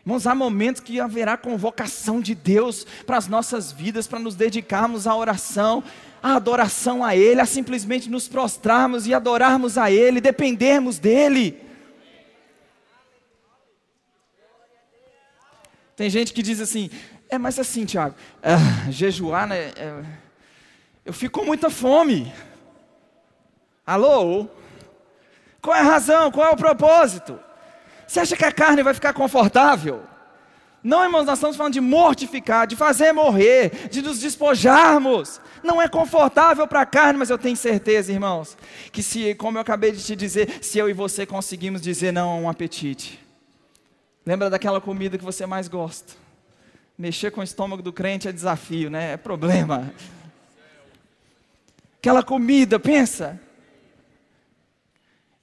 Irmãos, 0.00 0.28
há 0.28 0.34
momentos 0.36 0.80
que 0.80 1.00
haverá 1.00 1.36
convocação 1.36 2.20
de 2.20 2.36
Deus 2.36 2.86
para 3.04 3.16
as 3.16 3.26
nossas 3.26 3.72
vidas, 3.72 4.06
para 4.06 4.20
nos 4.20 4.36
dedicarmos 4.36 5.08
à 5.08 5.16
oração, 5.16 5.82
à 6.22 6.36
adoração 6.36 7.04
a 7.04 7.16
Ele, 7.16 7.40
a 7.40 7.46
simplesmente 7.46 8.08
nos 8.08 8.28
prostrarmos 8.28 9.08
e 9.08 9.12
adorarmos 9.12 9.76
a 9.76 9.90
Ele, 9.90 10.20
dependermos 10.20 11.00
dEle. 11.00 11.60
Tem 15.96 16.08
gente 16.08 16.32
que 16.32 16.42
diz 16.42 16.60
assim, 16.60 16.88
é, 17.28 17.36
mas 17.36 17.58
assim, 17.58 17.84
Tiago, 17.84 18.14
é, 18.40 18.92
jejuar, 18.92 19.48
né? 19.48 19.72
É, 19.74 20.25
eu 21.06 21.12
fico 21.12 21.38
com 21.38 21.46
muita 21.46 21.70
fome. 21.70 22.32
Alô? 23.86 24.48
Qual 25.62 25.74
é 25.74 25.80
a 25.80 25.84
razão? 25.84 26.32
Qual 26.32 26.48
é 26.48 26.50
o 26.50 26.56
propósito? 26.56 27.38
Você 28.06 28.18
acha 28.18 28.36
que 28.36 28.44
a 28.44 28.50
carne 28.50 28.82
vai 28.82 28.92
ficar 28.92 29.12
confortável? 29.12 30.02
Não, 30.82 31.04
irmãos, 31.04 31.24
nós 31.24 31.38
estamos 31.38 31.56
falando 31.56 31.74
de 31.74 31.80
mortificar, 31.80 32.66
de 32.66 32.74
fazer 32.74 33.12
morrer, 33.12 33.88
de 33.88 34.02
nos 34.02 34.18
despojarmos. 34.18 35.40
Não 35.62 35.80
é 35.80 35.88
confortável 35.88 36.66
para 36.66 36.80
a 36.80 36.86
carne, 36.86 37.20
mas 37.20 37.30
eu 37.30 37.38
tenho 37.38 37.56
certeza, 37.56 38.12
irmãos, 38.12 38.58
que 38.90 39.02
se, 39.02 39.34
como 39.36 39.58
eu 39.58 39.62
acabei 39.62 39.92
de 39.92 40.02
te 40.02 40.16
dizer, 40.16 40.58
se 40.60 40.76
eu 40.78 40.88
e 40.88 40.92
você 40.92 41.24
conseguimos 41.24 41.80
dizer 41.80 42.12
não 42.12 42.30
a 42.30 42.34
um 42.34 42.48
apetite. 42.48 43.24
Lembra 44.24 44.50
daquela 44.50 44.80
comida 44.80 45.16
que 45.16 45.24
você 45.24 45.46
mais 45.46 45.68
gosta? 45.68 46.14
Mexer 46.98 47.30
com 47.30 47.40
o 47.40 47.44
estômago 47.44 47.82
do 47.82 47.92
crente 47.92 48.26
é 48.26 48.32
desafio, 48.32 48.90
né? 48.90 49.12
É 49.12 49.16
problema 49.16 49.92
aquela 52.06 52.22
comida, 52.22 52.78
pensa. 52.78 53.40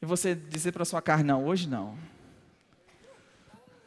E 0.01 0.05
você 0.05 0.33
dizer 0.33 0.71
para 0.71 0.85
sua 0.85 1.01
carne: 1.01 1.25
não, 1.25 1.45
hoje 1.45 1.67
não. 1.67 1.97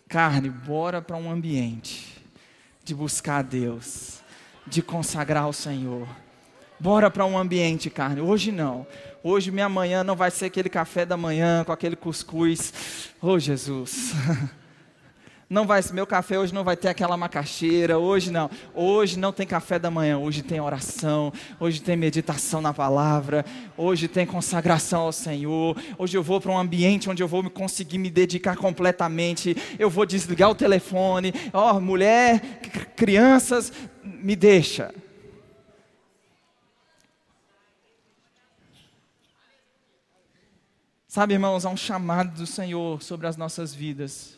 Carne, 0.07 0.51
bora 0.51 1.01
para 1.01 1.17
um 1.17 1.31
ambiente 1.31 2.23
de 2.85 2.95
buscar 2.95 3.39
a 3.39 3.43
Deus, 3.43 4.21
de 4.67 4.83
consagrar 4.83 5.45
ao 5.45 5.55
Senhor. 5.55 6.07
Bora 6.79 7.11
para 7.11 7.25
um 7.25 7.39
ambiente, 7.39 7.89
carne. 7.89 8.21
Hoje 8.21 8.53
não. 8.53 8.87
Hoje 9.23 9.51
minha 9.51 9.71
manhã 9.71 10.05
não 10.05 10.15
vai 10.15 10.31
ser 10.31 10.45
aquele 10.45 10.69
café 10.69 11.07
da 11.07 11.17
manhã 11.17 11.65
com 11.65 11.73
aquele 11.73 11.97
cuscuz. 11.97 12.75
Oh, 13.23 13.39
Jesus. 13.39 14.13
Não 15.49 15.65
vai, 15.65 15.81
meu 15.93 16.09
café 16.09 16.37
hoje 16.37 16.53
não 16.53 16.65
vai 16.65 16.77
ter 16.77 16.89
aquela 16.89 17.17
macaxeira, 17.17 17.97
hoje 17.99 18.33
não. 18.33 18.51
Hoje 18.75 19.17
não 19.17 19.33
tem 19.33 19.47
café 19.47 19.79
da 19.79 19.89
manhã, 19.89 20.19
hoje 20.19 20.43
tem 20.43 20.61
oração, 20.61 21.33
hoje 21.61 21.81
tem 21.81 21.97
meditação 21.97 22.61
na 22.61 22.75
palavra, 22.75 23.45
hoje 23.77 24.09
tem 24.09 24.27
consagração 24.27 25.03
ao 25.03 25.13
Senhor. 25.13 25.81
Hoje 25.97 26.17
eu 26.17 26.23
vou 26.23 26.41
para 26.41 26.51
um 26.51 26.59
ambiente 26.59 27.09
onde 27.09 27.23
eu 27.23 27.29
vou 27.29 27.49
conseguir 27.49 27.99
me 27.99 28.11
dedicar 28.11 28.57
completamente. 28.57 29.57
Eu 29.79 29.89
vou 29.89 30.05
desligar 30.05 30.51
o 30.51 30.55
telefone. 30.55 31.33
Ó, 31.53 31.77
oh, 31.77 31.81
mulher, 31.81 32.41
crianças, 32.97 33.73
me 34.03 34.35
deixa. 34.35 34.93
Sabe, 41.07 41.35
irmãos, 41.35 41.65
há 41.65 41.71
um 41.71 41.77
chamado 41.77 42.37
do 42.37 42.47
Senhor 42.47 43.01
sobre 43.01 43.29
as 43.29 43.37
nossas 43.37 43.73
vidas. 43.73 44.37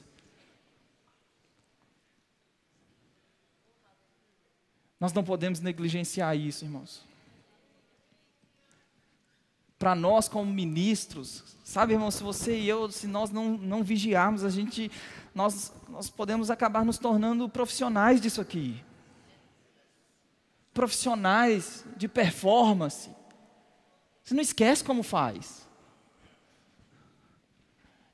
Nós 5.01 5.12
não 5.12 5.22
podemos 5.22 5.61
negligenciar 5.61 6.36
isso, 6.36 6.64
irmãos. 6.64 7.07
Para 9.78 9.94
nós, 9.94 10.28
como 10.28 10.53
ministros, 10.53 11.57
sabe, 11.62 11.92
irmãos, 11.92 12.16
se 12.16 12.22
você 12.22 12.59
e 12.59 12.68
eu, 12.68 12.90
se 12.90 13.07
nós 13.07 13.30
não, 13.30 13.57
não 13.57 13.84
vigiarmos, 13.84 14.42
a 14.42 14.51
gente, 14.51 14.90
nós, 15.32 15.72
nós 15.88 16.11
podemos 16.11 16.51
acabar 16.51 16.84
nos 16.84 16.99
tornando 16.99 17.49
profissionais 17.49 18.20
disso 18.20 18.40
aqui. 18.40 18.82
Profissionais 20.74 21.84
de 21.96 22.09
performance. 22.09 23.09
Você 24.24 24.34
não 24.34 24.42
esquece 24.42 24.82
como 24.82 25.05
faz. 25.05 25.66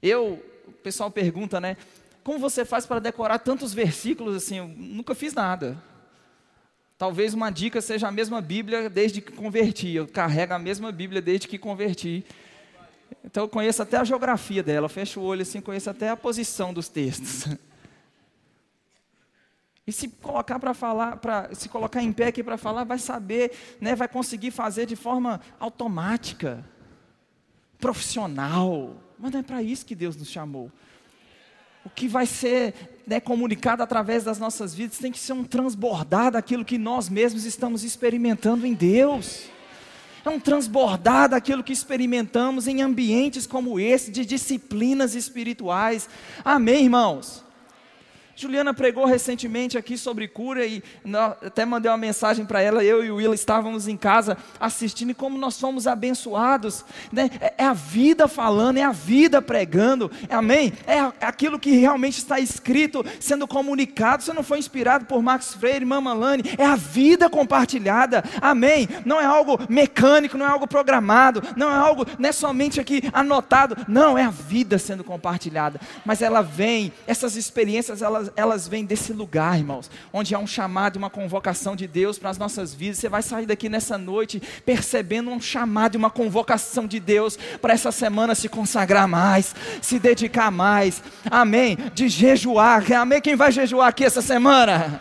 Eu, 0.02 0.34
o 0.68 0.72
pessoal 0.72 1.10
pergunta, 1.10 1.58
né? 1.58 1.78
Como 2.22 2.38
você 2.38 2.62
faz 2.62 2.84
para 2.84 3.00
decorar 3.00 3.38
tantos 3.38 3.72
versículos 3.72 4.36
assim? 4.36 4.58
Eu 4.58 4.68
nunca 4.68 5.14
fiz 5.14 5.32
nada. 5.32 5.82
Talvez 6.96 7.34
uma 7.34 7.50
dica 7.50 7.80
seja 7.80 8.08
a 8.08 8.12
mesma 8.12 8.40
Bíblia 8.40 8.88
desde 8.88 9.20
que 9.20 9.32
converti. 9.32 9.90
Eu 9.90 10.06
carrego 10.06 10.54
a 10.54 10.58
mesma 10.58 10.92
Bíblia 10.92 11.20
desde 11.20 11.48
que 11.48 11.58
converti. 11.58 12.24
Então 13.24 13.44
eu 13.44 13.48
conheço 13.48 13.82
até 13.82 13.96
a 13.96 14.04
geografia 14.04 14.62
dela. 14.62 14.88
Fecho 14.88 15.20
o 15.20 15.24
olho 15.24 15.42
assim, 15.42 15.60
conheço 15.60 15.90
até 15.90 16.08
a 16.08 16.16
posição 16.16 16.72
dos 16.72 16.88
textos. 16.88 17.48
E 19.86 19.92
se 19.92 20.08
colocar 20.08 20.58
para 20.58 20.72
falar, 20.72 21.16
para 21.16 21.54
se 21.54 21.68
colocar 21.68 22.02
em 22.02 22.12
pé 22.12 22.28
aqui 22.28 22.42
para 22.42 22.56
falar, 22.56 22.84
vai 22.84 22.98
saber, 22.98 23.52
né, 23.80 23.94
vai 23.94 24.08
conseguir 24.08 24.50
fazer 24.50 24.86
de 24.86 24.96
forma 24.96 25.40
automática, 25.60 26.64
profissional. 27.78 28.96
Mas 29.18 29.32
não 29.32 29.40
é 29.40 29.42
para 29.42 29.62
isso 29.62 29.84
que 29.84 29.94
Deus 29.94 30.16
nos 30.16 30.30
chamou. 30.30 30.72
O 31.84 31.90
que 31.90 32.08
vai 32.08 32.26
ser 32.26 32.74
né, 33.06 33.20
comunicado 33.20 33.82
através 33.82 34.24
das 34.24 34.38
nossas 34.38 34.74
vidas 34.74 34.98
tem 34.98 35.12
que 35.12 35.18
ser 35.18 35.34
um 35.34 35.44
transbordar 35.44 36.32
daquilo 36.32 36.64
que 36.64 36.78
nós 36.78 37.08
mesmos 37.08 37.44
estamos 37.44 37.84
experimentando 37.84 38.66
em 38.66 38.72
Deus. 38.72 39.44
É 40.24 40.30
um 40.30 40.40
transbordar 40.40 41.28
daquilo 41.28 41.62
que 41.62 41.72
experimentamos 41.72 42.66
em 42.66 42.80
ambientes 42.80 43.46
como 43.46 43.78
esse, 43.78 44.10
de 44.10 44.24
disciplinas 44.24 45.14
espirituais. 45.14 46.08
Amém, 46.42 46.84
irmãos? 46.84 47.43
Juliana 48.36 48.74
pregou 48.74 49.04
recentemente 49.04 49.78
aqui 49.78 49.96
sobre 49.96 50.26
cura 50.28 50.66
e 50.66 50.82
até 51.40 51.64
mandei 51.64 51.90
uma 51.90 51.96
mensagem 51.96 52.44
para 52.44 52.60
ela. 52.60 52.84
Eu 52.84 53.04
e 53.04 53.10
o 53.10 53.16
Will 53.16 53.34
estávamos 53.34 53.88
em 53.88 53.96
casa 53.96 54.36
assistindo 54.58 55.10
e 55.10 55.14
como 55.14 55.38
nós 55.38 55.58
fomos 55.58 55.86
abençoados. 55.86 56.84
Né? 57.12 57.30
É, 57.40 57.54
é 57.58 57.64
a 57.64 57.72
vida 57.72 58.26
falando, 58.26 58.78
é 58.78 58.82
a 58.82 58.92
vida 58.92 59.40
pregando, 59.40 60.10
amém? 60.28 60.72
É 60.86 60.98
aquilo 61.24 61.58
que 61.58 61.72
realmente 61.72 62.18
está 62.18 62.40
escrito, 62.40 63.04
sendo 63.20 63.46
comunicado. 63.46 64.22
Você 64.22 64.32
não 64.32 64.42
foi 64.42 64.58
inspirado 64.58 65.04
por 65.04 65.22
Max 65.22 65.54
Freire, 65.54 65.84
Mama 65.84 66.12
Lani, 66.12 66.42
é 66.58 66.64
a 66.64 66.76
vida 66.76 67.30
compartilhada, 67.30 68.24
amém? 68.40 68.88
Não 69.04 69.20
é 69.20 69.24
algo 69.24 69.58
mecânico, 69.68 70.36
não 70.36 70.46
é 70.46 70.48
algo 70.48 70.66
programado, 70.66 71.42
não 71.56 71.70
é 71.70 71.76
algo, 71.76 72.06
não 72.18 72.28
é 72.28 72.32
somente 72.32 72.80
aqui 72.80 73.02
anotado, 73.12 73.76
não, 73.88 74.18
é 74.18 74.24
a 74.24 74.30
vida 74.30 74.78
sendo 74.78 75.04
compartilhada. 75.04 75.80
Mas 76.04 76.22
ela 76.22 76.42
vem, 76.42 76.92
essas 77.06 77.36
experiências, 77.36 78.02
elas 78.02 78.23
elas, 78.24 78.32
elas 78.36 78.68
vêm 78.68 78.84
desse 78.84 79.12
lugar, 79.12 79.58
irmãos, 79.58 79.90
onde 80.12 80.34
há 80.34 80.38
um 80.38 80.46
chamado, 80.46 80.96
uma 80.96 81.10
convocação 81.10 81.74
de 81.76 81.86
Deus 81.86 82.18
para 82.18 82.30
as 82.30 82.38
nossas 82.38 82.72
vidas. 82.72 82.98
Você 82.98 83.08
vai 83.08 83.22
sair 83.22 83.46
daqui 83.46 83.68
nessa 83.68 83.98
noite 83.98 84.40
percebendo 84.64 85.30
um 85.30 85.40
chamado 85.40 85.96
uma 85.96 86.10
convocação 86.10 86.86
de 86.86 87.00
Deus 87.00 87.36
para 87.60 87.74
essa 87.74 87.92
semana 87.92 88.34
se 88.34 88.48
consagrar 88.48 89.08
mais, 89.08 89.54
se 89.82 89.98
dedicar 89.98 90.50
mais, 90.50 91.02
amém? 91.30 91.76
De 91.92 92.08
jejuar, 92.08 92.90
amém? 92.92 93.20
Quem 93.20 93.36
vai 93.36 93.50
jejuar 93.52 93.88
aqui 93.88 94.04
essa 94.04 94.22
semana? 94.22 95.00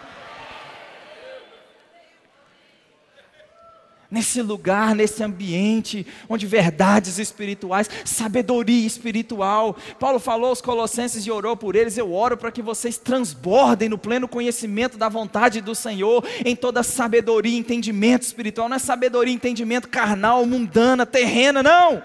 Nesse 4.13 4.43
lugar, 4.43 4.95
nesse 4.95 5.23
ambiente, 5.23 6.05
onde 6.29 6.45
verdades 6.45 7.17
espirituais, 7.17 7.89
sabedoria 8.05 8.85
espiritual. 8.85 9.75
Paulo 9.99 10.19
falou 10.19 10.49
aos 10.49 10.61
Colossenses 10.61 11.25
e 11.25 11.31
orou 11.31 11.57
por 11.57 11.75
eles. 11.75 11.97
Eu 11.97 12.13
oro 12.13 12.37
para 12.37 12.51
que 12.51 12.61
vocês 12.61 12.99
transbordem 12.99 13.89
no 13.89 13.97
pleno 13.97 14.27
conhecimento 14.27 14.99
da 14.99 15.09
vontade 15.09 15.61
do 15.61 15.73
Senhor, 15.73 16.23
em 16.45 16.55
toda 16.55 16.83
sabedoria 16.83 17.55
e 17.55 17.57
entendimento 17.57 18.21
espiritual. 18.21 18.69
Não 18.69 18.75
é 18.75 18.79
sabedoria 18.79 19.33
e 19.33 19.35
entendimento 19.35 19.89
carnal, 19.89 20.45
mundana, 20.45 21.07
terrena, 21.07 21.63
não 21.63 22.03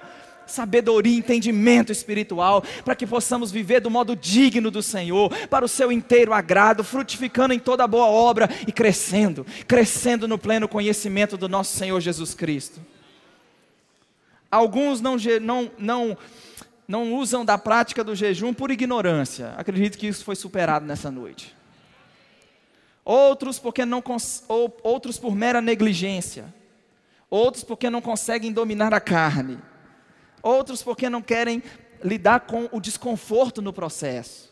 sabedoria 0.50 1.14
e 1.14 1.18
entendimento 1.18 1.92
espiritual, 1.92 2.62
para 2.84 2.96
que 2.96 3.06
possamos 3.06 3.50
viver 3.50 3.80
do 3.80 3.90
modo 3.90 4.16
digno 4.16 4.70
do 4.70 4.82
Senhor, 4.82 5.30
para 5.48 5.64
o 5.64 5.68
seu 5.68 5.92
inteiro 5.92 6.32
agrado, 6.32 6.82
frutificando 6.82 7.54
em 7.54 7.58
toda 7.58 7.86
boa 7.86 8.06
obra 8.06 8.48
e 8.66 8.72
crescendo, 8.72 9.46
crescendo 9.66 10.26
no 10.26 10.38
pleno 10.38 10.68
conhecimento 10.68 11.36
do 11.36 11.48
nosso 11.48 11.76
Senhor 11.76 12.00
Jesus 12.00 12.34
Cristo. 12.34 12.80
Alguns 14.50 15.00
não, 15.00 15.16
não, 15.42 15.70
não, 15.78 16.18
não 16.86 17.14
usam 17.14 17.44
da 17.44 17.58
prática 17.58 18.02
do 18.02 18.14
jejum 18.14 18.54
por 18.54 18.70
ignorância, 18.70 19.52
acredito 19.56 19.98
que 19.98 20.06
isso 20.06 20.24
foi 20.24 20.34
superado 20.34 20.86
nessa 20.86 21.10
noite. 21.10 21.54
Outros 23.04 23.58
porque 23.58 23.86
não 23.86 24.02
outros 24.82 25.18
por 25.18 25.34
mera 25.34 25.62
negligência, 25.62 26.52
outros 27.30 27.64
porque 27.64 27.88
não 27.88 28.02
conseguem 28.02 28.52
dominar 28.52 28.92
a 28.92 29.00
carne 29.00 29.58
outros 30.42 30.82
porque 30.82 31.08
não 31.08 31.22
querem 31.22 31.62
lidar 32.02 32.40
com 32.40 32.68
o 32.72 32.80
desconforto 32.80 33.60
no 33.60 33.72
processo. 33.72 34.48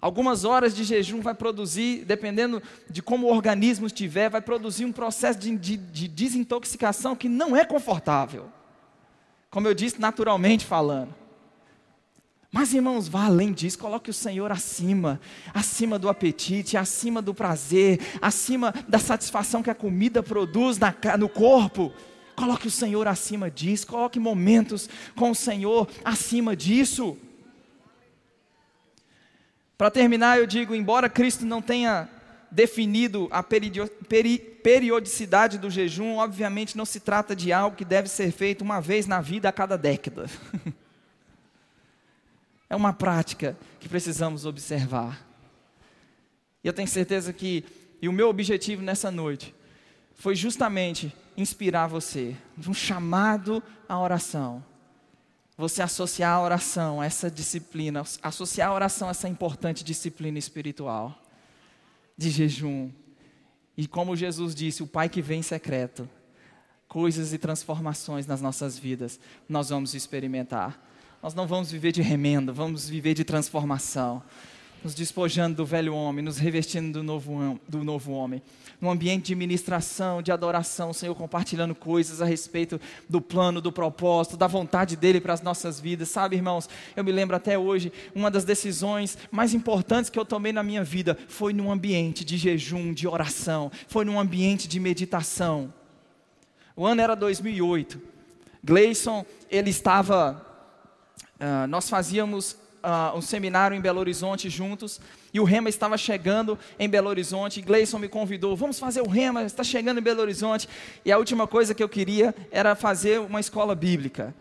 Algumas 0.00 0.44
horas 0.44 0.74
de 0.74 0.82
jejum 0.82 1.20
vai 1.20 1.34
produzir, 1.34 2.04
dependendo 2.06 2.62
de 2.88 3.02
como 3.02 3.26
o 3.26 3.30
organismo 3.30 3.86
estiver, 3.86 4.30
vai 4.30 4.40
produzir 4.40 4.86
um 4.86 4.92
processo 4.92 5.38
de, 5.38 5.54
de, 5.56 5.76
de 5.76 6.08
desintoxicação 6.08 7.14
que 7.14 7.28
não 7.28 7.54
é 7.54 7.66
confortável. 7.66 8.46
Como 9.50 9.68
eu 9.68 9.74
disse, 9.74 10.00
naturalmente 10.00 10.64
falando. 10.64 11.14
Mas, 12.52 12.72
irmãos, 12.72 13.06
vá 13.06 13.26
além 13.26 13.52
disso, 13.52 13.78
coloque 13.78 14.10
o 14.10 14.14
Senhor 14.14 14.50
acima, 14.50 15.20
acima 15.54 15.98
do 15.98 16.08
apetite, 16.08 16.76
acima 16.76 17.22
do 17.22 17.32
prazer, 17.32 18.00
acima 18.20 18.74
da 18.88 18.98
satisfação 18.98 19.62
que 19.62 19.70
a 19.70 19.74
comida 19.74 20.22
produz 20.22 20.78
na, 20.78 20.94
no 21.16 21.28
corpo. 21.28 21.92
Coloque 22.40 22.68
o 22.68 22.70
Senhor 22.70 23.06
acima 23.06 23.50
disso, 23.50 23.86
coloque 23.86 24.18
momentos 24.18 24.88
com 25.14 25.30
o 25.30 25.34
Senhor 25.34 25.86
acima 26.02 26.56
disso. 26.56 27.18
Para 29.76 29.90
terminar, 29.90 30.38
eu 30.38 30.46
digo: 30.46 30.74
embora 30.74 31.10
Cristo 31.10 31.44
não 31.44 31.60
tenha 31.60 32.08
definido 32.50 33.28
a 33.30 33.42
periodicidade 33.42 35.58
do 35.58 35.68
jejum, 35.68 36.16
obviamente 36.16 36.78
não 36.78 36.86
se 36.86 36.98
trata 36.98 37.36
de 37.36 37.52
algo 37.52 37.76
que 37.76 37.84
deve 37.84 38.08
ser 38.08 38.32
feito 38.32 38.62
uma 38.62 38.80
vez 38.80 39.06
na 39.06 39.20
vida 39.20 39.46
a 39.46 39.52
cada 39.52 39.76
década. 39.76 40.24
é 42.70 42.74
uma 42.74 42.94
prática 42.94 43.54
que 43.78 43.86
precisamos 43.86 44.46
observar. 44.46 45.28
E 46.64 46.68
eu 46.68 46.72
tenho 46.72 46.88
certeza 46.88 47.34
que, 47.34 47.66
e 48.00 48.08
o 48.08 48.12
meu 48.14 48.30
objetivo 48.30 48.80
nessa 48.80 49.10
noite, 49.10 49.54
foi 50.14 50.34
justamente 50.34 51.14
inspirar 51.40 51.86
você, 51.86 52.36
um 52.66 52.74
chamado 52.74 53.62
à 53.88 53.98
oração. 53.98 54.64
Você 55.56 55.82
associar 55.82 56.36
a 56.36 56.42
oração 56.42 57.00
a 57.00 57.06
essa 57.06 57.30
disciplina, 57.30 58.02
associar 58.22 58.70
a 58.70 58.74
oração 58.74 59.08
a 59.08 59.10
essa 59.10 59.28
importante 59.28 59.84
disciplina 59.84 60.38
espiritual 60.38 61.20
de 62.16 62.30
jejum. 62.30 62.90
E 63.76 63.86
como 63.86 64.16
Jesus 64.16 64.54
disse, 64.54 64.82
o 64.82 64.86
Pai 64.86 65.08
que 65.08 65.20
vem 65.20 65.40
em 65.40 65.42
secreto, 65.42 66.08
coisas 66.88 67.32
e 67.32 67.38
transformações 67.38 68.26
nas 68.26 68.40
nossas 68.40 68.78
vidas, 68.78 69.20
nós 69.48 69.68
vamos 69.68 69.94
experimentar. 69.94 70.86
Nós 71.22 71.34
não 71.34 71.46
vamos 71.46 71.70
viver 71.70 71.92
de 71.92 72.00
remendo, 72.00 72.54
vamos 72.54 72.88
viver 72.88 73.14
de 73.14 73.24
transformação 73.24 74.22
nos 74.82 74.94
despojando 74.94 75.56
do 75.56 75.66
velho 75.66 75.94
homem, 75.94 76.24
nos 76.24 76.38
revestindo 76.38 76.98
do 76.98 77.02
novo, 77.02 77.60
do 77.68 77.84
novo 77.84 78.12
homem. 78.12 78.42
Num 78.80 78.90
ambiente 78.90 79.26
de 79.26 79.34
ministração, 79.34 80.22
de 80.22 80.32
adoração, 80.32 80.90
o 80.90 80.94
Senhor 80.94 81.14
compartilhando 81.14 81.74
coisas 81.74 82.22
a 82.22 82.24
respeito 82.24 82.80
do 83.08 83.20
plano, 83.20 83.60
do 83.60 83.70
propósito, 83.70 84.36
da 84.38 84.46
vontade 84.46 84.96
dEle 84.96 85.20
para 85.20 85.34
as 85.34 85.42
nossas 85.42 85.78
vidas. 85.78 86.08
Sabe, 86.08 86.36
irmãos, 86.36 86.68
eu 86.96 87.04
me 87.04 87.12
lembro 87.12 87.36
até 87.36 87.58
hoje, 87.58 87.92
uma 88.14 88.30
das 88.30 88.44
decisões 88.44 89.18
mais 89.30 89.52
importantes 89.52 90.08
que 90.08 90.18
eu 90.18 90.24
tomei 90.24 90.52
na 90.52 90.62
minha 90.62 90.82
vida 90.82 91.18
foi 91.28 91.52
num 91.52 91.70
ambiente 91.70 92.24
de 92.24 92.38
jejum, 92.38 92.94
de 92.94 93.06
oração, 93.06 93.70
foi 93.86 94.04
num 94.04 94.18
ambiente 94.18 94.66
de 94.66 94.80
meditação. 94.80 95.72
O 96.74 96.86
ano 96.86 97.02
era 97.02 97.14
2008. 97.14 98.00
Gleison, 98.64 99.24
ele 99.50 99.70
estava. 99.70 100.46
Uh, 101.38 101.66
nós 101.66 101.88
fazíamos 101.88 102.56
uh, 102.82 103.16
um 103.16 103.20
seminário 103.20 103.76
em 103.76 103.80
Belo 103.80 104.00
Horizonte 104.00 104.48
juntos, 104.48 105.00
e 105.32 105.40
o 105.40 105.44
Rema 105.44 105.68
estava 105.68 105.96
chegando 105.96 106.58
em 106.78 106.88
Belo 106.88 107.08
Horizonte, 107.08 107.60
Gleison 107.60 107.98
me 107.98 108.08
convidou, 108.08 108.56
vamos 108.56 108.78
fazer 108.78 109.00
o 109.00 109.08
Rema, 109.08 109.44
está 109.44 109.62
chegando 109.62 109.98
em 109.98 110.02
Belo 110.02 110.20
Horizonte, 110.20 110.68
e 111.04 111.12
a 111.12 111.18
última 111.18 111.46
coisa 111.46 111.74
que 111.74 111.82
eu 111.82 111.88
queria 111.88 112.34
era 112.50 112.74
fazer 112.74 113.20
uma 113.20 113.40
escola 113.40 113.74
bíblica, 113.74 114.34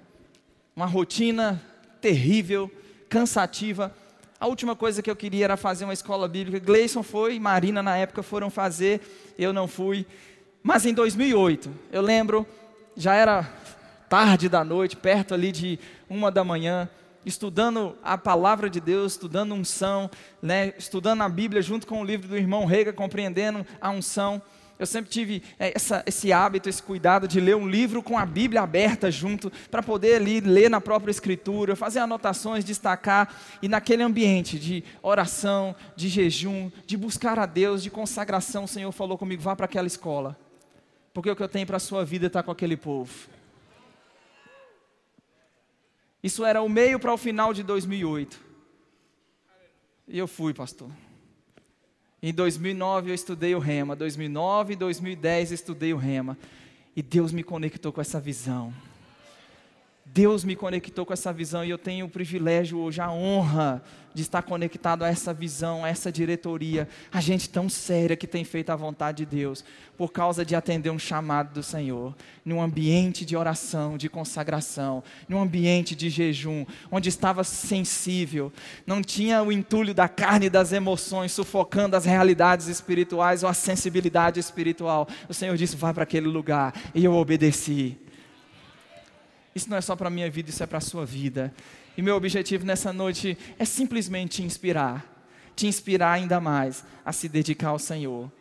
uma 0.75 0.85
rotina 0.85 1.61
terrível, 2.01 2.71
cansativa, 3.09 3.93
a 4.39 4.47
última 4.47 4.75
coisa 4.75 5.01
que 5.01 5.11
eu 5.11 5.15
queria 5.15 5.45
era 5.45 5.57
fazer 5.57 5.83
uma 5.83 5.93
escola 5.93 6.27
bíblica, 6.27 6.65
Gleison 6.65 7.03
foi, 7.03 7.35
e 7.35 7.39
Marina 7.39 7.83
na 7.83 7.97
época 7.97 8.23
foram 8.23 8.49
fazer, 8.49 9.01
eu 9.37 9.51
não 9.51 9.67
fui, 9.67 10.05
mas 10.63 10.85
em 10.85 10.93
2008, 10.93 11.69
eu 11.91 12.01
lembro, 12.01 12.45
já 12.95 13.13
era 13.13 13.49
tarde 14.09 14.49
da 14.49 14.63
noite, 14.63 14.95
perto 14.95 15.33
ali 15.33 15.51
de 15.51 15.79
uma 16.09 16.31
da 16.31 16.43
manhã, 16.43 16.89
estudando 17.29 17.95
a 18.03 18.17
palavra 18.17 18.69
de 18.69 18.79
Deus, 18.79 19.13
estudando 19.13 19.53
unção, 19.53 20.09
né, 20.41 20.73
estudando 20.77 21.21
a 21.21 21.29
Bíblia 21.29 21.61
junto 21.61 21.87
com 21.87 22.01
o 22.01 22.03
livro 22.03 22.27
do 22.27 22.37
irmão 22.37 22.65
Rega, 22.65 22.91
compreendendo 22.91 23.65
a 23.79 23.89
unção. 23.89 24.41
Eu 24.79 24.85
sempre 24.85 25.11
tive 25.11 25.43
é, 25.59 25.73
essa, 25.75 26.01
esse 26.05 26.31
hábito, 26.31 26.69
esse 26.69 26.81
cuidado 26.81 27.27
de 27.27 27.41
ler 27.41 27.55
um 27.55 27.67
livro 27.67 28.01
com 28.01 28.17
a 28.17 28.25
Bíblia 28.25 28.61
aberta 28.61 29.11
junto, 29.11 29.51
para 29.69 29.83
poder 29.83 30.15
ali 30.15 30.39
ler 30.39 30.69
na 30.69 30.79
própria 30.79 31.11
Escritura, 31.11 31.75
fazer 31.75 31.99
anotações, 31.99 32.63
destacar, 32.63 33.35
e 33.61 33.67
naquele 33.67 34.03
ambiente 34.03 34.57
de 34.57 34.81
oração, 35.01 35.75
de 35.97 36.07
jejum, 36.07 36.71
de 36.87 36.95
buscar 36.95 37.37
a 37.37 37.45
Deus, 37.45 37.83
de 37.83 37.89
consagração, 37.89 38.63
o 38.63 38.67
Senhor 38.69 38.91
falou 38.93 39.17
comigo: 39.17 39.41
vá 39.41 39.53
para 39.53 39.65
aquela 39.65 39.87
escola, 39.87 40.37
porque 41.13 41.29
o 41.29 41.35
que 41.35 41.43
eu 41.43 41.49
tenho 41.49 41.67
para 41.67 41.77
a 41.77 41.81
sua 41.81 42.05
vida 42.05 42.27
está 42.27 42.41
com 42.41 42.51
aquele 42.51 42.77
povo. 42.77 43.11
Isso 46.23 46.43
era 46.43 46.61
o 46.61 46.69
meio 46.69 46.99
para 46.99 47.13
o 47.13 47.17
final 47.17 47.53
de 47.53 47.63
2008. 47.63 48.39
E 50.07 50.17
eu 50.17 50.27
fui, 50.27 50.53
pastor. 50.53 50.89
Em 52.21 52.33
2009 52.33 53.11
eu 53.11 53.15
estudei 53.15 53.55
o 53.55 53.59
Rema. 53.59 53.95
2009 53.95 54.73
e 54.73 54.75
2010 54.75 55.51
eu 55.51 55.55
estudei 55.55 55.93
o 55.93 55.97
Rema. 55.97 56.37
E 56.95 57.01
Deus 57.01 57.31
me 57.31 57.43
conectou 57.43 57.93
com 57.93 58.01
essa 58.01 58.19
visão 58.19 58.73
Deus 60.11 60.43
me 60.43 60.55
conectou 60.55 61.05
com 61.05 61.13
essa 61.13 61.31
visão 61.31 61.63
e 61.63 61.69
eu 61.69 61.77
tenho 61.77 62.07
o 62.07 62.09
privilégio 62.09 62.79
hoje, 62.79 62.99
a 62.99 63.11
honra 63.11 63.83
de 64.11 64.23
estar 64.23 64.41
conectado 64.41 65.03
a 65.03 65.07
essa 65.07 65.31
visão, 65.31 65.85
a 65.85 65.89
essa 65.89 66.11
diretoria, 66.11 66.89
a 67.11 67.21
gente 67.21 67.47
tão 67.47 67.69
séria 67.69 68.17
que 68.17 68.25
tem 68.25 68.43
feito 68.43 68.71
a 68.71 68.75
vontade 68.75 69.23
de 69.23 69.37
Deus, 69.37 69.63
por 69.95 70.11
causa 70.11 70.43
de 70.43 70.55
atender 70.55 70.89
um 70.89 70.97
chamado 70.97 71.53
do 71.53 71.61
Senhor, 71.61 72.15
num 72.43 72.59
ambiente 72.59 73.23
de 73.23 73.37
oração, 73.37 73.99
de 73.99 74.09
consagração, 74.09 75.03
num 75.27 75.39
ambiente 75.39 75.95
de 75.95 76.09
jejum, 76.09 76.65
onde 76.91 77.07
estava 77.07 77.43
sensível, 77.43 78.51
não 78.87 79.03
tinha 79.03 79.43
o 79.43 79.51
entulho 79.51 79.93
da 79.93 80.09
carne 80.09 80.47
e 80.47 80.49
das 80.49 80.73
emoções 80.73 81.31
sufocando 81.31 81.95
as 81.95 82.05
realidades 82.05 82.65
espirituais 82.65 83.43
ou 83.43 83.49
a 83.49 83.53
sensibilidade 83.53 84.39
espiritual. 84.39 85.07
O 85.29 85.35
Senhor 85.35 85.55
disse: 85.55 85.75
vai 85.75 85.93
para 85.93 86.03
aquele 86.03 86.27
lugar, 86.27 86.73
e 86.95 87.05
eu 87.05 87.13
obedeci. 87.13 87.95
Isso 89.53 89.69
não 89.69 89.77
é 89.77 89.81
só 89.81 89.95
para 89.95 90.07
a 90.07 90.11
minha 90.11 90.29
vida, 90.29 90.49
isso 90.49 90.63
é 90.63 90.65
para 90.65 90.77
a 90.77 90.81
sua 90.81 91.05
vida. 91.05 91.53
E 91.97 92.01
meu 92.01 92.15
objetivo 92.15 92.65
nessa 92.65 92.93
noite 92.93 93.37
é 93.57 93.65
simplesmente 93.65 94.37
te 94.37 94.43
inspirar, 94.43 95.05
te 95.55 95.67
inspirar 95.67 96.13
ainda 96.13 96.39
mais 96.39 96.83
a 97.03 97.11
se 97.11 97.27
dedicar 97.27 97.69
ao 97.69 97.79
Senhor. 97.79 98.31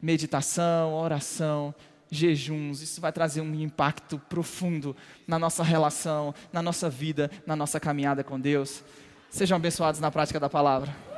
Meditação, 0.00 0.92
oração, 0.94 1.74
jejuns, 2.10 2.82
isso 2.82 3.00
vai 3.00 3.12
trazer 3.12 3.40
um 3.40 3.54
impacto 3.54 4.18
profundo 4.28 4.96
na 5.26 5.38
nossa 5.38 5.62
relação, 5.62 6.34
na 6.52 6.62
nossa 6.62 6.88
vida, 6.88 7.30
na 7.46 7.56
nossa 7.56 7.80
caminhada 7.80 8.22
com 8.22 8.38
Deus. 8.38 8.82
Sejam 9.30 9.56
abençoados 9.56 10.00
na 10.00 10.10
prática 10.10 10.38
da 10.38 10.48
palavra. 10.48 11.13